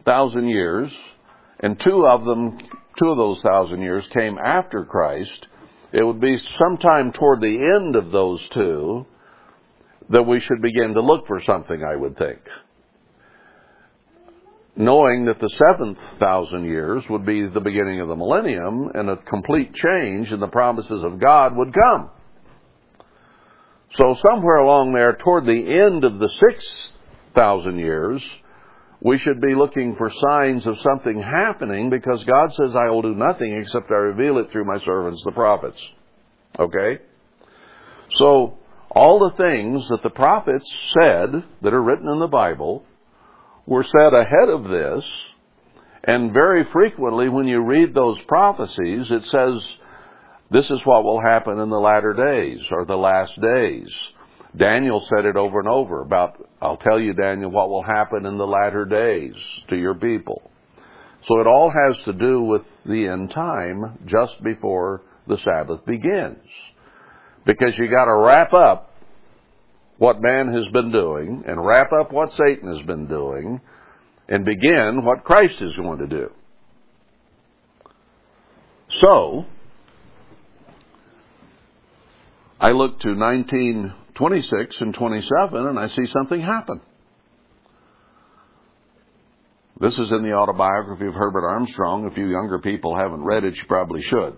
thousand 0.04 0.48
years, 0.48 0.90
and 1.60 1.80
two 1.80 2.06
of 2.06 2.24
them, 2.24 2.58
two 2.98 3.08
of 3.08 3.16
those 3.16 3.42
thousand 3.42 3.82
years 3.82 4.04
came 4.12 4.38
after 4.38 4.84
Christ, 4.84 5.46
it 5.92 6.02
would 6.02 6.20
be 6.20 6.38
sometime 6.58 7.12
toward 7.12 7.40
the 7.40 7.76
end 7.76 7.96
of 7.96 8.10
those 8.10 8.46
two 8.52 9.06
that 10.10 10.22
we 10.22 10.40
should 10.40 10.62
begin 10.62 10.94
to 10.94 11.00
look 11.00 11.26
for 11.26 11.42
something, 11.42 11.82
I 11.82 11.96
would 11.96 12.16
think 12.16 12.40
knowing 14.78 15.24
that 15.24 15.40
the 15.40 15.48
seventh 15.48 15.98
thousand 16.20 16.64
years 16.64 17.02
would 17.10 17.26
be 17.26 17.44
the 17.46 17.60
beginning 17.60 18.00
of 18.00 18.06
the 18.06 18.14
millennium 18.14 18.88
and 18.94 19.10
a 19.10 19.16
complete 19.16 19.74
change 19.74 20.30
in 20.30 20.38
the 20.38 20.46
promises 20.46 21.02
of 21.02 21.18
God 21.18 21.56
would 21.56 21.74
come. 21.74 22.10
So 23.94 24.16
somewhere 24.24 24.58
along 24.58 24.92
there, 24.92 25.14
toward 25.16 25.46
the 25.46 25.80
end 25.84 26.04
of 26.04 26.20
the 26.20 26.28
sixth 26.28 26.92
thousand 27.34 27.78
years, 27.78 28.22
we 29.00 29.18
should 29.18 29.40
be 29.40 29.54
looking 29.54 29.94
for 29.96 30.10
signs 30.10 30.66
of 30.66 30.78
something 30.80 31.22
happening 31.22 31.90
because 31.90 32.24
God 32.24 32.52
says, 32.54 32.74
I 32.74 32.90
will 32.90 33.02
do 33.02 33.14
nothing 33.14 33.54
except 33.54 33.90
I 33.90 33.94
reveal 33.94 34.38
it 34.38 34.50
through 34.50 34.64
my 34.64 34.78
servants, 34.84 35.22
the 35.24 35.32
prophets. 35.32 35.80
Okay? 36.58 36.98
So, 38.18 38.58
all 38.90 39.18
the 39.18 39.36
things 39.36 39.86
that 39.90 40.02
the 40.02 40.10
prophets 40.10 40.68
said 40.98 41.44
that 41.62 41.74
are 41.74 41.82
written 41.82 42.08
in 42.08 42.18
the 42.18 42.26
Bible 42.26 42.84
were 43.66 43.84
said 43.84 44.14
ahead 44.14 44.48
of 44.48 44.64
this. 44.64 45.04
And 46.02 46.32
very 46.32 46.64
frequently, 46.72 47.28
when 47.28 47.46
you 47.46 47.60
read 47.62 47.94
those 47.94 48.18
prophecies, 48.26 49.10
it 49.10 49.26
says, 49.26 49.62
this 50.50 50.70
is 50.70 50.80
what 50.84 51.04
will 51.04 51.20
happen 51.20 51.58
in 51.58 51.68
the 51.68 51.78
latter 51.78 52.14
days 52.14 52.60
or 52.70 52.86
the 52.86 52.96
last 52.96 53.38
days. 53.40 53.88
Daniel 54.56 55.04
said 55.08 55.26
it 55.26 55.36
over 55.36 55.58
and 55.58 55.68
over 55.68 56.00
about, 56.02 56.42
I'll 56.60 56.78
tell 56.78 56.98
you, 56.98 57.12
Daniel, 57.12 57.50
what 57.50 57.68
will 57.68 57.82
happen 57.82 58.24
in 58.26 58.38
the 58.38 58.46
latter 58.46 58.84
days 58.84 59.34
to 59.68 59.76
your 59.76 59.94
people. 59.94 60.50
So 61.26 61.40
it 61.40 61.46
all 61.46 61.70
has 61.70 62.02
to 62.06 62.12
do 62.12 62.42
with 62.42 62.62
the 62.86 63.08
end 63.08 63.30
time 63.30 63.98
just 64.06 64.42
before 64.42 65.02
the 65.26 65.36
Sabbath 65.38 65.84
begins. 65.84 66.38
Because 67.44 67.76
you 67.78 67.90
gotta 67.90 68.14
wrap 68.14 68.52
up 68.54 68.94
what 69.98 70.22
man 70.22 70.52
has 70.52 70.64
been 70.72 70.90
doing 70.90 71.44
and 71.46 71.64
wrap 71.64 71.92
up 71.92 72.12
what 72.12 72.32
Satan 72.32 72.74
has 72.74 72.86
been 72.86 73.06
doing 73.06 73.60
and 74.28 74.44
begin 74.44 75.04
what 75.04 75.24
Christ 75.24 75.60
is 75.60 75.76
going 75.76 75.98
to 75.98 76.06
do. 76.06 76.30
So, 79.00 79.44
I 82.60 82.70
look 82.70 83.00
to 83.00 83.14
1926 84.18 84.76
and 84.80 84.94
27 84.94 85.66
and 85.66 85.78
I 85.78 85.88
see 85.88 86.06
something 86.12 86.40
happen. 86.40 86.80
This 89.80 89.96
is 89.96 90.10
in 90.10 90.24
the 90.24 90.32
autobiography 90.32 91.06
of 91.06 91.14
Herbert 91.14 91.46
Armstrong. 91.46 92.08
If 92.10 92.18
you 92.18 92.28
younger 92.28 92.58
people 92.58 92.96
haven't 92.96 93.22
read 93.22 93.44
it, 93.44 93.54
you 93.54 93.62
probably 93.68 94.02
should. 94.02 94.34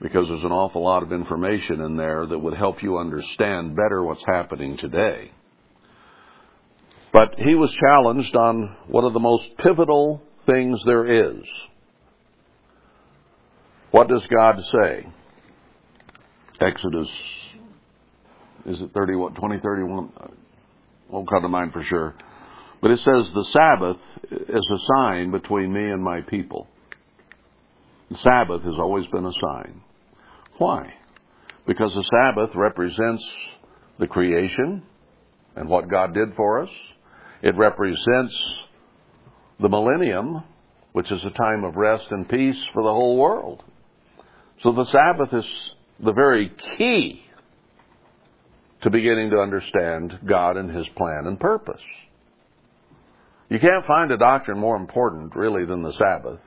Because 0.00 0.28
there's 0.28 0.44
an 0.44 0.52
awful 0.52 0.82
lot 0.82 1.02
of 1.02 1.12
information 1.12 1.82
in 1.82 1.96
there 1.96 2.24
that 2.24 2.38
would 2.38 2.56
help 2.56 2.82
you 2.82 2.96
understand 2.96 3.76
better 3.76 4.02
what's 4.02 4.24
happening 4.24 4.78
today. 4.78 5.32
But 7.12 7.34
he 7.38 7.54
was 7.54 7.72
challenged 7.74 8.34
on 8.36 8.76
one 8.88 9.04
of 9.04 9.12
the 9.12 9.20
most 9.20 9.56
pivotal 9.58 10.22
things 10.46 10.82
there 10.84 11.34
is. 11.34 11.42
What 13.90 14.08
does 14.08 14.26
God 14.26 14.62
say? 14.72 15.06
Exodus, 16.60 17.08
is 18.66 18.80
it 18.82 18.92
31, 18.92 19.34
20, 19.34 19.58
31? 19.60 20.12
Won't 21.08 21.30
come 21.30 21.42
to 21.42 21.48
mind 21.48 21.72
for 21.72 21.82
sure. 21.84 22.14
But 22.82 22.90
it 22.90 22.98
says 22.98 23.32
the 23.32 23.44
Sabbath 23.52 23.98
is 24.30 24.68
a 24.70 24.78
sign 24.96 25.30
between 25.30 25.72
me 25.72 25.88
and 25.90 26.02
my 26.02 26.20
people. 26.20 26.66
The 28.10 28.18
Sabbath 28.18 28.62
has 28.62 28.74
always 28.78 29.06
been 29.08 29.24
a 29.24 29.32
sign. 29.32 29.80
Why? 30.58 30.94
Because 31.66 31.94
the 31.94 32.04
Sabbath 32.20 32.54
represents 32.54 33.24
the 33.98 34.06
creation 34.06 34.82
and 35.54 35.68
what 35.68 35.88
God 35.88 36.12
did 36.14 36.34
for 36.36 36.62
us. 36.62 36.70
It 37.42 37.56
represents 37.56 38.34
the 39.60 39.68
millennium, 39.68 40.42
which 40.92 41.10
is 41.10 41.24
a 41.24 41.30
time 41.30 41.64
of 41.64 41.76
rest 41.76 42.10
and 42.10 42.28
peace 42.28 42.58
for 42.72 42.82
the 42.82 42.92
whole 42.92 43.16
world. 43.16 43.62
So 44.62 44.72
the 44.72 44.86
Sabbath 44.86 45.32
is 45.32 45.46
the 46.00 46.12
very 46.12 46.52
key 46.76 47.25
to 48.86 48.90
beginning 48.90 49.30
to 49.30 49.40
understand 49.40 50.16
God 50.24 50.56
and 50.56 50.70
His 50.70 50.86
plan 50.96 51.24
and 51.26 51.40
purpose. 51.40 51.80
You 53.48 53.58
can't 53.58 53.84
find 53.84 54.12
a 54.12 54.16
doctrine 54.16 54.60
more 54.60 54.76
important, 54.76 55.34
really, 55.34 55.66
than 55.66 55.82
the 55.82 55.92
Sabbath 55.94 56.38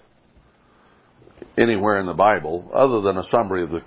anywhere 1.57 1.99
in 1.99 2.05
the 2.05 2.13
Bible, 2.13 2.71
other 2.73 3.01
than 3.01 3.17
a 3.17 3.27
summary 3.29 3.63
of 3.63 3.71
the 3.71 3.81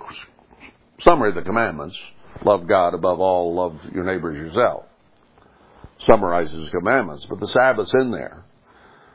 summary 0.99 1.29
of 1.29 1.35
the 1.35 1.41
commandments. 1.41 1.97
Love 2.45 2.67
God 2.67 2.93
above 2.93 3.19
all, 3.19 3.55
love 3.55 3.79
your 3.91 4.03
neighbors 4.03 4.37
yourself. 4.37 4.83
Summarizes 6.01 6.69
commandments, 6.69 7.25
but 7.27 7.39
the 7.39 7.47
Sabbath's 7.47 7.93
in 7.99 8.11
there. 8.11 8.45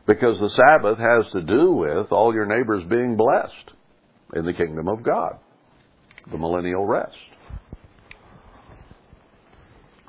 Because 0.04 0.40
the 0.40 0.50
Sabbath 0.50 0.98
has 0.98 1.30
to 1.30 1.42
do 1.42 1.70
with 1.70 2.10
all 2.10 2.34
your 2.34 2.46
neighbors 2.46 2.82
being 2.90 3.16
blessed 3.16 3.72
in 4.34 4.44
the 4.44 4.52
kingdom 4.52 4.88
of 4.88 5.04
God. 5.04 5.38
The 6.28 6.38
millennial 6.38 6.84
rest. 6.84 7.14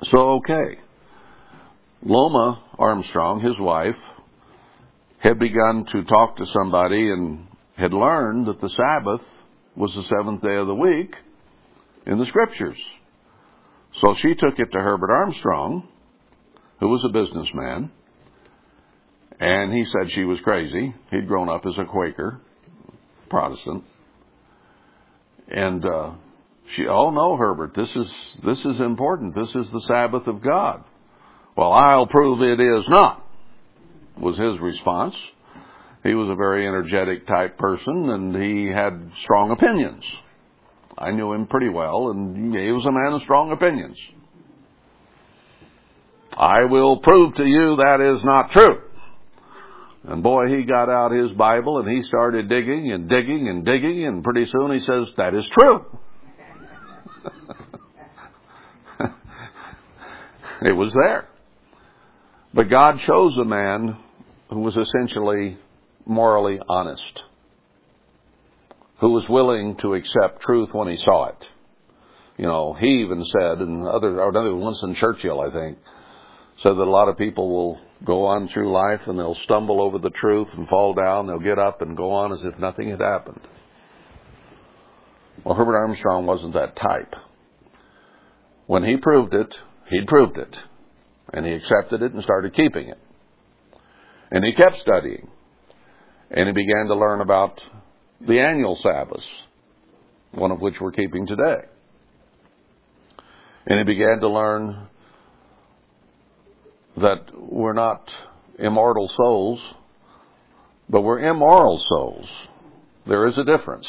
So, 0.04 0.34
okay. 0.36 0.78
Loma 2.02 2.62
Armstrong, 2.78 3.40
his 3.40 3.58
wife, 3.58 3.96
had 5.18 5.38
begun 5.38 5.86
to 5.92 6.04
talk 6.04 6.36
to 6.36 6.46
somebody 6.46 7.10
and 7.10 7.46
had 7.76 7.92
learned 7.92 8.46
that 8.46 8.60
the 8.60 8.70
Sabbath 8.70 9.20
was 9.76 9.92
the 9.94 10.02
seventh 10.04 10.42
day 10.42 10.56
of 10.56 10.66
the 10.66 10.74
week 10.74 11.14
in 12.06 12.18
the 12.18 12.26
scriptures. 12.26 12.78
So 14.00 14.14
she 14.20 14.34
took 14.34 14.58
it 14.58 14.72
to 14.72 14.78
Herbert 14.78 15.10
Armstrong, 15.10 15.86
who 16.78 16.88
was 16.88 17.04
a 17.04 17.12
businessman, 17.12 17.90
and 19.38 19.72
he 19.72 19.84
said 19.84 20.12
she 20.12 20.24
was 20.24 20.38
crazy. 20.40 20.94
He'd 21.10 21.28
grown 21.28 21.48
up 21.48 21.66
as 21.66 21.74
a 21.78 21.84
Quaker, 21.84 22.40
Protestant. 23.28 23.84
And 25.48 25.84
uh, 25.84 26.12
she, 26.74 26.86
oh 26.86 27.10
no, 27.10 27.36
Herbert, 27.36 27.74
this 27.74 27.90
is 27.94 28.10
this 28.44 28.58
is 28.64 28.80
important. 28.80 29.34
This 29.34 29.54
is 29.54 29.70
the 29.70 29.80
Sabbath 29.88 30.26
of 30.26 30.42
God. 30.42 30.84
Well, 31.56 31.72
I'll 31.72 32.06
prove 32.06 32.42
it 32.42 32.60
is 32.60 32.88
not, 32.88 33.26
was 34.18 34.38
his 34.38 34.58
response. 34.60 35.14
He 36.02 36.14
was 36.14 36.28
a 36.28 36.34
very 36.34 36.66
energetic 36.66 37.26
type 37.26 37.58
person 37.58 38.10
and 38.10 38.34
he 38.34 38.68
had 38.68 39.10
strong 39.24 39.50
opinions. 39.50 40.02
I 40.96 41.10
knew 41.10 41.32
him 41.32 41.46
pretty 41.46 41.68
well 41.68 42.10
and 42.10 42.54
he 42.54 42.72
was 42.72 42.84
a 42.86 42.92
man 42.92 43.12
of 43.12 43.22
strong 43.22 43.52
opinions. 43.52 43.98
I 46.32 46.64
will 46.64 46.98
prove 46.98 47.34
to 47.34 47.44
you 47.44 47.76
that 47.76 48.00
is 48.00 48.24
not 48.24 48.52
true. 48.52 48.80
And 50.04 50.22
boy, 50.22 50.48
he 50.48 50.64
got 50.64 50.88
out 50.88 51.12
his 51.12 51.32
Bible 51.32 51.78
and 51.78 51.88
he 51.88 52.02
started 52.04 52.48
digging 52.48 52.92
and 52.92 53.08
digging 53.08 53.48
and 53.48 53.64
digging 53.64 54.06
and 54.06 54.24
pretty 54.24 54.46
soon 54.46 54.72
he 54.72 54.80
says, 54.80 55.08
that 55.18 55.34
is 55.34 55.46
true. 55.50 55.84
it 60.62 60.72
was 60.72 60.92
there. 60.94 61.26
But 62.52 62.68
God 62.68 63.00
chose 63.06 63.36
a 63.38 63.44
man 63.44 63.96
who 64.50 64.60
was 64.60 64.76
essentially 64.76 65.56
morally 66.04 66.58
honest, 66.68 67.22
who 68.98 69.10
was 69.12 69.28
willing 69.28 69.76
to 69.76 69.94
accept 69.94 70.42
truth 70.42 70.70
when 70.72 70.88
he 70.88 70.96
saw 70.96 71.28
it. 71.28 71.44
You 72.36 72.46
know, 72.46 72.72
he 72.72 73.02
even 73.02 73.24
said, 73.24 73.58
and 73.58 73.86
other, 73.86 74.20
or 74.20 74.30
another 74.30 74.56
Winston 74.56 74.96
Churchill, 74.98 75.40
I 75.40 75.52
think, 75.52 75.78
said 76.62 76.70
that 76.70 76.82
a 76.82 76.90
lot 76.90 77.08
of 77.08 77.16
people 77.16 77.50
will 77.50 77.78
go 78.04 78.24
on 78.26 78.48
through 78.48 78.72
life 78.72 79.00
and 79.06 79.18
they'll 79.18 79.36
stumble 79.44 79.80
over 79.80 79.98
the 79.98 80.10
truth 80.10 80.48
and 80.54 80.66
fall 80.68 80.94
down, 80.94 81.26
they'll 81.26 81.38
get 81.38 81.58
up 81.58 81.82
and 81.82 81.96
go 81.96 82.12
on 82.12 82.32
as 82.32 82.42
if 82.42 82.58
nothing 82.58 82.90
had 82.90 83.00
happened. 83.00 83.40
Well, 85.44 85.54
Herbert 85.54 85.76
Armstrong 85.76 86.26
wasn't 86.26 86.54
that 86.54 86.76
type. 86.76 87.14
When 88.66 88.84
he 88.84 88.96
proved 88.96 89.34
it, 89.34 89.54
he'd 89.88 90.06
proved 90.06 90.36
it. 90.36 90.54
And 91.32 91.46
he 91.46 91.52
accepted 91.52 92.02
it 92.02 92.12
and 92.12 92.22
started 92.22 92.54
keeping 92.54 92.88
it. 92.88 92.98
And 94.30 94.44
he 94.44 94.52
kept 94.52 94.76
studying. 94.80 95.28
And 96.30 96.46
he 96.46 96.52
began 96.52 96.86
to 96.86 96.94
learn 96.94 97.20
about 97.20 97.60
the 98.20 98.38
annual 98.38 98.78
Sabbaths, 98.82 99.24
one 100.32 100.50
of 100.50 100.60
which 100.60 100.74
we're 100.80 100.92
keeping 100.92 101.26
today. 101.26 101.62
And 103.66 103.78
he 103.78 103.84
began 103.84 104.20
to 104.20 104.28
learn 104.28 104.88
that 106.96 107.26
we're 107.34 107.72
not 107.72 108.08
immortal 108.58 109.10
souls, 109.16 109.60
but 110.88 111.00
we're 111.00 111.20
immoral 111.20 111.82
souls. 111.88 112.26
There 113.06 113.26
is 113.26 113.38
a 113.38 113.44
difference. 113.44 113.86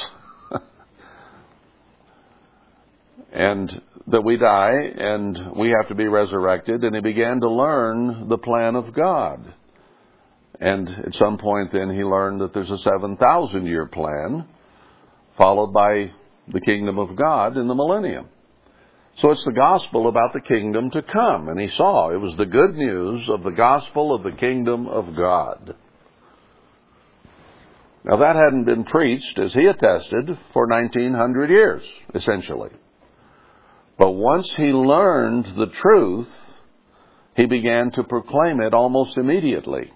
And 3.32 3.82
that 4.07 4.21
we 4.21 4.38
die 4.38 4.71
and 4.97 5.55
we 5.55 5.69
have 5.69 5.88
to 5.89 5.95
be 5.95 6.07
resurrected, 6.07 6.84
and 6.84 6.95
he 6.95 7.01
began 7.01 7.39
to 7.39 7.49
learn 7.49 8.27
the 8.29 8.38
plan 8.38 8.75
of 8.75 8.93
God. 8.93 9.53
And 10.59 10.88
at 10.89 11.15
some 11.15 11.38
point 11.38 11.71
then 11.71 11.89
he 11.89 12.03
learned 12.03 12.41
that 12.41 12.53
there's 12.53 12.69
a 12.69 12.77
7,000 12.77 13.65
year 13.65 13.88
plan 13.88 14.45
followed 15.38 15.73
by 15.73 16.11
the 16.47 16.61
kingdom 16.61 16.99
of 16.99 17.15
God 17.15 17.57
in 17.57 17.67
the 17.67 17.75
millennium. 17.75 18.27
So 19.21 19.32
it's 19.32 19.43
the 19.43 19.51
gospel 19.51 20.07
about 20.07 20.34
the 20.34 20.41
kingdom 20.41 20.91
to 20.91 21.01
come. 21.01 21.49
And 21.49 21.59
he 21.59 21.67
saw 21.69 22.09
it 22.09 22.17
was 22.17 22.36
the 22.38 22.45
good 22.45 22.75
news 22.75 23.27
of 23.29 23.43
the 23.43 23.51
gospel 23.51 24.13
of 24.13 24.23
the 24.23 24.32
kingdom 24.32 24.88
of 24.88 25.15
God. 25.15 25.75
Now 28.03 28.17
that 28.17 28.36
hadn't 28.36 28.65
been 28.65 28.84
preached, 28.84 29.38
as 29.38 29.53
he 29.53 29.65
attested, 29.65 30.38
for 30.53 30.67
1900 30.67 31.49
years, 31.49 31.84
essentially. 32.15 32.71
But 33.98 34.12
once 34.12 34.52
he 34.56 34.72
learned 34.72 35.46
the 35.58 35.68
truth, 35.68 36.28
he 37.36 37.46
began 37.46 37.92
to 37.92 38.04
proclaim 38.04 38.62
it 38.62 38.74
almost 38.74 39.18
immediately. 39.18 39.92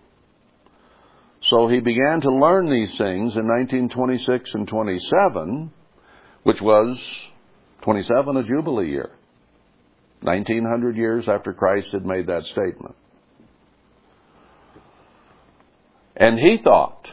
So 1.49 1.67
he 1.67 1.79
began 1.79 2.21
to 2.21 2.31
learn 2.31 2.69
these 2.69 2.97
things 2.97 3.35
in 3.35 3.47
1926 3.47 4.53
and 4.53 4.67
27, 4.67 5.71
which 6.43 6.61
was 6.61 6.97
27 7.83 8.37
a 8.37 8.43
Jubilee 8.43 8.89
year. 8.89 9.11
1900 10.21 10.97
years 10.97 11.27
after 11.27 11.53
Christ 11.53 11.89
had 11.91 12.05
made 12.05 12.27
that 12.27 12.45
statement. 12.45 12.95
And 16.17 16.39
he 16.39 16.57
thought, 16.63 17.07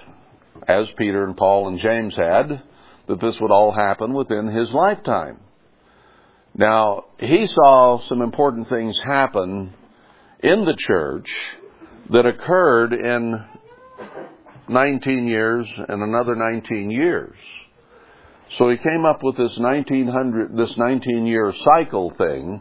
as 0.66 0.86
Peter 0.96 1.24
and 1.24 1.36
Paul 1.36 1.68
and 1.68 1.80
James 1.82 2.16
had, 2.16 2.62
that 3.08 3.20
this 3.20 3.38
would 3.40 3.50
all 3.50 3.72
happen 3.72 4.14
within 4.14 4.46
his 4.46 4.70
lifetime. 4.70 5.40
Now, 6.54 7.04
he 7.18 7.46
saw 7.46 8.00
some 8.08 8.20
important 8.20 8.68
things 8.68 8.98
happen 9.04 9.72
in 10.40 10.64
the 10.64 10.76
church 10.76 11.28
that 12.10 12.26
occurred 12.26 12.92
in 12.92 13.42
19 14.68 15.26
years 15.26 15.66
and 15.88 16.02
another 16.02 16.34
19 16.34 16.90
years. 16.90 17.36
So 18.58 18.68
he 18.68 18.76
came 18.76 19.06
up 19.06 19.22
with 19.22 19.36
this 19.36 19.56
1900, 19.56 20.56
this 20.56 20.76
19 20.76 21.26
year 21.26 21.54
cycle 21.74 22.12
thing, 22.18 22.60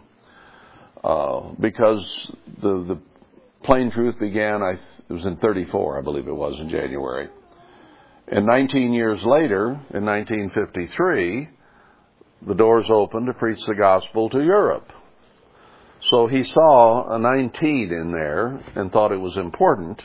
uh, 1.04 1.50
because 1.60 2.32
the, 2.62 2.86
the 2.88 3.00
plain 3.64 3.92
truth 3.92 4.16
began, 4.20 4.62
I, 4.62 4.80
it 5.10 5.14
was 5.14 5.26
in 5.26 5.36
34, 5.38 6.00
I 6.00 6.02
believe 6.02 6.28
it 6.28 6.36
was, 6.36 6.58
in 6.60 6.70
January. 6.70 7.28
And 8.28 8.46
19 8.46 8.94
years 8.94 9.22
later, 9.26 9.72
in 9.94 10.06
1953, 10.06 11.50
the 12.48 12.56
doors 12.56 12.86
opened 12.90 13.28
to 13.28 13.34
preach 13.34 13.64
the 13.66 13.76
gospel 13.76 14.30
to 14.30 14.44
Europe. 14.44 14.92
So 16.10 16.28
he 16.28 16.44
saw 16.44 17.16
a 17.16 17.20
19 17.20 17.92
in 17.92 18.12
there 18.12 18.60
and 18.76 18.92
thought 18.92 19.12
it 19.12 19.20
was 19.20 19.38
important. 19.38 20.02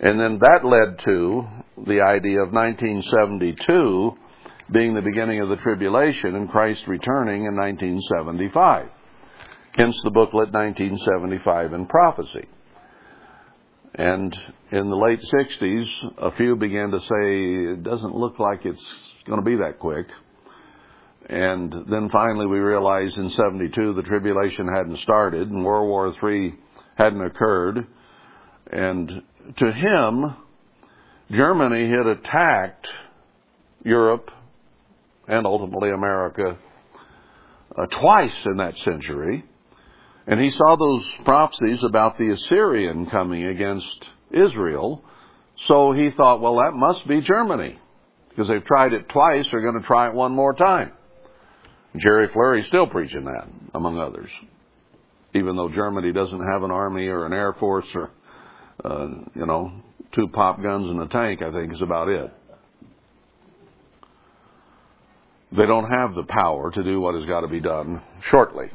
And 0.00 0.18
then 0.18 0.38
that 0.40 0.64
led 0.64 0.98
to 1.04 1.46
the 1.86 2.00
idea 2.02 2.40
of 2.40 2.52
1972 2.52 4.16
being 4.72 4.94
the 4.94 5.02
beginning 5.02 5.40
of 5.40 5.48
the 5.48 5.56
tribulation 5.56 6.34
and 6.34 6.50
Christ 6.50 6.86
returning 6.88 7.44
in 7.44 7.56
1975. 7.56 8.88
Hence 9.76 10.00
the 10.02 10.10
booklet 10.10 10.52
1975 10.52 11.72
in 11.72 11.86
Prophecy. 11.86 12.48
And 13.94 14.36
in 14.72 14.90
the 14.90 14.96
late 14.96 15.20
60s, 15.20 15.86
a 16.18 16.32
few 16.32 16.56
began 16.56 16.90
to 16.90 16.98
say, 17.00 17.72
it 17.72 17.82
doesn't 17.82 18.14
look 18.14 18.38
like 18.38 18.66
it's 18.66 18.84
going 19.26 19.38
to 19.38 19.44
be 19.44 19.56
that 19.56 19.78
quick. 19.78 20.06
And 21.28 21.72
then 21.90 22.08
finally 22.10 22.46
we 22.46 22.58
realized 22.58 23.18
in 23.18 23.30
72 23.30 23.94
the 23.94 24.02
tribulation 24.02 24.68
hadn't 24.68 24.98
started 24.98 25.50
and 25.50 25.64
World 25.64 25.88
War 25.88 26.30
III 26.32 26.54
hadn't 26.96 27.22
occurred. 27.22 27.86
And 28.70 29.22
to 29.58 29.72
him, 29.72 30.36
Germany 31.30 31.90
had 31.90 32.06
attacked 32.06 32.86
Europe 33.84 34.30
and 35.26 35.46
ultimately 35.46 35.90
America 35.90 36.56
uh, 37.76 37.86
twice 38.00 38.36
in 38.46 38.58
that 38.58 38.76
century. 38.78 39.44
And 40.28 40.40
he 40.40 40.50
saw 40.50 40.76
those 40.76 41.04
prophecies 41.24 41.80
about 41.84 42.18
the 42.18 42.30
Assyrian 42.30 43.06
coming 43.06 43.46
against 43.46 44.04
Israel. 44.30 45.04
So 45.66 45.92
he 45.92 46.10
thought, 46.16 46.40
well, 46.40 46.56
that 46.56 46.72
must 46.72 47.06
be 47.08 47.20
Germany. 47.20 47.78
Because 48.28 48.48
they've 48.48 48.64
tried 48.64 48.92
it 48.92 49.08
twice, 49.08 49.46
they're 49.50 49.62
going 49.62 49.80
to 49.80 49.86
try 49.86 50.08
it 50.08 50.14
one 50.14 50.32
more 50.32 50.52
time. 50.52 50.92
Jerry 51.98 52.28
Flurry's 52.28 52.66
still 52.66 52.86
preaching 52.86 53.24
that, 53.24 53.48
among 53.74 53.98
others. 53.98 54.30
Even 55.34 55.56
though 55.56 55.68
Germany 55.68 56.12
doesn't 56.12 56.46
have 56.50 56.62
an 56.62 56.70
army 56.70 57.08
or 57.08 57.26
an 57.26 57.32
air 57.32 57.52
force 57.54 57.86
or, 57.94 58.10
uh, 58.84 59.08
you 59.34 59.46
know, 59.46 59.72
two 60.12 60.28
pop 60.28 60.62
guns 60.62 60.88
and 60.88 61.00
a 61.00 61.08
tank, 61.08 61.42
I 61.42 61.52
think 61.52 61.72
is 61.72 61.82
about 61.82 62.08
it. 62.08 62.32
They 65.52 65.66
don't 65.66 65.90
have 65.90 66.14
the 66.14 66.24
power 66.24 66.70
to 66.70 66.82
do 66.82 67.00
what 67.00 67.14
has 67.14 67.24
got 67.24 67.42
to 67.42 67.48
be 67.48 67.60
done 67.60 68.02
shortly. 68.24 68.68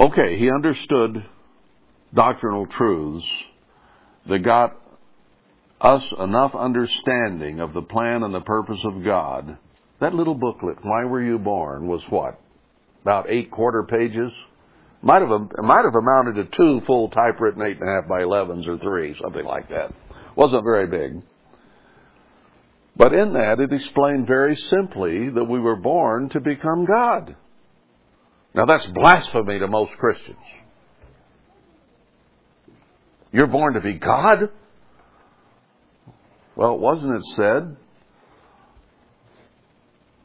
Okay, 0.00 0.38
he 0.38 0.50
understood 0.50 1.24
doctrinal 2.14 2.66
truths 2.66 3.26
that 4.28 4.40
got 4.40 4.76
us 5.82 6.02
enough 6.20 6.54
understanding 6.54 7.60
of 7.60 7.72
the 7.74 7.82
plan 7.82 8.22
and 8.22 8.34
the 8.34 8.40
purpose 8.40 8.78
of 8.84 9.04
God. 9.04 9.58
That 10.00 10.14
little 10.14 10.34
booklet, 10.34 10.78
Why 10.82 11.04
Were 11.04 11.22
You 11.22 11.38
Born, 11.38 11.86
was 11.86 12.02
what? 12.08 12.40
About 13.02 13.26
eight 13.28 13.50
quarter 13.50 13.82
pages? 13.82 14.32
Might 15.02 15.22
have, 15.22 15.30
might 15.58 15.84
have 15.84 15.94
amounted 15.94 16.36
to 16.36 16.56
two 16.56 16.80
full 16.86 17.08
typewritten 17.08 17.62
eight 17.62 17.80
and 17.80 17.88
a 17.88 17.92
half 17.92 18.08
by 18.08 18.22
elevens 18.22 18.68
or 18.68 18.78
three, 18.78 19.16
something 19.20 19.44
like 19.44 19.68
that. 19.70 19.92
Wasn't 20.36 20.62
very 20.62 20.86
big. 20.86 21.22
But 22.96 23.12
in 23.12 23.32
that, 23.32 23.58
it 23.58 23.72
explained 23.72 24.28
very 24.28 24.56
simply 24.70 25.30
that 25.30 25.44
we 25.44 25.58
were 25.58 25.76
born 25.76 26.28
to 26.30 26.40
become 26.40 26.84
God. 26.84 27.34
Now 28.54 28.66
that's 28.66 28.86
blasphemy 28.86 29.58
to 29.58 29.66
most 29.66 29.92
Christians. 29.98 30.36
You're 33.32 33.46
born 33.46 33.74
to 33.74 33.80
be 33.80 33.94
God? 33.94 34.50
Well, 36.54 36.78
wasn't 36.78 37.16
it 37.16 37.24
said 37.36 37.76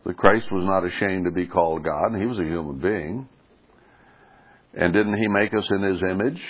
that 0.06 0.18
Christ 0.18 0.52
was 0.52 0.66
not 0.66 0.86
ashamed 0.86 1.26
to 1.26 1.32
be 1.32 1.48
called 1.48 1.84
God, 1.84 2.20
he 2.20 2.26
was 2.26 2.40
a 2.40 2.44
human 2.44 2.80
being? 2.80 3.30
And 4.74 4.94
didn't 4.94 5.18
he 5.18 5.28
make 5.28 5.54
us 5.54 5.68
in 5.72 5.82
his 5.82 6.02
image 6.02 6.42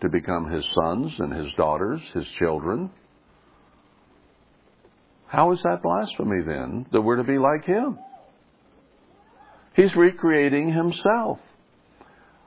to 0.00 0.08
become 0.08 0.50
his 0.50 0.64
sons 0.74 1.12
and 1.18 1.32
his 1.32 1.52
daughters, 1.56 2.00
his 2.14 2.26
children? 2.38 2.90
How 5.26 5.52
is 5.52 5.62
that 5.62 5.82
blasphemy 5.82 6.42
then, 6.46 6.86
that 6.92 7.00
we're 7.00 7.16
to 7.16 7.24
be 7.24 7.38
like 7.38 7.64
him? 7.64 7.98
He's 9.74 9.94
recreating 9.94 10.72
himself. 10.72 11.38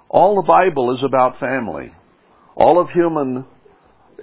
All 0.10 0.36
the 0.36 0.48
Bible 0.48 0.96
is 0.96 1.04
about 1.04 1.40
family. 1.40 1.94
All 2.56 2.80
of 2.80 2.90
human 2.90 3.46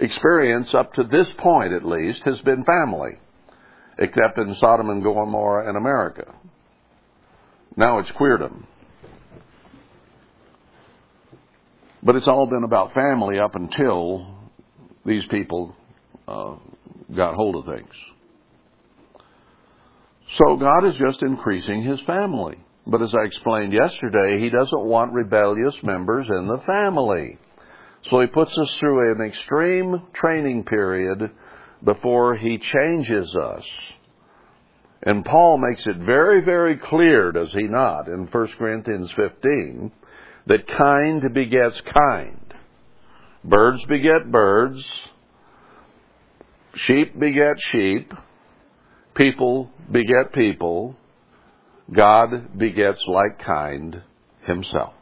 experience 0.01 0.73
up 0.73 0.93
to 0.93 1.03
this 1.03 1.31
point 1.33 1.73
at 1.73 1.85
least 1.85 2.23
has 2.23 2.39
been 2.41 2.63
family, 2.63 3.17
except 3.97 4.37
in 4.37 4.55
Sodom 4.55 4.89
and 4.89 5.03
Gomorrah 5.03 5.67
and 5.67 5.77
America. 5.77 6.33
Now 7.75 7.99
it's 7.99 8.11
queerdom. 8.11 8.63
But 12.03 12.15
it's 12.15 12.27
all 12.27 12.47
been 12.47 12.63
about 12.63 12.93
family 12.93 13.39
up 13.39 13.55
until 13.55 14.35
these 15.05 15.25
people 15.27 15.75
uh, 16.27 16.55
got 17.15 17.35
hold 17.35 17.55
of 17.55 17.65
things. 17.65 17.93
So 20.37 20.57
God 20.57 20.85
is 20.87 20.95
just 20.95 21.21
increasing 21.21 21.83
His 21.83 21.99
family. 22.01 22.57
But 22.85 23.01
as 23.01 23.13
I 23.13 23.25
explained 23.25 23.73
yesterday, 23.73 24.39
He 24.39 24.49
doesn't 24.49 24.85
want 24.85 25.13
rebellious 25.13 25.75
members 25.83 26.27
in 26.29 26.47
the 26.47 26.59
family. 26.65 27.37
So 28.09 28.21
he 28.21 28.27
puts 28.27 28.57
us 28.57 28.75
through 28.79 29.11
an 29.13 29.21
extreme 29.21 30.01
training 30.13 30.63
period 30.63 31.31
before 31.83 32.35
he 32.35 32.57
changes 32.57 33.35
us. 33.35 33.63
And 35.03 35.25
Paul 35.25 35.57
makes 35.57 35.85
it 35.85 35.97
very, 35.97 36.41
very 36.41 36.77
clear, 36.77 37.31
does 37.31 37.51
he 37.51 37.63
not, 37.63 38.07
in 38.07 38.27
1 38.27 38.47
Corinthians 38.57 39.11
15, 39.11 39.91
that 40.47 40.67
kind 40.67 41.33
begets 41.33 41.79
kind. 41.81 42.53
Birds 43.43 43.85
beget 43.85 44.31
birds. 44.31 44.83
Sheep 46.75 47.17
beget 47.19 47.59
sheep. 47.59 48.13
People 49.15 49.69
beget 49.91 50.33
people. 50.33 50.95
God 51.93 52.57
begets 52.57 53.03
like 53.07 53.39
kind 53.39 54.01
himself. 54.45 54.93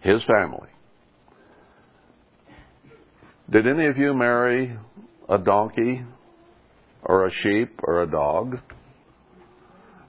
His 0.00 0.22
family. 0.24 0.68
Did 3.50 3.66
any 3.66 3.86
of 3.86 3.98
you 3.98 4.14
marry 4.14 4.74
a 5.28 5.36
donkey 5.36 6.02
or 7.02 7.26
a 7.26 7.30
sheep 7.30 7.78
or 7.82 8.02
a 8.02 8.10
dog? 8.10 8.58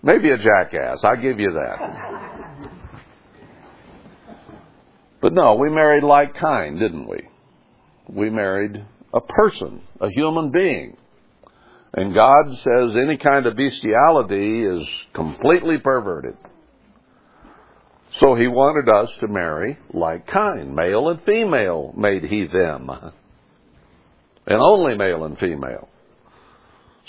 Maybe 0.02 0.32
a 0.32 0.38
jackass. 0.38 1.04
I 1.04 1.18
give 1.18 1.40
you 1.40 1.52
that. 1.52 2.70
But 5.22 5.34
no, 5.34 5.56
we 5.56 5.70
married 5.70 6.04
like 6.04 6.36
kind, 6.36 6.80
didn't 6.80 7.10
we? 7.10 7.28
We 8.08 8.30
married 8.30 8.86
a 9.14 9.20
person, 9.20 9.82
a 10.00 10.10
human 10.10 10.52
being. 10.52 10.96
And 11.94 12.14
God 12.14 12.46
says 12.64 12.96
any 12.96 13.18
kind 13.18 13.48
of 13.48 13.58
bestiality 13.58 14.64
is 14.64 14.88
completely 15.14 15.80
perverted. 15.80 16.38
So 18.20 18.36
he 18.36 18.48
wanted 18.48 18.90
us 18.90 19.10
to 19.20 19.28
marry 19.28 19.78
like 19.94 20.26
kind. 20.28 20.74
Male 20.74 21.10
and 21.10 21.22
female 21.24 21.94
made 21.98 22.24
he 22.24 22.48
them 22.48 22.92
and 24.48 24.60
only 24.62 24.96
male 24.96 25.24
and 25.26 25.38
female. 25.38 25.90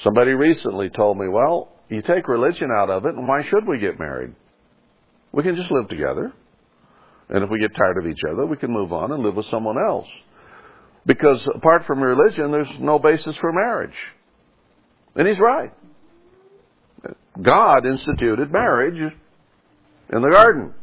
Somebody 0.02 0.32
recently 0.32 0.90
told 0.90 1.18
me, 1.18 1.28
well, 1.28 1.72
you 1.88 2.02
take 2.02 2.28
religion 2.28 2.70
out 2.76 2.90
of 2.90 3.06
it, 3.06 3.14
and 3.14 3.26
why 3.28 3.42
should 3.44 3.66
we 3.66 3.78
get 3.78 3.98
married? 3.98 4.34
We 5.32 5.42
can 5.42 5.56
just 5.56 5.70
live 5.70 5.88
together. 5.88 6.32
And 7.28 7.42
if 7.42 7.50
we 7.50 7.58
get 7.58 7.74
tired 7.74 7.98
of 7.98 8.06
each 8.06 8.20
other, 8.30 8.46
we 8.46 8.56
can 8.56 8.70
move 8.70 8.92
on 8.92 9.12
and 9.12 9.22
live 9.22 9.34
with 9.34 9.46
someone 9.46 9.78
else. 9.78 10.06
Because 11.04 11.46
apart 11.54 11.86
from 11.86 12.00
religion, 12.00 12.50
there's 12.50 12.68
no 12.78 12.98
basis 12.98 13.34
for 13.40 13.52
marriage. 13.52 13.96
And 15.14 15.26
he's 15.26 15.38
right. 15.38 15.72
God 17.40 17.86
instituted 17.86 18.50
marriage 18.50 19.12
in 20.12 20.22
the 20.22 20.30
garden. 20.30 20.74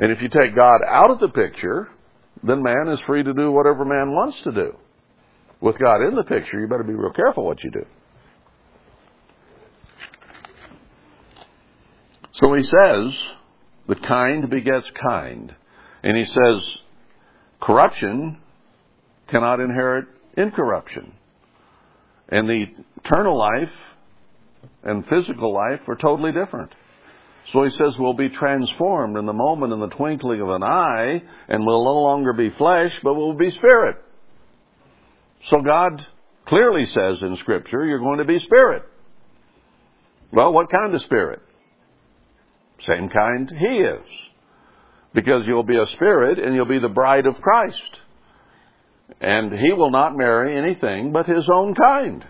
And 0.00 0.10
if 0.10 0.22
you 0.22 0.28
take 0.28 0.56
God 0.58 0.80
out 0.86 1.10
of 1.10 1.20
the 1.20 1.28
picture, 1.28 1.88
then 2.42 2.62
man 2.62 2.88
is 2.88 3.00
free 3.06 3.22
to 3.22 3.32
do 3.32 3.50
whatever 3.52 3.84
man 3.84 4.12
wants 4.12 4.40
to 4.42 4.52
do. 4.52 4.76
With 5.64 5.78
God 5.78 6.02
in 6.06 6.14
the 6.14 6.24
picture, 6.24 6.60
you 6.60 6.68
better 6.68 6.82
be 6.82 6.92
real 6.92 7.14
careful 7.14 7.46
what 7.46 7.64
you 7.64 7.70
do. 7.70 7.86
So 12.34 12.52
he 12.52 12.64
says, 12.64 13.18
the 13.88 13.94
kind 13.94 14.50
begets 14.50 14.86
kind. 15.02 15.54
And 16.02 16.18
he 16.18 16.26
says, 16.26 16.68
corruption 17.62 18.42
cannot 19.28 19.60
inherit 19.60 20.04
incorruption. 20.36 21.14
And 22.28 22.46
the 22.46 22.66
eternal 23.02 23.38
life 23.38 23.72
and 24.82 25.06
physical 25.06 25.54
life 25.54 25.80
are 25.88 25.96
totally 25.96 26.32
different. 26.32 26.72
So 27.54 27.64
he 27.64 27.70
says 27.70 27.94
we'll 27.98 28.12
be 28.12 28.28
transformed 28.28 29.16
in 29.16 29.24
the 29.24 29.32
moment, 29.32 29.72
in 29.72 29.80
the 29.80 29.88
twinkling 29.88 30.42
of 30.42 30.50
an 30.50 30.62
eye, 30.62 31.22
and 31.48 31.64
we'll 31.64 31.84
no 31.84 32.02
longer 32.02 32.34
be 32.34 32.50
flesh, 32.50 32.92
but 33.02 33.14
we'll 33.14 33.32
be 33.32 33.50
spirit. 33.50 34.03
So 35.50 35.60
God 35.60 36.04
clearly 36.46 36.86
says 36.86 37.22
in 37.22 37.36
Scripture, 37.40 37.84
you're 37.84 37.98
going 37.98 38.18
to 38.18 38.24
be 38.24 38.38
spirit. 38.40 38.84
Well, 40.32 40.52
what 40.52 40.70
kind 40.70 40.94
of 40.94 41.02
spirit? 41.02 41.40
Same 42.86 43.08
kind 43.08 43.50
He 43.56 43.78
is. 43.78 44.04
Because 45.14 45.46
you'll 45.46 45.62
be 45.62 45.78
a 45.78 45.86
spirit 45.94 46.38
and 46.38 46.54
you'll 46.54 46.64
be 46.64 46.80
the 46.80 46.88
bride 46.88 47.26
of 47.26 47.40
Christ. 47.40 48.00
And 49.20 49.52
He 49.52 49.72
will 49.72 49.90
not 49.90 50.16
marry 50.16 50.56
anything 50.56 51.12
but 51.12 51.26
His 51.26 51.44
own 51.54 51.74
kind. 51.74 52.24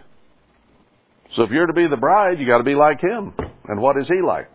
So 1.34 1.42
if 1.42 1.50
you're 1.50 1.66
to 1.66 1.72
be 1.72 1.86
the 1.86 1.96
bride, 1.96 2.38
you've 2.38 2.48
gotta 2.48 2.64
be 2.64 2.74
like 2.74 3.00
Him. 3.00 3.32
And 3.66 3.80
what 3.80 3.96
is 3.96 4.08
He 4.08 4.20
like? 4.20 4.50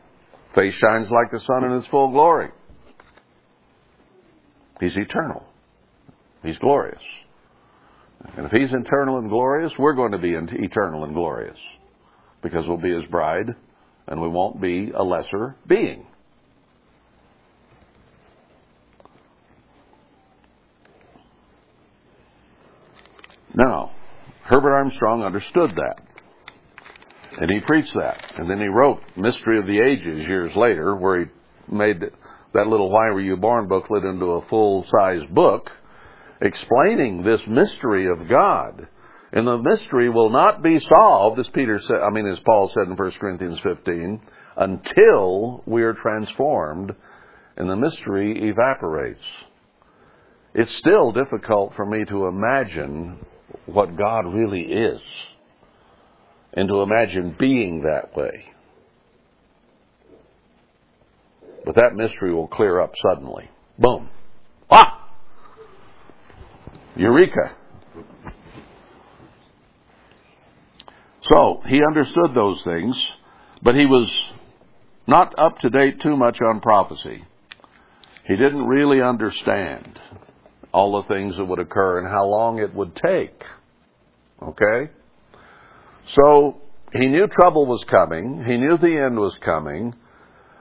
Face 0.53 0.75
shines 0.75 1.09
like 1.09 1.31
the 1.31 1.39
sun 1.39 1.63
in 1.63 1.71
its 1.77 1.87
full 1.87 2.11
glory. 2.11 2.49
He's 4.79 4.95
eternal. 4.95 5.43
He's 6.43 6.57
glorious. 6.57 7.01
And 8.35 8.45
if 8.45 8.51
He's 8.51 8.73
eternal 8.73 9.17
and 9.17 9.29
glorious, 9.29 9.71
we're 9.77 9.93
going 9.93 10.11
to 10.11 10.17
be 10.17 10.33
eternal 10.33 11.03
and 11.03 11.13
glorious. 11.13 11.57
Because 12.41 12.67
we'll 12.67 12.77
be 12.77 12.93
His 12.93 13.05
bride 13.09 13.55
and 14.07 14.21
we 14.21 14.27
won't 14.27 14.61
be 14.61 14.91
a 14.93 15.03
lesser 15.03 15.55
being. 15.67 16.05
Now, 23.53 23.91
Herbert 24.43 24.73
Armstrong 24.73 25.23
understood 25.23 25.71
that. 25.75 26.01
And 27.39 27.51
he 27.51 27.59
preached 27.59 27.93
that. 27.93 28.33
And 28.37 28.49
then 28.49 28.59
he 28.59 28.67
wrote 28.67 29.01
Mystery 29.15 29.59
of 29.59 29.67
the 29.67 29.79
Ages 29.79 30.27
years 30.27 30.55
later, 30.55 30.95
where 30.95 31.25
he 31.25 31.25
made 31.71 32.01
that 32.53 32.67
little 32.67 32.89
Why 32.89 33.11
Were 33.11 33.21
You 33.21 33.37
Born 33.37 33.67
booklet 33.67 34.03
into 34.03 34.25
a 34.25 34.47
full 34.47 34.85
size 34.89 35.21
book 35.29 35.69
explaining 36.41 37.23
this 37.23 37.41
mystery 37.47 38.07
of 38.07 38.27
God. 38.27 38.87
And 39.31 39.47
the 39.47 39.57
mystery 39.57 40.09
will 40.09 40.29
not 40.29 40.63
be 40.63 40.79
solved, 40.79 41.39
as 41.39 41.47
Peter 41.49 41.79
said, 41.79 42.01
I 42.01 42.09
mean, 42.09 42.25
as 42.25 42.39
Paul 42.39 42.69
said 42.69 42.87
in 42.87 42.95
1 42.95 43.11
Corinthians 43.19 43.59
15, 43.59 44.21
until 44.57 45.63
we 45.65 45.83
are 45.83 45.93
transformed 45.93 46.95
and 47.55 47.69
the 47.69 47.75
mystery 47.75 48.49
evaporates. 48.49 49.23
It's 50.55 50.75
still 50.77 51.11
difficult 51.11 51.75
for 51.75 51.85
me 51.85 52.05
to 52.05 52.25
imagine 52.25 53.23
what 53.65 53.95
God 53.97 54.33
really 54.33 54.63
is 54.63 55.01
and 56.53 56.67
to 56.67 56.81
imagine 56.81 57.35
being 57.37 57.83
that 57.83 58.15
way. 58.15 58.45
But 61.65 61.75
that 61.75 61.93
mystery 61.93 62.33
will 62.33 62.47
clear 62.47 62.79
up 62.79 62.93
suddenly. 63.07 63.49
Boom. 63.77 64.09
Eureka. 66.99 67.55
So, 71.31 71.61
he 71.65 71.81
understood 71.83 72.33
those 72.35 72.61
things, 72.63 73.07
but 73.61 73.75
he 73.75 73.85
was 73.85 74.11
not 75.07 75.33
up 75.39 75.59
to 75.59 75.69
date 75.69 76.01
too 76.01 76.17
much 76.17 76.39
on 76.41 76.59
prophecy. 76.59 77.23
He 78.25 78.35
didn't 78.35 78.65
really 78.65 79.01
understand 79.01 79.99
all 80.73 81.01
the 81.01 81.07
things 81.07 81.37
that 81.37 81.45
would 81.45 81.59
occur 81.59 81.99
and 81.99 82.07
how 82.07 82.25
long 82.25 82.59
it 82.59 82.73
would 82.75 82.93
take. 82.95 83.43
Okay? 84.41 84.91
So, 86.15 86.57
he 86.91 87.05
knew 87.05 87.27
trouble 87.27 87.65
was 87.65 87.83
coming. 87.85 88.43
He 88.43 88.57
knew 88.57 88.77
the 88.77 88.97
end 89.05 89.17
was 89.17 89.37
coming. 89.37 89.95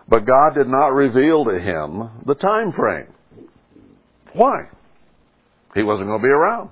But 0.06 0.24
God 0.24 0.54
did 0.54 0.68
not 0.68 0.88
reveal 0.88 1.44
to 1.46 1.58
him 1.58 2.10
the 2.26 2.34
time 2.34 2.72
frame. 2.72 3.12
Why? 4.34 4.68
He 5.74 5.82
wasn't 5.82 6.08
going 6.08 6.20
to 6.20 6.26
be 6.26 6.32
around. 6.32 6.70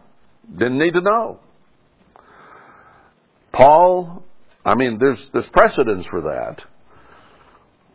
Didn't 0.56 0.78
need 0.78 0.92
to 0.92 1.00
know. 1.00 1.40
Paul, 3.52 4.22
I 4.64 4.74
mean, 4.74 4.98
there's, 4.98 5.20
there's 5.32 5.48
precedence 5.48 6.06
for 6.06 6.22
that. 6.22 6.64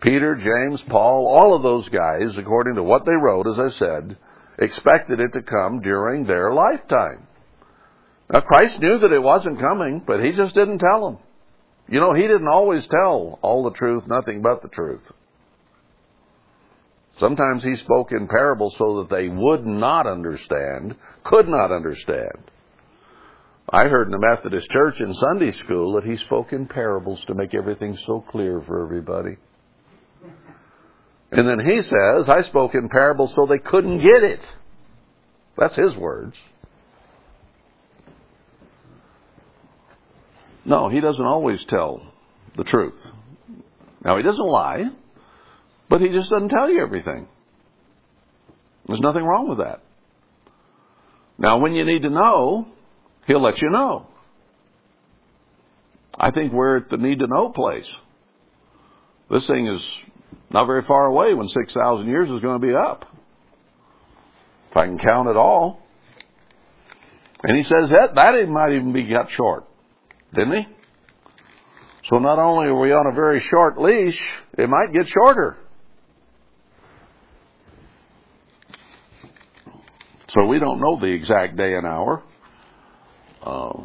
Peter, 0.01 0.35
James, 0.35 0.81
Paul, 0.89 1.27
all 1.27 1.55
of 1.55 1.61
those 1.61 1.87
guys, 1.89 2.35
according 2.37 2.75
to 2.75 2.83
what 2.83 3.05
they 3.05 3.11
wrote, 3.11 3.45
as 3.47 3.59
I 3.59 3.77
said, 3.77 4.17
expected 4.57 5.19
it 5.19 5.33
to 5.33 5.43
come 5.43 5.81
during 5.81 6.25
their 6.25 6.51
lifetime. 6.53 7.27
Now, 8.31 8.41
Christ 8.41 8.79
knew 8.79 8.97
that 8.97 9.11
it 9.11 9.21
wasn't 9.21 9.59
coming, 9.59 10.01
but 10.05 10.23
he 10.23 10.31
just 10.31 10.55
didn't 10.55 10.79
tell 10.79 11.05
them. 11.05 11.19
You 11.87 11.99
know, 11.99 12.13
he 12.13 12.23
didn't 12.23 12.47
always 12.47 12.87
tell 12.87 13.37
all 13.41 13.63
the 13.63 13.77
truth, 13.77 14.05
nothing 14.07 14.41
but 14.41 14.61
the 14.61 14.69
truth. 14.69 15.01
Sometimes 17.21 17.63
he 17.63 17.75
spoke 17.75 18.11
in 18.11 18.27
parables 18.27 18.73
so 18.79 18.97
that 18.97 19.15
they 19.15 19.29
would 19.29 19.63
not 19.63 20.07
understand, 20.07 20.95
could 21.23 21.47
not 21.47 21.71
understand. 21.71 22.49
I 23.69 23.83
heard 23.83 24.07
in 24.07 24.11
the 24.11 24.17
Methodist 24.17 24.67
Church 24.71 24.99
in 24.99 25.13
Sunday 25.13 25.51
school 25.51 25.93
that 25.93 26.03
he 26.03 26.17
spoke 26.17 26.51
in 26.51 26.65
parables 26.65 27.23
to 27.27 27.35
make 27.35 27.53
everything 27.53 27.95
so 28.07 28.25
clear 28.31 28.59
for 28.65 28.83
everybody. 28.83 29.37
And 31.31 31.47
then 31.47 31.59
he 31.59 31.81
says, 31.81 32.27
I 32.27 32.41
spoke 32.41 32.73
in 32.73 32.89
parables 32.89 33.31
so 33.35 33.45
they 33.45 33.59
couldn't 33.59 33.99
get 33.99 34.23
it. 34.23 34.41
That's 35.57 35.75
his 35.75 35.95
words. 35.95 36.35
No, 40.65 40.89
he 40.89 40.99
doesn't 40.99 41.23
always 41.23 41.63
tell 41.65 42.01
the 42.57 42.63
truth. 42.63 42.99
Now, 44.03 44.17
he 44.17 44.23
doesn't 44.23 44.43
lie, 44.43 44.89
but 45.91 45.99
he 45.99 46.07
just 46.07 46.29
doesn't 46.29 46.47
tell 46.47 46.69
you 46.69 46.81
everything. 46.81 47.27
There's 48.87 49.01
nothing 49.01 49.25
wrong 49.25 49.49
with 49.49 49.57
that. 49.57 49.83
Now, 51.37 51.59
when 51.59 51.75
you 51.75 51.83
need 51.83 52.03
to 52.03 52.09
know, 52.09 52.65
he'll 53.27 53.41
let 53.41 53.61
you 53.61 53.69
know. 53.69 54.07
I 56.17 56.31
think 56.31 56.53
we're 56.53 56.77
at 56.77 56.89
the 56.89 56.95
need 56.95 57.19
to 57.19 57.27
know 57.27 57.49
place. 57.49 57.85
This 59.29 59.45
thing 59.47 59.67
is 59.67 59.81
not 60.49 60.65
very 60.65 60.83
far 60.87 61.07
away 61.07 61.33
when 61.33 61.49
6,000 61.49 62.07
years 62.07 62.29
is 62.29 62.41
going 62.41 62.61
to 62.61 62.65
be 62.65 62.73
up. 62.73 63.05
If 64.69 64.77
I 64.77 64.85
can 64.85 64.97
count 64.97 65.27
it 65.27 65.35
all. 65.35 65.81
And 67.43 67.57
he 67.57 67.63
says 67.63 67.89
that, 67.89 68.15
that 68.15 68.47
might 68.47 68.75
even 68.75 68.93
be 68.93 69.11
cut 69.11 69.29
short. 69.31 69.65
Didn't 70.33 70.53
he? 70.53 70.67
So 72.09 72.19
not 72.19 72.39
only 72.39 72.67
are 72.67 72.79
we 72.79 72.93
on 72.93 73.11
a 73.11 73.13
very 73.13 73.41
short 73.41 73.77
leash, 73.77 74.21
it 74.57 74.69
might 74.69 74.93
get 74.93 75.09
shorter. 75.09 75.57
So 80.33 80.45
we 80.45 80.59
don't 80.59 80.79
know 80.79 80.97
the 80.99 81.07
exact 81.07 81.57
day 81.57 81.73
and 81.73 81.85
hour. 81.85 82.23
Uh, 83.43 83.83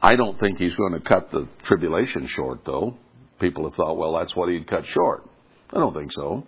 I 0.00 0.14
don't 0.14 0.38
think 0.38 0.58
he's 0.58 0.74
going 0.74 0.92
to 0.92 1.00
cut 1.00 1.30
the 1.32 1.48
tribulation 1.66 2.28
short, 2.36 2.60
though. 2.64 2.96
People 3.40 3.64
have 3.64 3.74
thought, 3.74 3.96
well, 3.96 4.16
that's 4.16 4.34
what 4.36 4.48
he'd 4.48 4.68
cut 4.68 4.84
short. 4.94 5.24
I 5.72 5.78
don't 5.78 5.94
think 5.94 6.12
so. 6.12 6.46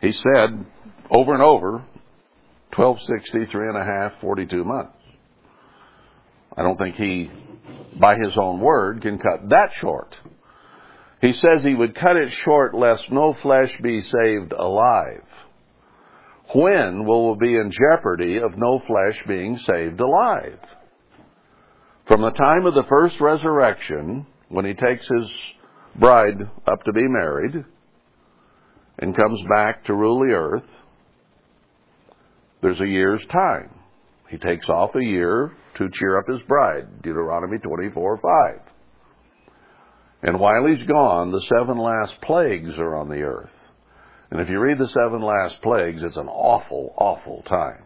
He 0.00 0.12
said 0.12 0.66
over 1.10 1.32
and 1.32 1.42
over, 1.42 1.82
1260, 2.76 3.52
three 3.52 3.68
and 3.68 3.76
a 3.76 3.84
half, 3.84 4.20
42 4.20 4.64
months. 4.64 4.92
I 6.56 6.62
don't 6.62 6.76
think 6.76 6.96
he, 6.96 7.30
by 7.98 8.16
his 8.16 8.36
own 8.36 8.60
word, 8.60 9.00
can 9.00 9.18
cut 9.18 9.48
that 9.48 9.70
short. 9.80 10.14
He 11.20 11.32
says 11.32 11.62
he 11.62 11.74
would 11.74 11.94
cut 11.94 12.16
it 12.16 12.32
short 12.44 12.74
lest 12.74 13.10
no 13.10 13.32
flesh 13.32 13.74
be 13.80 14.02
saved 14.02 14.52
alive. 14.52 15.22
When 16.52 17.06
will 17.06 17.34
we 17.34 17.48
be 17.48 17.56
in 17.56 17.70
jeopardy 17.70 18.38
of 18.38 18.56
no 18.56 18.80
flesh 18.80 19.22
being 19.26 19.56
saved 19.58 20.00
alive? 20.00 20.58
From 22.06 22.20
the 22.20 22.30
time 22.30 22.66
of 22.66 22.74
the 22.74 22.84
first 22.88 23.18
resurrection, 23.20 24.26
when 24.50 24.64
he 24.64 24.74
takes 24.74 25.08
his 25.08 25.30
bride 25.98 26.38
up 26.66 26.82
to 26.84 26.92
be 26.92 27.08
married, 27.08 27.64
and 28.98 29.16
comes 29.16 29.42
back 29.48 29.84
to 29.84 29.94
rule 29.94 30.20
the 30.20 30.34
earth, 30.34 30.68
there's 32.62 32.80
a 32.80 32.86
year's 32.86 33.24
time. 33.26 33.70
He 34.28 34.38
takes 34.38 34.68
off 34.68 34.94
a 34.94 35.02
year 35.02 35.52
to 35.76 35.88
cheer 35.92 36.18
up 36.18 36.26
his 36.28 36.42
bride, 36.42 37.02
Deuteronomy 37.02 37.58
24 37.58 38.18
5. 38.18 38.60
And 40.22 40.40
while 40.40 40.66
he's 40.66 40.82
gone, 40.84 41.32
the 41.32 41.44
seven 41.56 41.78
last 41.78 42.20
plagues 42.22 42.78
are 42.78 42.96
on 42.96 43.08
the 43.08 43.20
earth. 43.22 43.50
And 44.34 44.42
if 44.42 44.50
you 44.50 44.58
read 44.58 44.78
the 44.78 44.88
seven 44.88 45.22
last 45.22 45.62
plagues, 45.62 46.02
it's 46.02 46.16
an 46.16 46.26
awful, 46.26 46.92
awful 46.98 47.42
time. 47.42 47.84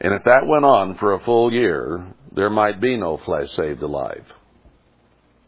And 0.00 0.12
if 0.12 0.24
that 0.24 0.48
went 0.48 0.64
on 0.64 0.96
for 0.96 1.12
a 1.12 1.20
full 1.20 1.52
year, 1.52 2.04
there 2.34 2.50
might 2.50 2.80
be 2.80 2.96
no 2.96 3.20
flesh 3.24 3.48
saved 3.52 3.80
alive. 3.80 4.24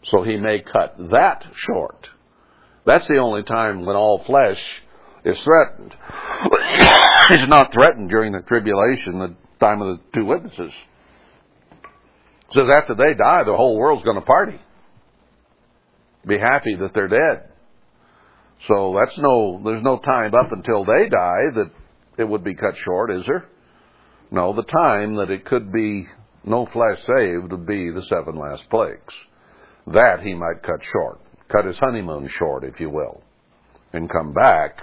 So 0.04 0.22
he 0.22 0.36
may 0.36 0.60
cut 0.60 0.94
that 1.10 1.44
short. 1.56 2.08
That's 2.84 3.08
the 3.08 3.16
only 3.16 3.42
time 3.42 3.84
when 3.84 3.96
all 3.96 4.22
flesh 4.24 4.62
is 5.24 5.36
threatened. 5.40 5.92
it's 7.30 7.48
not 7.48 7.72
threatened 7.72 8.08
during 8.08 8.34
the 8.34 8.42
tribulation, 8.42 9.18
the 9.18 9.34
time 9.58 9.82
of 9.82 9.98
the 9.98 10.02
two 10.14 10.26
witnesses. 10.26 10.72
It 11.72 12.54
says 12.54 12.68
after 12.72 12.94
they 12.94 13.14
die, 13.14 13.42
the 13.42 13.56
whole 13.56 13.76
world's 13.76 14.04
going 14.04 14.20
to 14.20 14.24
party. 14.24 14.60
Be 16.24 16.38
happy 16.38 16.76
that 16.76 16.94
they're 16.94 17.08
dead. 17.08 17.48
So 18.66 18.96
that's 18.98 19.16
no, 19.18 19.61
there's 19.64 19.82
no 19.82 19.98
time 19.98 20.34
up 20.34 20.50
until 20.50 20.84
they 20.84 21.09
die 21.09 21.50
that 21.54 21.70
it 22.18 22.24
would 22.24 22.42
be 22.42 22.54
cut 22.54 22.74
short, 22.84 23.11
is 23.11 23.24
there? 23.26 23.46
No, 24.30 24.52
the 24.52 24.64
time 24.64 25.16
that 25.16 25.30
it 25.30 25.44
could 25.44 25.72
be 25.72 26.07
no 26.44 26.66
flesh 26.66 26.98
saved 26.98 27.52
would 27.52 27.66
be 27.66 27.90
the 27.90 28.02
seven 28.09 28.36
last 28.36 28.68
plagues. 28.70 29.14
That 29.86 30.20
he 30.22 30.34
might 30.34 30.62
cut 30.62 30.80
short. 30.92 31.20
Cut 31.48 31.66
his 31.66 31.78
honeymoon 31.78 32.28
short, 32.38 32.64
if 32.64 32.80
you 32.80 32.90
will. 32.90 33.22
And 33.92 34.11
come 34.11 34.32
back 34.32 34.78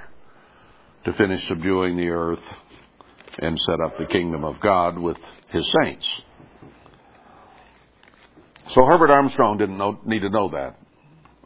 to 1.06 1.14
finish 1.14 1.46
subduing 1.48 1.98
the 1.98 2.08
earth 2.08 2.40
and 3.40 3.58
set 3.66 3.82
up 3.82 3.98
the 3.98 4.06
kingdom 4.06 4.46
of 4.46 4.62
God 4.62 4.98
with 4.98 5.18
his 5.50 5.66
saints. 5.82 6.08
So 8.70 8.86
Herbert 8.86 9.10
Armstrong 9.10 9.58
didn't 9.58 9.78
know, 9.78 10.00
need 10.06 10.22
to 10.22 10.30
know 10.30 10.50
that. 10.50 10.76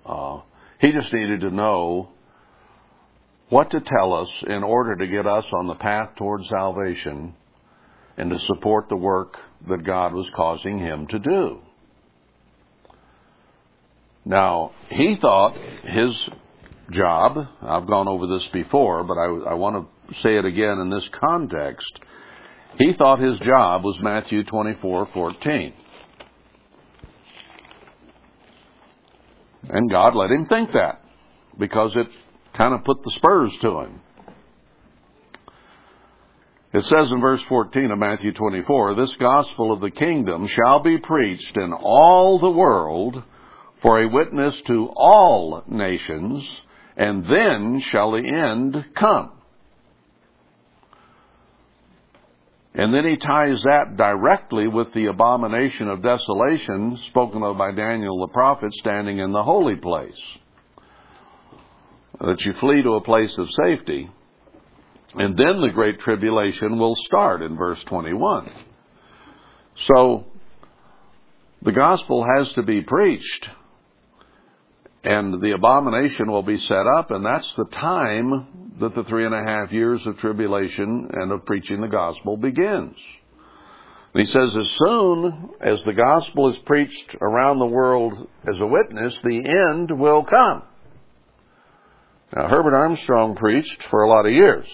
Uh, 0.05 0.41
he 0.79 0.91
just 0.91 1.11
needed 1.11 1.41
to 1.41 1.49
know 1.49 2.09
what 3.49 3.71
to 3.71 3.79
tell 3.79 4.13
us 4.13 4.29
in 4.47 4.63
order 4.63 4.95
to 4.95 5.07
get 5.07 5.25
us 5.25 5.45
on 5.53 5.67
the 5.67 5.75
path 5.75 6.09
towards 6.17 6.47
salvation 6.49 7.33
and 8.17 8.29
to 8.29 8.39
support 8.39 8.89
the 8.89 8.95
work 8.95 9.35
that 9.69 9.85
God 9.85 10.13
was 10.13 10.29
causing 10.35 10.79
him 10.79 11.07
to 11.07 11.19
do. 11.19 11.59
Now, 14.25 14.71
he 14.89 15.17
thought 15.21 15.55
his 15.83 16.11
job, 16.91 17.37
I've 17.61 17.87
gone 17.87 18.07
over 18.07 18.27
this 18.27 18.45
before, 18.51 19.03
but 19.03 19.17
I, 19.17 19.51
I 19.51 19.53
want 19.53 19.87
to 20.09 20.15
say 20.21 20.37
it 20.37 20.45
again 20.45 20.79
in 20.79 20.89
this 20.89 21.07
context. 21.19 21.99
He 22.77 22.93
thought 22.93 23.19
his 23.19 23.39
job 23.39 23.83
was 23.83 23.97
Matthew 24.01 24.43
24:14. 24.43 25.73
And 29.69 29.89
God 29.89 30.15
let 30.15 30.31
him 30.31 30.45
think 30.45 30.71
that 30.73 31.01
because 31.57 31.91
it 31.95 32.07
kind 32.57 32.73
of 32.73 32.83
put 32.83 33.03
the 33.03 33.11
spurs 33.11 33.53
to 33.61 33.79
him. 33.81 34.01
It 36.73 36.83
says 36.83 37.07
in 37.11 37.21
verse 37.21 37.41
14 37.47 37.91
of 37.91 37.97
Matthew 37.97 38.33
24, 38.33 38.95
This 38.95 39.15
gospel 39.19 39.71
of 39.71 39.79
the 39.79 39.91
kingdom 39.91 40.47
shall 40.47 40.81
be 40.81 40.97
preached 40.97 41.55
in 41.55 41.71
all 41.71 42.39
the 42.39 42.49
world 42.49 43.23
for 43.81 44.01
a 44.01 44.09
witness 44.09 44.59
to 44.67 44.89
all 44.95 45.63
nations, 45.67 46.43
and 46.97 47.23
then 47.25 47.81
shall 47.91 48.11
the 48.11 48.27
end 48.27 48.85
come. 48.95 49.31
And 52.73 52.93
then 52.93 53.05
he 53.05 53.17
ties 53.17 53.61
that 53.63 53.97
directly 53.97 54.67
with 54.67 54.93
the 54.93 55.05
abomination 55.05 55.87
of 55.87 56.03
desolation 56.03 56.99
spoken 57.09 57.41
of 57.43 57.57
by 57.57 57.71
Daniel 57.71 58.19
the 58.19 58.31
prophet 58.33 58.71
standing 58.73 59.19
in 59.19 59.31
the 59.31 59.41
holy 59.41 59.75
place. 59.75 60.13
That 62.19 62.41
you 62.41 62.53
flee 62.59 62.81
to 62.83 62.95
a 62.95 63.01
place 63.01 63.33
of 63.37 63.47
safety. 63.51 64.09
And 65.15 65.37
then 65.37 65.61
the 65.61 65.69
great 65.73 65.99
tribulation 65.99 66.79
will 66.79 66.95
start 67.05 67.41
in 67.41 67.55
verse 67.55 67.79
21. 67.87 68.51
So, 69.85 70.25
the 71.61 71.71
gospel 71.71 72.25
has 72.37 72.51
to 72.53 72.63
be 72.63 72.81
preached 72.81 73.49
and 75.07 75.41
the 75.41 75.51
abomination 75.51 76.29
will 76.29 76.43
be 76.43 76.57
set 76.57 76.85
up, 76.85 77.11
and 77.11 77.25
that's 77.25 77.51
the 77.55 77.65
time 77.65 78.75
that 78.81 78.93
the 78.93 79.05
three 79.05 79.25
and 79.25 79.33
a 79.33 79.41
half 79.41 79.71
years 79.71 80.01
of 80.05 80.17
tribulation 80.17 81.09
and 81.13 81.31
of 81.31 81.45
preaching 81.45 81.79
the 81.79 81.87
gospel 81.87 82.35
begins. 82.35 82.95
And 84.13 84.25
he 84.25 84.33
says, 84.33 84.53
as 84.53 84.69
soon 84.77 85.49
as 85.61 85.81
the 85.85 85.93
gospel 85.93 86.51
is 86.51 86.57
preached 86.65 87.15
around 87.21 87.59
the 87.59 87.65
world 87.67 88.27
as 88.49 88.59
a 88.59 88.65
witness, 88.65 89.17
the 89.23 89.47
end 89.47 89.97
will 89.97 90.25
come. 90.25 90.63
Now, 92.35 92.47
Herbert 92.49 92.75
Armstrong 92.75 93.35
preached 93.35 93.83
for 93.89 94.03
a 94.03 94.09
lot 94.09 94.25
of 94.25 94.33
years, 94.33 94.65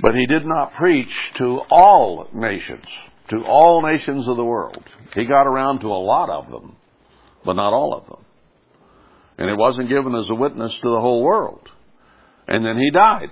but 0.00 0.14
he 0.14 0.26
did 0.26 0.46
not 0.46 0.74
preach 0.74 1.12
to 1.36 1.60
all 1.70 2.28
nations, 2.32 2.84
to 3.30 3.44
all 3.44 3.82
nations 3.82 4.28
of 4.28 4.36
the 4.36 4.44
world. 4.44 4.82
He 5.14 5.24
got 5.24 5.46
around 5.46 5.80
to 5.80 5.88
a 5.88 5.98
lot 6.04 6.30
of 6.30 6.50
them, 6.50 6.76
but 7.44 7.54
not 7.54 7.72
all 7.72 7.94
of 7.94 8.06
them. 8.06 8.24
And 9.36 9.50
it 9.50 9.56
wasn't 9.58 9.88
given 9.88 10.14
as 10.14 10.30
a 10.30 10.34
witness 10.34 10.72
to 10.72 10.88
the 10.88 11.00
whole 11.00 11.22
world. 11.22 11.68
And 12.46 12.64
then 12.64 12.78
he 12.78 12.90
died. 12.90 13.30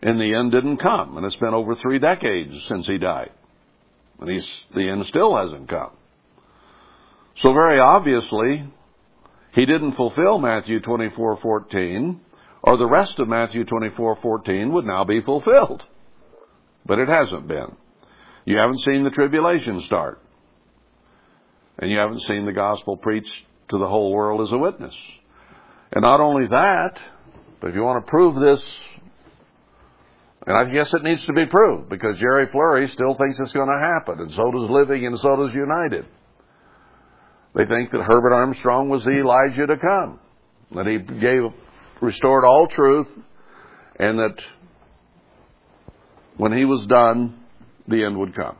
And 0.00 0.20
the 0.20 0.34
end 0.34 0.52
didn't 0.52 0.76
come. 0.78 1.16
And 1.16 1.26
it's 1.26 1.36
been 1.36 1.54
over 1.54 1.74
three 1.74 1.98
decades 1.98 2.52
since 2.68 2.86
he 2.86 2.98
died. 2.98 3.30
And 4.20 4.30
he's, 4.30 4.46
the 4.74 4.88
end 4.88 5.04
still 5.06 5.36
hasn't 5.36 5.68
come. 5.68 5.90
So 7.42 7.52
very 7.52 7.80
obviously, 7.80 8.64
he 9.52 9.66
didn't 9.66 9.92
fulfill 9.92 10.38
Matthew 10.38 10.80
24:14, 10.80 12.20
or 12.62 12.76
the 12.76 12.86
rest 12.86 13.18
of 13.18 13.28
Matthew 13.28 13.64
24:14 13.64 14.72
would 14.72 14.86
now 14.86 15.04
be 15.04 15.20
fulfilled. 15.20 15.84
But 16.86 16.98
it 16.98 17.08
hasn't 17.08 17.46
been. 17.46 17.76
You 18.44 18.58
haven't 18.58 18.80
seen 18.80 19.04
the 19.04 19.10
tribulation 19.10 19.82
start. 19.82 20.20
And 21.78 21.90
you 21.90 21.98
haven't 21.98 22.20
seen 22.22 22.44
the 22.44 22.52
gospel 22.52 22.96
preached 22.96 23.32
to 23.70 23.78
the 23.78 23.86
whole 23.86 24.12
world 24.12 24.40
as 24.40 24.52
a 24.52 24.58
witness. 24.58 24.94
And 25.92 26.02
not 26.02 26.20
only 26.20 26.46
that, 26.48 26.98
but 27.60 27.68
if 27.68 27.74
you 27.74 27.82
want 27.82 28.04
to 28.04 28.10
prove 28.10 28.34
this, 28.40 28.64
and 30.46 30.56
I 30.56 30.64
guess 30.72 30.92
it 30.92 31.02
needs 31.02 31.24
to 31.26 31.32
be 31.32 31.46
proved 31.46 31.88
because 31.88 32.18
Jerry 32.18 32.46
Flurry 32.46 32.88
still 32.88 33.14
thinks 33.14 33.38
it's 33.38 33.52
going 33.52 33.68
to 33.68 33.78
happen, 33.78 34.20
and 34.20 34.32
so 34.32 34.50
does 34.50 34.70
Living, 34.70 35.06
and 35.06 35.18
so 35.18 35.36
does 35.36 35.54
United. 35.54 36.06
They 37.54 37.66
think 37.66 37.90
that 37.90 38.02
Herbert 38.02 38.32
Armstrong 38.32 38.88
was 38.88 39.04
the 39.04 39.18
Elijah 39.18 39.66
to 39.66 39.76
come, 39.76 40.18
that 40.74 40.86
he 40.86 40.98
gave, 40.98 41.52
restored 42.00 42.44
all 42.44 42.66
truth, 42.66 43.08
and 43.98 44.18
that 44.18 44.36
when 46.36 46.56
he 46.56 46.64
was 46.64 46.86
done, 46.86 47.40
the 47.86 48.04
end 48.04 48.16
would 48.18 48.34
come. 48.34 48.56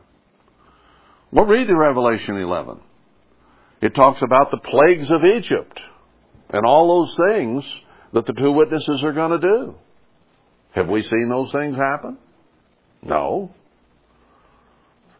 Well, 1.31 1.45
read 1.45 1.67
the 1.67 1.75
Revelation 1.75 2.37
11. 2.37 2.79
It 3.81 3.95
talks 3.95 4.21
about 4.21 4.51
the 4.51 4.59
plagues 4.59 5.09
of 5.09 5.21
Egypt 5.37 5.79
and 6.51 6.65
all 6.65 6.99
those 6.99 7.27
things 7.27 7.65
that 8.13 8.27
the 8.27 8.33
two 8.33 8.51
witnesses 8.51 9.01
are 9.03 9.11
going 9.11 9.41
to 9.41 9.47
do. 9.47 9.75
Have 10.75 10.87
we 10.87 11.01
seen 11.01 11.29
those 11.29 11.51
things 11.51 11.75
happen? 11.75 12.17
No. 13.01 13.51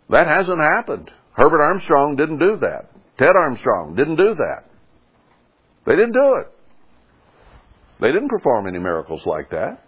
That 0.10 0.28
hasn't 0.28 0.60
happened. 0.60 1.10
Herbert 1.34 1.62
Armstrong 1.62 2.16
didn't 2.16 2.38
do 2.38 2.58
that. 2.62 2.93
Ted 3.24 3.38
Armstrong 3.38 3.96
didn't 3.96 4.18
do 4.18 4.36
that. 4.36 4.66
They 5.86 5.96
didn't 5.96 6.12
do 6.12 6.36
it. 6.42 6.48
They 8.02 8.12
didn't 8.12 8.28
perform 8.28 8.68
any 8.68 8.80
miracles 8.80 9.22
like 9.26 9.50
that. 9.52 9.82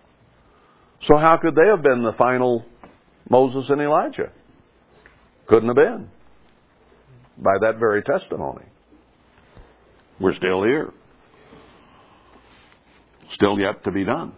So 1.01 1.17
how 1.17 1.35
could 1.35 1.53
they 1.53 1.67
have 1.67 1.81
been 1.81 2.01
the 2.01 2.13
final 2.13 2.65
Moses 3.29 3.69
and 3.69 3.81
Elijah? 3.81 4.31
Couldn't 5.47 5.67
have 5.67 5.75
been 5.75 6.09
by 7.37 7.51
that 7.59 7.77
very 7.77 8.03
testimony. 8.03 8.63
We're 10.17 10.33
still 10.33 10.63
here. 10.63 10.93
Still 13.31 13.59
yet 13.59 13.83
to 13.83 13.91
be 13.91 14.05
done. 14.05 14.31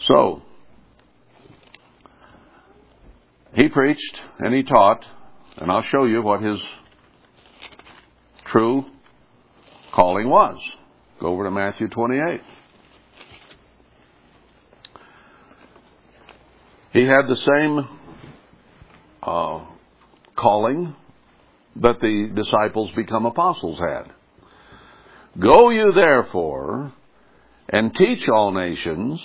So, 0.00 0.42
he 3.56 3.68
preached 3.68 4.20
and 4.38 4.54
he 4.54 4.62
taught, 4.62 5.02
and 5.56 5.70
I'll 5.70 5.82
show 5.90 6.04
you 6.04 6.22
what 6.22 6.42
his 6.42 6.58
true 8.52 8.84
calling 9.94 10.28
was. 10.28 10.58
Go 11.20 11.28
over 11.28 11.44
to 11.44 11.50
Matthew 11.50 11.88
28. 11.88 12.40
He 16.92 17.04
had 17.06 17.26
the 17.26 17.36
same 17.54 17.88
uh, 19.22 19.64
calling 20.36 20.94
that 21.76 22.00
the 22.00 22.30
disciples 22.34 22.90
become 22.94 23.24
apostles 23.24 23.78
had. 23.78 24.12
Go 25.40 25.70
you 25.70 25.92
therefore 25.94 26.92
and 27.70 27.94
teach 27.94 28.28
all 28.28 28.52
nations, 28.52 29.20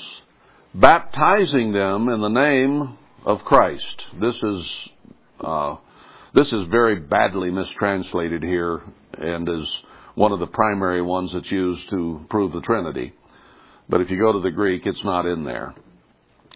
baptizing 0.73 1.73
them 1.73 2.07
in 2.07 2.21
the 2.21 2.29
name 2.29 2.97
of 3.25 3.39
Christ. 3.39 4.03
This 4.19 4.35
is 4.35 4.69
uh, 5.41 5.75
This 6.33 6.47
is 6.47 6.67
very 6.69 6.97
badly 6.99 7.51
mistranslated 7.51 8.41
here 8.41 8.81
and 9.17 9.47
is 9.49 9.67
one 10.15 10.31
of 10.31 10.39
the 10.39 10.47
primary 10.47 11.01
ones 11.01 11.31
that's 11.33 11.51
used 11.51 11.89
to 11.89 12.25
prove 12.29 12.53
the 12.53 12.61
Trinity. 12.61 13.13
But 13.89 14.01
if 14.01 14.09
you 14.09 14.17
go 14.17 14.31
to 14.31 14.41
the 14.41 14.51
Greek, 14.51 14.83
it's 14.85 15.03
not 15.03 15.25
in 15.25 15.43
there. 15.43 15.73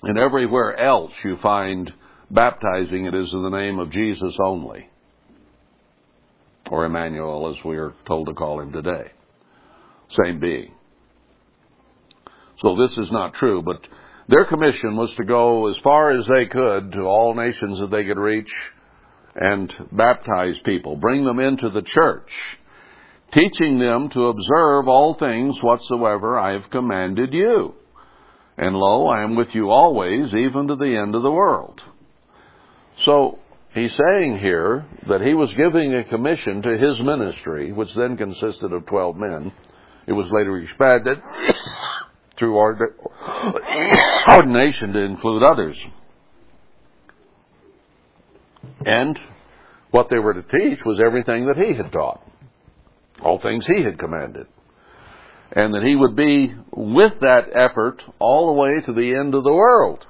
And 0.04 0.18
everywhere 0.18 0.78
else 0.78 1.12
you 1.24 1.38
find 1.42 1.92
baptizing, 2.32 3.06
it 3.06 3.14
is 3.14 3.30
in 3.34 3.44
the 3.44 3.50
name 3.50 3.80
of 3.80 3.92
Jesus 3.92 4.34
only. 4.42 4.88
Or 6.72 6.86
Emmanuel, 6.86 7.54
as 7.54 7.66
we 7.66 7.78
are 7.78 7.94
told 8.08 8.28
to 8.28 8.34
call 8.34 8.62
him 8.62 8.72
today. 8.72 9.12
Same 10.24 10.40
being. 10.40 10.72
So 12.62 12.78
this 12.78 12.98
is 12.98 13.12
not 13.12 13.34
true, 13.34 13.62
but 13.62 13.82
their 14.28 14.46
commission 14.46 14.96
was 14.96 15.14
to 15.18 15.24
go 15.24 15.68
as 15.70 15.76
far 15.84 16.12
as 16.12 16.26
they 16.28 16.46
could 16.46 16.92
to 16.94 17.02
all 17.02 17.36
nations 17.36 17.80
that 17.80 17.92
they 17.92 18.06
could 18.06 18.18
reach 18.18 18.52
and 19.36 19.72
baptize 19.92 20.56
people, 20.64 20.96
bring 20.96 21.26
them 21.26 21.40
into 21.40 21.70
the 21.70 21.84
church, 21.84 22.30
teaching 23.34 23.78
them 23.78 24.10
to 24.10 24.28
observe 24.28 24.88
all 24.88 25.16
things 25.20 25.56
whatsoever 25.62 26.40
I 26.40 26.54
have 26.54 26.70
commanded 26.72 27.34
you. 27.34 27.76
And 28.58 28.76
lo, 28.76 29.08
I 29.08 29.24
am 29.24 29.36
with 29.36 29.50
you 29.54 29.70
always, 29.70 30.34
even 30.34 30.70
to 30.70 30.76
the 30.76 30.98
end 30.98 31.14
of 31.14 31.22
the 31.22 31.32
world. 31.32 31.82
So, 33.04 33.40
he's 33.74 33.94
saying 33.94 34.40
here 34.40 34.86
that 35.10 35.22
he 35.22 35.34
was 35.34 35.54
giving 35.56 35.94
a 35.94 36.06
commission 36.06 36.62
to 36.62 36.78
his 36.78 36.98
ministry, 37.02 37.74
which 37.74 37.94
then 37.96 38.16
consisted 38.16 38.72
of 38.72 38.86
12 38.86 39.18
men. 39.18 39.52
It 40.08 40.14
was 40.14 40.32
later 40.32 40.58
expanded 40.58 41.18
through 42.38 42.58
ordination 44.28 44.94
to 44.94 45.00
include 45.00 45.44
others. 45.44 45.78
And 48.86 49.20
what 49.92 50.10
they 50.10 50.20
were 50.20 50.34
to 50.34 50.44
teach 50.44 50.84
was 50.86 51.00
everything 51.00 51.46
that 51.48 51.58
he 51.58 51.74
had 51.74 51.92
taught, 51.92 52.22
all 53.22 53.40
things 53.40 53.66
he 53.66 53.84
had 53.84 53.98
commanded. 53.98 54.48
And 55.52 55.74
that 55.74 55.84
he 55.84 55.96
would 55.96 56.16
be 56.16 56.54
with 56.72 57.20
that 57.22 57.50
effort 57.54 58.04
all 58.20 58.48
the 58.48 58.60
way 58.60 58.82
to 58.82 58.94
the 58.94 59.16
end 59.16 59.34
of 59.34 59.44
the 59.44 59.54
world. 59.54 60.06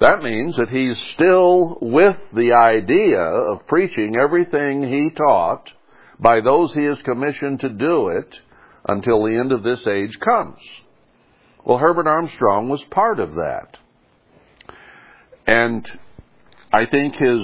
That 0.00 0.22
means 0.22 0.56
that 0.56 0.68
he's 0.68 0.98
still 1.14 1.78
with 1.80 2.16
the 2.32 2.52
idea 2.52 3.20
of 3.20 3.66
preaching 3.66 4.16
everything 4.16 4.82
he 4.82 5.10
taught 5.10 5.72
by 6.18 6.40
those 6.40 6.72
he 6.74 6.84
is 6.84 7.00
commissioned 7.02 7.60
to 7.60 7.68
do 7.68 8.08
it 8.08 8.40
until 8.88 9.24
the 9.24 9.36
end 9.36 9.52
of 9.52 9.62
this 9.62 9.86
age 9.86 10.18
comes. 10.20 10.58
Well, 11.66 11.78
Herbert 11.78 12.06
Armstrong 12.06 12.68
was 12.68 12.80
part 12.92 13.18
of 13.18 13.34
that. 13.34 13.76
And 15.48 15.84
I 16.72 16.86
think 16.86 17.16
his 17.16 17.40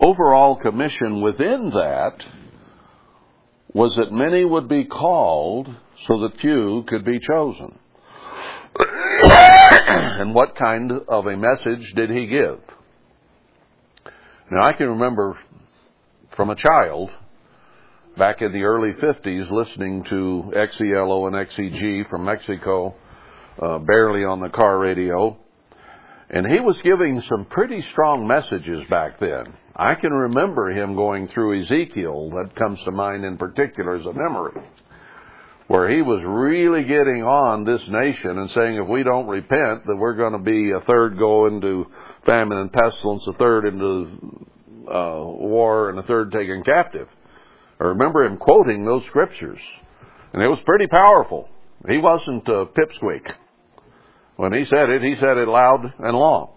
overall 0.00 0.56
commission 0.56 1.20
within 1.20 1.68
that 1.68 2.16
was 3.74 3.94
that 3.96 4.10
many 4.10 4.42
would 4.42 4.70
be 4.70 4.86
called 4.86 5.68
so 6.06 6.20
that 6.20 6.40
few 6.40 6.84
could 6.88 7.04
be 7.04 7.18
chosen. 7.20 7.78
and 9.22 10.34
what 10.34 10.56
kind 10.56 10.90
of 11.06 11.26
a 11.26 11.36
message 11.36 11.92
did 11.94 12.08
he 12.08 12.26
give? 12.28 12.60
Now, 14.50 14.64
I 14.64 14.72
can 14.72 14.88
remember 14.88 15.38
from 16.34 16.48
a 16.48 16.56
child 16.56 17.10
back 18.16 18.40
in 18.40 18.52
the 18.52 18.62
early 18.62 18.92
50s 18.92 19.50
listening 19.50 20.04
to 20.04 20.52
XELO 20.54 21.26
and 21.26 21.36
XEG 21.36 22.08
from 22.08 22.24
Mexico, 22.24 22.94
uh, 23.60 23.78
barely 23.78 24.24
on 24.24 24.40
the 24.40 24.48
car 24.48 24.78
radio. 24.78 25.36
And 26.28 26.46
he 26.46 26.60
was 26.60 26.80
giving 26.82 27.20
some 27.22 27.44
pretty 27.44 27.82
strong 27.92 28.26
messages 28.26 28.84
back 28.90 29.20
then. 29.20 29.54
I 29.76 29.94
can 29.94 30.12
remember 30.12 30.70
him 30.70 30.94
going 30.94 31.28
through 31.28 31.62
Ezekiel, 31.62 32.30
that 32.30 32.56
comes 32.56 32.80
to 32.84 32.90
mind 32.90 33.24
in 33.24 33.36
particular 33.36 33.96
as 33.96 34.06
a 34.06 34.12
memory, 34.12 34.60
where 35.68 35.88
he 35.88 36.00
was 36.02 36.22
really 36.24 36.82
getting 36.84 37.22
on 37.22 37.64
this 37.64 37.82
nation 37.88 38.38
and 38.38 38.50
saying 38.50 38.76
if 38.76 38.88
we 38.88 39.02
don't 39.02 39.28
repent, 39.28 39.86
that 39.86 39.96
we're 39.96 40.16
going 40.16 40.32
to 40.32 40.38
be 40.38 40.70
a 40.70 40.80
third 40.80 41.18
go 41.18 41.46
into 41.46 41.86
famine 42.24 42.58
and 42.58 42.72
pestilence, 42.72 43.26
a 43.28 43.34
third 43.34 43.66
into 43.66 44.48
uh, 44.88 45.22
war, 45.22 45.90
and 45.90 45.98
a 45.98 46.02
third 46.04 46.32
taken 46.32 46.62
captive. 46.64 47.08
I 47.78 47.84
remember 47.84 48.24
him 48.24 48.38
quoting 48.38 48.84
those 48.84 49.04
scriptures, 49.06 49.60
and 50.32 50.42
it 50.42 50.48
was 50.48 50.58
pretty 50.64 50.86
powerful. 50.86 51.48
He 51.86 51.98
wasn't 51.98 52.48
a 52.48 52.66
pipsqueak. 52.66 53.30
When 54.36 54.52
he 54.52 54.64
said 54.64 54.90
it, 54.90 55.02
he 55.02 55.14
said 55.16 55.38
it 55.38 55.48
loud 55.48 55.94
and 55.98 56.16
long. 56.16 56.50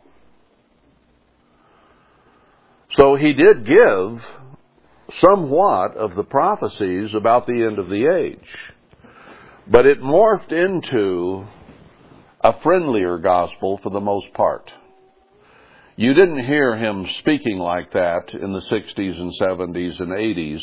So 2.91 3.15
he 3.15 3.33
did 3.33 3.65
give 3.65 4.21
somewhat 5.21 5.95
of 5.95 6.15
the 6.15 6.23
prophecies 6.23 7.13
about 7.13 7.47
the 7.47 7.63
end 7.63 7.79
of 7.79 7.89
the 7.89 8.05
age. 8.05 8.37
But 9.67 9.85
it 9.85 10.01
morphed 10.01 10.51
into 10.51 11.45
a 12.41 12.59
friendlier 12.61 13.17
gospel 13.19 13.79
for 13.81 13.89
the 13.89 13.99
most 13.99 14.33
part. 14.33 14.71
You 15.95 16.13
didn't 16.13 16.45
hear 16.45 16.77
him 16.77 17.05
speaking 17.19 17.57
like 17.57 17.91
that 17.91 18.33
in 18.33 18.53
the 18.53 18.61
60s 18.61 19.19
and 19.19 19.33
70s 19.39 19.99
and 19.99 20.11
80s. 20.11 20.61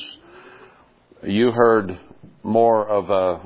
You 1.25 1.53
heard 1.53 1.99
more 2.43 2.89
of 2.89 3.11
a 3.11 3.41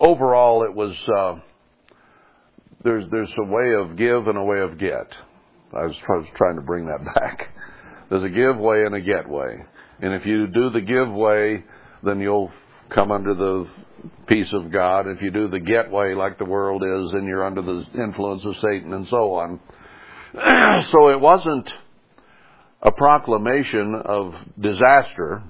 overall, 0.00 0.64
it 0.64 0.74
was 0.74 0.96
uh, 1.08 1.36
there's 2.82 3.04
there's 3.10 3.32
a 3.38 3.44
way 3.44 3.74
of 3.74 3.96
give 3.96 4.26
and 4.26 4.38
a 4.38 4.44
way 4.44 4.60
of 4.60 4.78
get. 4.78 5.14
I 5.72 5.86
was, 5.86 5.96
I 6.08 6.16
was 6.18 6.26
trying 6.36 6.56
to 6.56 6.62
bring 6.62 6.86
that 6.86 7.04
back. 7.14 7.48
There's 8.10 8.22
a 8.22 8.28
give 8.28 8.58
way 8.58 8.84
and 8.84 8.94
a 8.94 9.00
get 9.00 9.28
way, 9.28 9.64
and 10.00 10.14
if 10.14 10.26
you 10.26 10.46
do 10.46 10.70
the 10.70 10.80
give 10.80 11.10
way, 11.10 11.64
then 12.02 12.20
you'll 12.20 12.52
come 12.90 13.10
under 13.10 13.34
the 13.34 13.66
peace 14.26 14.52
of 14.52 14.70
God. 14.70 15.06
If 15.06 15.22
you 15.22 15.30
do 15.30 15.48
the 15.48 15.60
get 15.60 15.90
way 15.90 16.14
like 16.14 16.38
the 16.38 16.44
world 16.44 16.82
is, 16.82 17.12
then 17.12 17.24
you're 17.24 17.44
under 17.44 17.62
the 17.62 17.86
influence 17.94 18.44
of 18.44 18.56
Satan 18.56 18.92
and 18.92 19.08
so 19.08 19.34
on. 19.34 19.60
so 20.90 21.08
it 21.08 21.20
wasn't 21.20 21.70
a 22.82 22.92
proclamation 22.92 23.94
of 24.04 24.34
disaster 24.60 25.42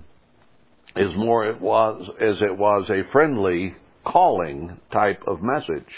as 0.94 1.14
more 1.16 1.46
it 1.46 1.60
was 1.60 2.08
as 2.20 2.40
it 2.40 2.56
was 2.56 2.88
a 2.88 3.02
friendly 3.10 3.74
calling 4.04 4.78
type 4.92 5.22
of 5.26 5.42
message. 5.42 5.92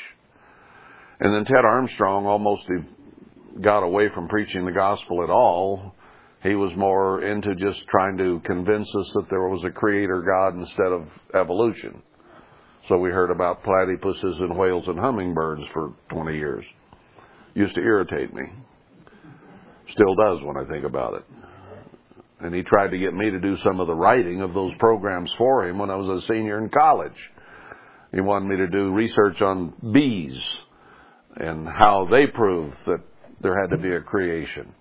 And 1.20 1.34
then 1.34 1.44
Ted 1.44 1.64
Armstrong 1.64 2.26
almost 2.26 2.66
got 3.60 3.82
away 3.82 4.08
from 4.10 4.28
preaching 4.28 4.64
the 4.64 4.72
gospel 4.72 5.22
at 5.22 5.30
all. 5.30 5.94
He 6.42 6.54
was 6.54 6.74
more 6.76 7.22
into 7.22 7.54
just 7.54 7.86
trying 7.88 8.18
to 8.18 8.40
convince 8.44 8.88
us 8.94 9.10
that 9.14 9.30
there 9.30 9.48
was 9.48 9.64
a 9.64 9.70
creator 9.70 10.22
God 10.22 10.58
instead 10.58 10.92
of 10.92 11.08
evolution. 11.34 12.02
So 12.88 12.98
we 12.98 13.10
heard 13.10 13.30
about 13.30 13.64
platypuses 13.64 14.40
and 14.40 14.56
whales 14.56 14.86
and 14.86 14.98
hummingbirds 14.98 15.62
for 15.72 15.92
20 16.10 16.36
years. 16.36 16.64
Used 17.54 17.74
to 17.74 17.80
irritate 17.80 18.32
me. 18.32 18.44
Still 19.90 20.14
does 20.14 20.42
when 20.42 20.56
I 20.56 20.68
think 20.68 20.84
about 20.84 21.14
it. 21.14 21.24
And 22.40 22.54
he 22.54 22.62
tried 22.62 22.90
to 22.90 22.98
get 22.98 23.14
me 23.14 23.30
to 23.30 23.40
do 23.40 23.56
some 23.58 23.80
of 23.80 23.86
the 23.86 23.94
writing 23.94 24.42
of 24.42 24.52
those 24.52 24.74
programs 24.78 25.32
for 25.38 25.66
him 25.66 25.78
when 25.78 25.90
I 25.90 25.96
was 25.96 26.22
a 26.22 26.26
senior 26.26 26.58
in 26.58 26.68
college. 26.68 27.16
He 28.16 28.22
wanted 28.22 28.48
me 28.48 28.56
to 28.56 28.68
do 28.68 28.92
research 28.92 29.42
on 29.42 29.74
bees 29.92 30.42
and 31.36 31.68
how 31.68 32.08
they 32.10 32.26
proved 32.26 32.74
that 32.86 33.02
there 33.42 33.60
had 33.60 33.68
to 33.68 33.76
be 33.76 33.92
a 33.92 34.00
creation. 34.00 34.72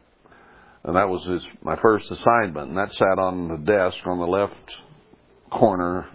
And 0.86 0.96
that 0.96 1.10
was 1.10 1.22
his, 1.26 1.46
my 1.62 1.76
first 1.82 2.10
assignment. 2.10 2.70
And 2.70 2.78
that 2.78 2.94
sat 2.94 3.20
on 3.20 3.50
the 3.50 3.58
desk 3.58 3.98
on 4.08 4.20
the 4.20 4.26
left 4.26 4.78
corner 5.52 6.08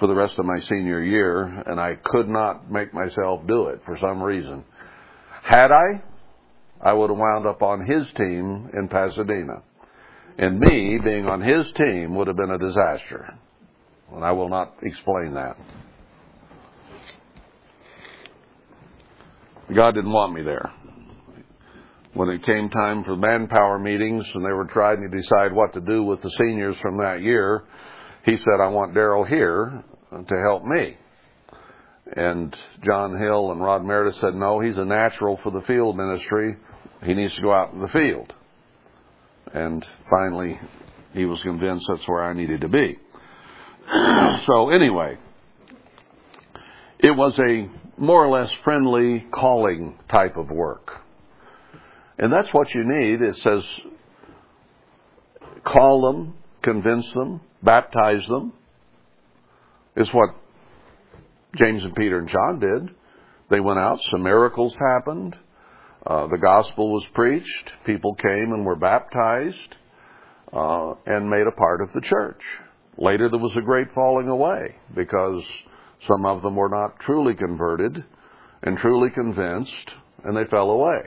for 0.00 0.06
the 0.06 0.14
rest 0.14 0.38
of 0.38 0.46
my 0.46 0.58
senior 0.60 1.02
year. 1.02 1.42
And 1.66 1.78
I 1.78 1.96
could 2.02 2.30
not 2.30 2.72
make 2.72 2.94
myself 2.94 3.46
do 3.46 3.66
it 3.66 3.82
for 3.84 3.98
some 3.98 4.22
reason. 4.22 4.64
Had 5.42 5.70
I, 5.70 6.02
I 6.82 6.94
would 6.94 7.10
have 7.10 7.18
wound 7.18 7.46
up 7.46 7.60
on 7.60 7.84
his 7.84 8.10
team 8.16 8.70
in 8.72 8.88
Pasadena. 8.88 9.62
And 10.38 10.60
me 10.60 10.98
being 11.04 11.26
on 11.26 11.42
his 11.42 11.70
team 11.72 12.14
would 12.14 12.28
have 12.28 12.36
been 12.36 12.52
a 12.52 12.58
disaster. 12.58 13.38
And 14.14 14.24
I 14.24 14.32
will 14.32 14.48
not 14.48 14.76
explain 14.82 15.34
that. 15.34 15.58
God 19.74 19.94
didn't 19.94 20.12
want 20.12 20.32
me 20.32 20.42
there. 20.42 20.70
When 22.14 22.30
it 22.30 22.44
came 22.44 22.70
time 22.70 23.04
for 23.04 23.16
manpower 23.16 23.78
meetings 23.78 24.26
and 24.34 24.44
they 24.44 24.52
were 24.52 24.66
trying 24.66 25.02
to 25.02 25.08
decide 25.08 25.52
what 25.52 25.74
to 25.74 25.80
do 25.80 26.02
with 26.02 26.22
the 26.22 26.30
seniors 26.30 26.78
from 26.78 26.98
that 26.98 27.20
year, 27.20 27.64
he 28.24 28.36
said, 28.36 28.60
I 28.60 28.68
want 28.68 28.94
Darryl 28.94 29.26
here 29.26 29.84
to 30.10 30.42
help 30.46 30.64
me. 30.64 30.96
And 32.14 32.56
John 32.84 33.18
Hill 33.18 33.50
and 33.50 33.60
Rod 33.60 33.84
Meredith 33.84 34.20
said, 34.20 34.34
no, 34.34 34.60
he's 34.60 34.78
a 34.78 34.84
natural 34.84 35.38
for 35.42 35.50
the 35.50 35.62
field 35.62 35.96
ministry. 35.96 36.56
He 37.02 37.14
needs 37.14 37.34
to 37.34 37.42
go 37.42 37.52
out 37.52 37.72
in 37.72 37.80
the 37.80 37.88
field. 37.88 38.32
And 39.52 39.84
finally, 40.08 40.58
he 41.12 41.24
was 41.24 41.42
convinced 41.42 41.86
that's 41.88 42.06
where 42.06 42.22
I 42.22 42.32
needed 42.32 42.60
to 42.60 42.68
be. 42.68 42.98
so 44.46 44.70
anyway, 44.70 45.18
it 46.98 47.10
was 47.10 47.38
a 47.38 47.68
more 47.98 48.24
or 48.24 48.28
less 48.28 48.50
friendly 48.64 49.26
calling 49.32 49.98
type 50.08 50.36
of 50.36 50.50
work. 50.50 50.90
And 52.18 52.32
that's 52.32 52.48
what 52.52 52.74
you 52.74 52.84
need. 52.84 53.22
It 53.22 53.36
says, 53.36 53.64
call 55.64 56.02
them, 56.02 56.34
convince 56.62 57.10
them, 57.12 57.40
baptize 57.62 58.26
them. 58.28 58.52
Is 59.96 60.12
what 60.12 60.30
James 61.56 61.82
and 61.82 61.94
Peter 61.94 62.18
and 62.18 62.28
John 62.28 62.60
did. 62.60 62.94
They 63.48 63.60
went 63.60 63.78
out, 63.78 63.98
some 64.10 64.22
miracles 64.22 64.74
happened, 64.74 65.36
uh, 66.06 66.26
the 66.26 66.38
gospel 66.38 66.92
was 66.92 67.04
preached, 67.14 67.72
people 67.84 68.14
came 68.14 68.52
and 68.52 68.64
were 68.64 68.76
baptized, 68.76 69.76
uh, 70.52 70.94
and 71.06 71.30
made 71.30 71.46
a 71.46 71.56
part 71.56 71.80
of 71.80 71.92
the 71.92 72.00
church. 72.00 72.40
Later 72.98 73.28
there 73.28 73.38
was 73.38 73.56
a 73.56 73.60
great 73.60 73.88
falling 73.94 74.28
away 74.28 74.76
because 74.94 75.42
some 76.06 76.26
of 76.26 76.42
them 76.42 76.56
were 76.56 76.68
not 76.68 77.00
truly 77.00 77.34
converted 77.34 78.04
and 78.62 78.78
truly 78.78 79.10
convinced, 79.10 79.92
and 80.24 80.36
they 80.36 80.48
fell 80.50 80.70
away. 80.70 81.02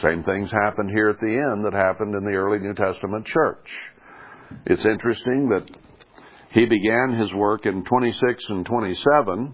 Same 0.00 0.22
things 0.22 0.50
happened 0.50 0.90
here 0.90 1.08
at 1.08 1.20
the 1.20 1.26
end 1.26 1.64
that 1.64 1.74
happened 1.74 2.14
in 2.14 2.24
the 2.24 2.36
early 2.36 2.58
New 2.58 2.74
Testament 2.74 3.26
church. 3.26 3.68
It's 4.66 4.84
interesting 4.84 5.48
that 5.50 5.70
he 6.50 6.66
began 6.66 7.18
his 7.18 7.32
work 7.34 7.66
in 7.66 7.84
26 7.84 8.44
and 8.48 8.64
27, 8.64 9.52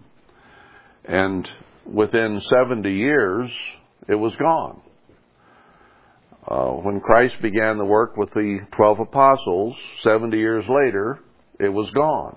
and 1.04 1.48
within 1.86 2.40
70 2.52 2.92
years, 2.92 3.50
it 4.08 4.14
was 4.14 4.34
gone. 4.36 4.80
Uh, 6.46 6.70
when 6.70 7.00
Christ 7.00 7.40
began 7.42 7.76
the 7.76 7.84
work 7.84 8.16
with 8.16 8.30
the 8.30 8.60
12 8.72 9.00
apostles, 9.00 9.76
70 10.00 10.36
years 10.36 10.64
later, 10.68 11.20
it 11.60 11.68
was 11.68 11.90
gone. 11.90 12.36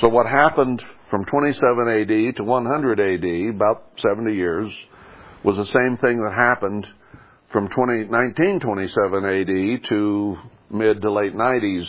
So 0.00 0.08
what 0.08 0.26
happened 0.26 0.82
from 1.10 1.24
27 1.24 1.88
AD 1.88 2.36
to 2.36 2.44
100 2.44 3.00
AD, 3.00 3.54
about 3.54 3.84
70 3.98 4.34
years, 4.34 4.72
was 5.44 5.56
the 5.56 5.66
same 5.66 5.96
thing 5.96 6.22
that 6.22 6.34
happened 6.34 6.86
from 7.52 7.68
20, 7.68 8.08
1927 8.08 9.24
AD 9.24 9.88
to 9.88 10.36
mid 10.70 11.00
to 11.02 11.12
late 11.12 11.34
90s, 11.34 11.86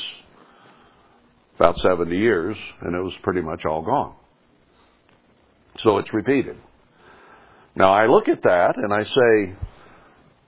about 1.56 1.78
70 1.78 2.16
years, 2.16 2.56
and 2.82 2.96
it 2.96 3.02
was 3.02 3.14
pretty 3.24 3.42
much 3.42 3.66
all 3.66 3.82
gone. 3.82 4.14
So 5.80 5.98
it's 5.98 6.14
repeated. 6.14 6.58
Now 7.76 7.94
I 7.94 8.08
look 8.08 8.28
at 8.28 8.44
that 8.44 8.78
and 8.78 8.94
I 8.94 9.04
say, 9.04 9.58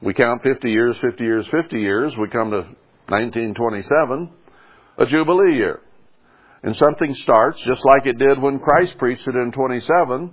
we 0.02 0.14
count 0.14 0.44
50 0.44 0.70
years, 0.70 0.96
50 1.02 1.24
years, 1.24 1.48
50 1.52 1.80
years, 1.80 2.14
we 2.18 2.30
come 2.30 2.52
to 2.52 2.62
1927, 3.08 4.32
a 5.00 5.06
Jubilee 5.08 5.56
year. 5.56 5.82
And 6.64 6.76
something 6.76 7.14
starts 7.16 7.62
just 7.62 7.86
like 7.86 8.06
it 8.06 8.18
did 8.18 8.42
when 8.42 8.60
Christ 8.60 8.98
preached 8.98 9.28
it 9.28 9.36
in 9.36 9.52
27. 9.52 10.32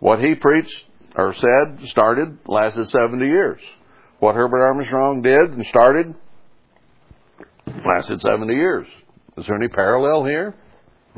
What 0.00 0.18
he 0.18 0.34
preached 0.34 0.84
or 1.14 1.34
said 1.34 1.88
started 1.88 2.38
lasted 2.46 2.88
70 2.88 3.24
years. 3.24 3.60
What 4.18 4.34
Herbert 4.34 4.62
Armstrong 4.62 5.22
did 5.22 5.50
and 5.50 5.64
started 5.66 6.14
lasted 7.66 8.20
70 8.20 8.52
years. 8.54 8.86
Is 9.36 9.46
there 9.46 9.56
any 9.56 9.68
parallel 9.68 10.24
here? 10.24 10.54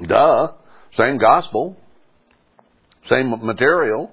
Duh. 0.02 0.48
Same 0.94 1.18
gospel. 1.18 1.76
Same 3.08 3.30
material. 3.42 4.12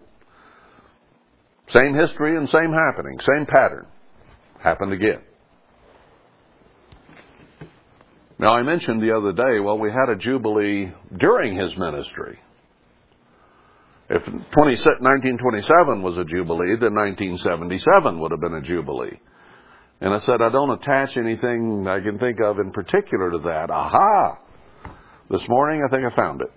Same 1.70 1.94
history 1.94 2.38
and 2.38 2.50
same 2.50 2.74
happening. 2.74 3.20
Same 3.20 3.46
pattern. 3.46 3.88
Happened 4.62 4.94
again. 4.94 5.22
Now, 8.42 8.56
I 8.56 8.64
mentioned 8.64 9.04
the 9.04 9.16
other 9.16 9.34
day, 9.34 9.60
well, 9.60 9.78
we 9.78 9.92
had 9.92 10.10
a 10.10 10.16
Jubilee 10.16 10.92
during 11.16 11.56
his 11.56 11.78
ministry. 11.78 12.40
If 14.10 14.24
20, 14.26 14.42
1927 14.52 16.02
was 16.02 16.18
a 16.18 16.26
Jubilee, 16.26 16.76
then 16.82 16.96
1977 16.96 18.20
would 18.20 18.32
have 18.32 18.42
been 18.42 18.56
a 18.56 18.62
Jubilee. 18.62 19.20
And 20.02 20.12
I 20.12 20.20
said, 20.22 20.42
I 20.42 20.50
don't 20.50 20.72
attach 20.72 21.16
anything 21.18 21.86
I 21.88 22.00
can 22.00 22.18
think 22.18 22.40
of 22.42 22.58
in 22.58 22.72
particular 22.72 23.30
to 23.30 23.38
that. 23.46 23.70
Aha! 23.70 24.40
This 25.30 25.48
morning, 25.48 25.86
I 25.88 25.92
think 25.96 26.12
I 26.12 26.16
found 26.16 26.42
it. 26.42 26.52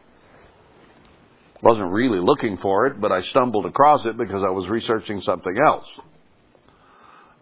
Wasn't 1.63 1.93
really 1.93 2.19
looking 2.19 2.57
for 2.63 2.87
it, 2.87 2.99
but 2.99 3.13
I 3.13 3.21
stumbled 3.21 3.67
across 3.67 4.07
it 4.07 4.17
because 4.17 4.43
I 4.43 4.51
was 4.51 4.67
researching 4.69 5.21
something 5.21 5.55
else 5.67 5.85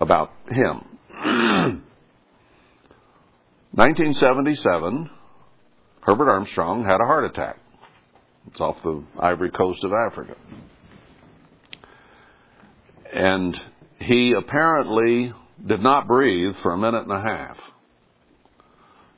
about 0.00 0.32
him. 0.48 1.81
1977, 3.74 5.08
Herbert 6.02 6.30
Armstrong 6.30 6.84
had 6.84 7.00
a 7.00 7.06
heart 7.06 7.24
attack. 7.24 7.56
It's 8.48 8.60
off 8.60 8.76
the 8.84 9.02
ivory 9.18 9.50
coast 9.50 9.82
of 9.82 9.92
Africa. 9.94 10.34
And 13.14 13.58
he 13.98 14.34
apparently 14.36 15.32
did 15.66 15.80
not 15.80 16.06
breathe 16.06 16.54
for 16.62 16.74
a 16.74 16.76
minute 16.76 17.04
and 17.04 17.12
a 17.12 17.22
half. 17.22 17.56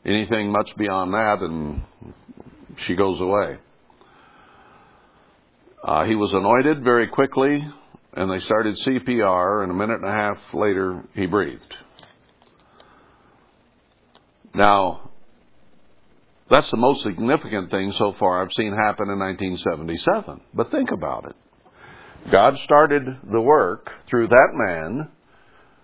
Anything 0.04 0.52
much 0.52 0.70
beyond 0.78 1.14
that, 1.14 1.38
and 1.40 1.82
she 2.86 2.94
goes 2.94 3.20
away. 3.20 3.56
Uh, 5.82 6.04
he 6.04 6.14
was 6.14 6.32
anointed 6.32 6.84
very 6.84 7.08
quickly, 7.08 7.66
and 8.12 8.30
they 8.30 8.38
started 8.44 8.76
CPR, 8.86 9.64
and 9.64 9.72
a 9.72 9.74
minute 9.74 10.00
and 10.00 10.08
a 10.08 10.12
half 10.12 10.38
later, 10.52 11.02
he 11.14 11.26
breathed. 11.26 11.74
Now, 14.54 15.10
that's 16.48 16.70
the 16.70 16.76
most 16.76 17.02
significant 17.02 17.70
thing 17.70 17.92
so 17.92 18.14
far 18.18 18.42
I've 18.42 18.52
seen 18.56 18.72
happen 18.72 19.10
in 19.10 19.18
1977. 19.18 20.40
But 20.52 20.70
think 20.70 20.90
about 20.92 21.26
it. 21.26 21.36
God 22.30 22.56
started 22.58 23.04
the 23.30 23.40
work 23.40 23.90
through 24.08 24.28
that 24.28 24.50
man 24.52 25.08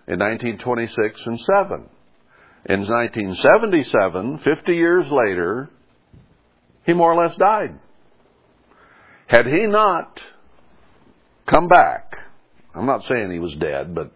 in 0.07 0.19
1926 0.19 1.27
and 1.27 1.41
7. 1.41 1.89
In 2.67 2.81
1977, 2.81 4.39
50 4.39 4.73
years 4.75 5.11
later, 5.11 5.71
he 6.85 6.93
more 6.93 7.13
or 7.13 7.25
less 7.25 7.37
died. 7.37 7.79
Had 9.27 9.47
he 9.47 9.67
not 9.67 10.21
come 11.47 11.69
back, 11.69 12.17
I'm 12.75 12.87
not 12.87 13.05
saying 13.07 13.31
he 13.31 13.39
was 13.39 13.55
dead, 13.57 13.95
but 13.95 14.13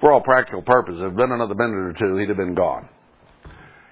for 0.00 0.12
all 0.12 0.20
practical 0.20 0.62
purposes, 0.62 1.02
had 1.02 1.16
been 1.16 1.32
another 1.32 1.54
minute 1.54 1.74
or 1.74 1.94
two, 1.98 2.16
he'd 2.16 2.28
have 2.28 2.36
been 2.36 2.54
gone. 2.54 2.88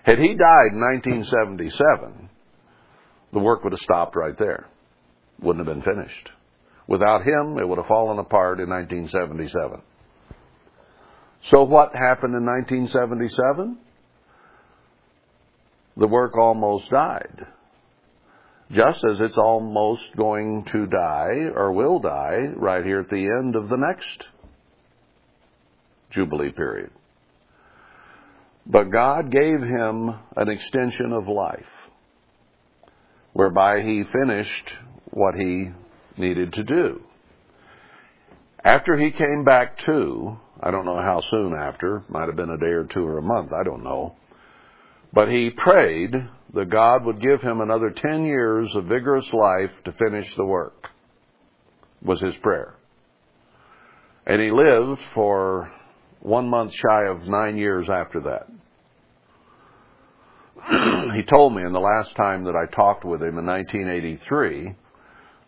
Had 0.04 0.18
he 0.18 0.34
died 0.34 0.72
in 0.72 0.80
1977, 0.80 2.28
the 3.32 3.38
work 3.38 3.64
would 3.64 3.72
have 3.72 3.80
stopped 3.80 4.14
right 4.16 4.36
there. 4.38 4.66
Wouldn't 5.40 5.66
have 5.66 5.74
been 5.74 5.82
finished. 5.82 6.30
Without 6.86 7.22
him, 7.22 7.58
it 7.58 7.66
would 7.66 7.78
have 7.78 7.86
fallen 7.86 8.18
apart 8.18 8.60
in 8.60 8.68
1977. 8.68 9.80
So 11.50 11.64
what 11.64 11.94
happened 11.94 12.34
in 12.34 12.44
1977? 12.44 13.78
The 15.96 16.06
work 16.06 16.36
almost 16.36 16.90
died. 16.90 17.46
Just 18.70 19.04
as 19.04 19.20
it's 19.20 19.38
almost 19.38 20.02
going 20.16 20.66
to 20.72 20.86
die 20.86 21.50
or 21.54 21.72
will 21.72 21.98
die 21.98 22.48
right 22.56 22.84
here 22.84 23.00
at 23.00 23.10
the 23.10 23.30
end 23.38 23.56
of 23.56 23.68
the 23.70 23.76
next 23.76 24.26
Jubilee 26.10 26.52
period. 26.52 26.90
But 28.66 28.90
God 28.90 29.30
gave 29.30 29.60
him 29.60 30.14
an 30.36 30.48
extension 30.48 31.12
of 31.12 31.28
life 31.28 31.66
whereby 33.32 33.82
he 33.82 34.04
finished 34.12 34.70
what 35.10 35.34
he 35.34 35.70
needed 36.16 36.52
to 36.54 36.64
do. 36.64 37.02
After 38.64 38.96
he 38.96 39.10
came 39.10 39.44
back 39.44 39.78
to, 39.84 40.38
I 40.60 40.70
don't 40.70 40.86
know 40.86 41.00
how 41.00 41.20
soon 41.28 41.52
after, 41.52 42.04
might 42.08 42.26
have 42.26 42.36
been 42.36 42.50
a 42.50 42.58
day 42.58 42.72
or 42.72 42.84
two 42.84 43.04
or 43.04 43.18
a 43.18 43.22
month, 43.22 43.52
I 43.52 43.64
don't 43.64 43.84
know. 43.84 44.14
But 45.12 45.28
he 45.28 45.50
prayed 45.50 46.12
that 46.54 46.70
God 46.70 47.04
would 47.04 47.20
give 47.20 47.42
him 47.42 47.60
another 47.60 47.90
10 47.90 48.24
years 48.24 48.74
of 48.74 48.84
vigorous 48.84 49.28
life 49.32 49.70
to 49.84 49.92
finish 49.92 50.26
the 50.36 50.46
work, 50.46 50.88
was 52.02 52.20
his 52.20 52.34
prayer. 52.36 52.74
And 54.26 54.40
he 54.40 54.50
lived 54.50 55.00
for 55.14 55.70
one 56.24 56.48
month 56.48 56.72
shy 56.72 57.04
of 57.04 57.28
nine 57.28 57.58
years 57.58 57.88
after 57.90 58.20
that. 58.20 58.48
he 61.14 61.22
told 61.22 61.54
me 61.54 61.62
in 61.62 61.72
the 61.72 61.80
last 61.80 62.16
time 62.16 62.44
that 62.44 62.56
I 62.56 62.64
talked 62.74 63.04
with 63.04 63.22
him 63.22 63.38
in 63.38 63.44
1983, 63.44 64.62
we 64.64 64.74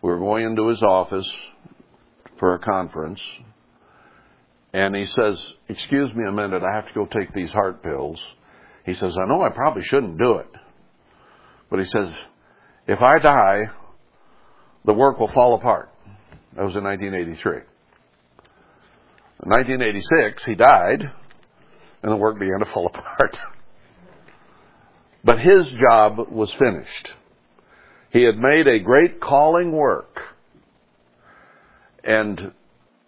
were 0.01 0.19
going 0.19 0.45
into 0.45 0.67
his 0.67 0.81
office 0.83 1.27
for 2.37 2.53
a 2.53 2.59
conference, 2.59 3.19
and 4.71 4.95
he 4.95 5.07
says, 5.07 5.43
Excuse 5.67 6.13
me 6.13 6.23
a 6.27 6.31
minute, 6.31 6.61
I 6.61 6.75
have 6.75 6.87
to 6.87 6.93
go 6.93 7.07
take 7.07 7.33
these 7.33 7.51
heart 7.51 7.81
pills. 7.81 8.21
He 8.85 8.93
says, 8.93 9.17
I 9.19 9.27
know 9.27 9.41
I 9.41 9.49
probably 9.49 9.81
shouldn't 9.81 10.19
do 10.19 10.35
it. 10.35 10.51
But 11.71 11.79
he 11.79 11.85
says, 11.85 12.07
If 12.87 13.01
I 13.01 13.17
die, 13.17 13.71
the 14.85 14.93
work 14.93 15.19
will 15.19 15.31
fall 15.31 15.55
apart. 15.55 15.89
That 16.55 16.65
was 16.65 16.75
in 16.75 16.83
1983. 16.83 17.61
In 19.43 19.51
1986, 19.51 20.45
he 20.45 20.55
died, 20.55 21.11
and 22.01 22.11
the 22.11 22.15
work 22.15 22.39
began 22.39 22.59
to 22.59 22.65
fall 22.65 22.87
apart. 22.93 23.37
but 25.23 25.39
his 25.39 25.67
job 25.89 26.17
was 26.31 26.51
finished. 26.53 27.09
He 28.11 28.23
had 28.23 28.37
made 28.37 28.67
a 28.67 28.79
great 28.79 29.19
calling 29.19 29.71
work. 29.73 30.21
And 32.03 32.53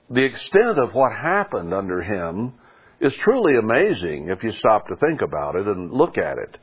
the 0.09 0.23
extent 0.25 0.77
of 0.77 0.93
what 0.93 1.13
happened 1.13 1.73
under 1.73 2.01
him 2.01 2.53
is 2.99 3.15
truly 3.15 3.55
amazing 3.55 4.27
if 4.29 4.43
you 4.43 4.51
stop 4.51 4.87
to 4.87 4.97
think 4.97 5.21
about 5.21 5.55
it 5.55 5.65
and 5.67 5.91
look 5.93 6.17
at 6.17 6.37
it. 6.37 6.57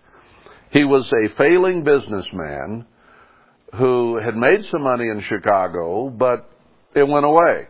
He 0.71 0.85
was 0.85 1.11
a 1.11 1.35
failing 1.37 1.83
businessman 1.83 2.85
who 3.75 4.19
had 4.23 4.37
made 4.37 4.65
some 4.67 4.83
money 4.83 5.09
in 5.09 5.21
Chicago, 5.23 6.11
but 6.11 6.51
it 6.95 7.09
went 7.09 7.25
away. 7.25 7.69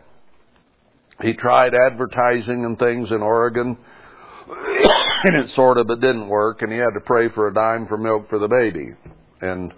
He 1.21 1.33
tried 1.33 1.73
advertising 1.73 2.63
and 2.65 2.77
things 2.77 3.09
in 3.11 3.21
Oregon, 3.21 3.77
and 4.47 5.43
it 5.43 5.49
sort 5.55 5.77
of 5.77 5.89
it 5.89 5.99
didn't 5.99 6.27
work, 6.27 6.61
and 6.61 6.71
he 6.71 6.77
had 6.77 6.93
to 6.93 6.99
pray 7.05 7.29
for 7.29 7.47
a 7.47 7.53
dime 7.53 7.87
for 7.87 7.97
milk 7.97 8.29
for 8.29 8.37
the 8.39 8.47
baby, 8.47 8.89
and 9.41 9.73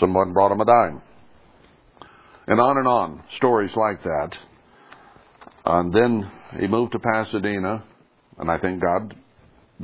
someone 0.00 0.32
brought 0.32 0.52
him 0.52 0.60
a 0.60 0.64
dime, 0.64 1.02
and 2.46 2.60
on 2.60 2.78
and 2.78 2.88
on, 2.88 3.22
stories 3.36 3.74
like 3.76 4.02
that. 4.02 4.36
And 5.64 5.92
then 5.92 6.30
he 6.58 6.66
moved 6.66 6.92
to 6.92 6.98
Pasadena, 6.98 7.84
and 8.38 8.50
I 8.50 8.58
think 8.58 8.82
God 8.82 9.14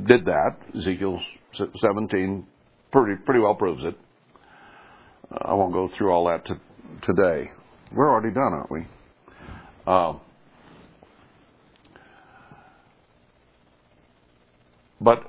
did 0.05 0.25
that. 0.25 0.57
Ezekiel 0.75 1.21
17 1.53 2.45
pretty 2.91 3.21
pretty 3.23 3.39
well 3.39 3.55
proves 3.55 3.83
it. 3.85 3.97
I 5.31 5.53
won't 5.53 5.73
go 5.73 5.89
through 5.97 6.11
all 6.11 6.25
that 6.27 6.45
to, 6.45 6.59
today. 7.03 7.51
We're 7.93 8.09
already 8.09 8.33
done, 8.33 8.53
aren't 8.53 8.71
we? 8.71 8.85
Uh, 9.85 10.13
but 14.99 15.19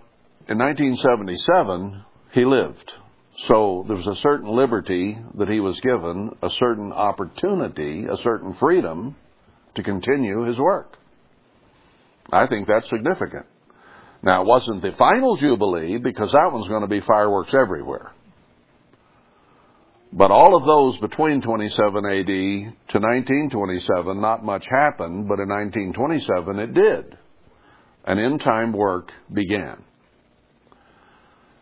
in 0.49 0.59
1977, 0.59 2.05
he 2.33 2.45
lived. 2.45 2.93
So 3.47 3.85
there 3.87 3.97
was 3.97 4.07
a 4.07 4.21
certain 4.21 4.51
liberty 4.51 5.19
that 5.37 5.49
he 5.49 5.61
was 5.61 5.79
given, 5.81 6.31
a 6.43 6.51
certain 6.59 6.93
opportunity, 6.93 8.05
a 8.05 8.17
certain 8.25 8.55
freedom 8.59 9.15
to 9.77 9.83
continue 9.83 10.45
his 10.45 10.59
work. 10.59 10.97
I 12.33 12.47
think 12.47 12.67
that's 12.67 12.89
significant. 12.91 13.47
Now, 14.23 14.43
it 14.43 14.49
wasn't 14.49 14.83
the 14.83 14.93
final 14.99 15.37
Jubilee 15.37 15.99
because 15.99 16.31
that 16.33 16.51
one's 16.53 16.69
going 16.69 16.83
to 16.83 16.89
be 16.89 17.01
fireworks 17.01 17.53
everywhere. 17.55 18.13
But 20.13 20.31
all 20.31 20.57
of 20.57 20.65
those 20.65 20.99
between 21.01 21.43
27 21.43 22.05
AD 22.05 22.27
to 22.27 22.99
1927, 22.99 24.21
not 24.21 24.45
much 24.45 24.65
happened, 24.69 25.29
but 25.29 25.39
in 25.39 25.49
1927 25.49 26.59
it 26.59 26.75
did. 26.75 27.19
An 28.09 28.19
end 28.19 28.41
time 28.41 28.73
work 28.73 29.13
began. 29.31 29.85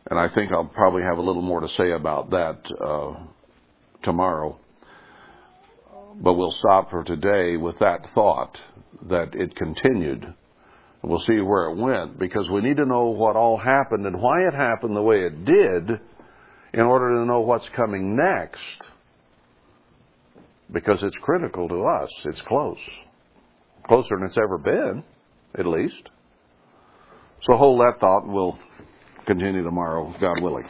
And 0.09 0.17
I 0.17 0.33
think 0.33 0.53
I'll 0.53 0.65
probably 0.65 1.03
have 1.03 1.19
a 1.19 1.21
little 1.21 1.43
more 1.43 1.59
to 1.59 1.69
say 1.77 1.91
about 1.91 2.31
that 2.31 2.59
uh, 2.81 3.15
tomorrow. 4.05 4.57
But 6.15 6.35
we'll 6.35 6.55
stop 6.61 6.91
for 6.91 7.03
today 7.03 7.57
with 7.57 7.81
that 7.81 8.07
thought 8.15 8.57
that 9.09 9.35
it 9.35 9.57
continued. 9.57 10.25
We'll 11.03 11.19
see 11.27 11.41
where 11.41 11.71
it 11.71 11.79
went 11.79 12.17
because 12.17 12.49
we 12.49 12.61
need 12.61 12.77
to 12.77 12.87
know 12.87 13.07
what 13.07 13.35
all 13.35 13.57
happened 13.57 14.07
and 14.07 14.23
why 14.23 14.47
it 14.47 14.55
happened 14.55 14.95
the 14.95 15.03
way 15.03 15.23
it 15.23 15.45
did 15.45 16.01
in 16.73 16.81
order 16.81 17.17
to 17.17 17.27
know 17.27 17.41
what's 17.41 17.69
coming 17.71 18.15
next 18.15 18.61
because 20.73 21.03
it's 21.03 21.17
critical 21.23 21.69
to 21.69 21.87
us. 21.87 22.11
It's 22.25 22.43
close. 22.43 22.79
Closer 23.89 24.17
than 24.17 24.29
it's 24.29 24.39
ever 24.39 24.59
been, 24.59 25.03
at 25.59 25.67
least. 25.67 26.11
So 27.47 27.57
hold 27.57 27.81
that 27.81 28.01
thought 28.01 28.25
and 28.25 28.33
we'll 28.33 28.59
continue 29.25 29.63
tomorrow, 29.63 30.13
God 30.21 30.43
willing. 30.43 30.67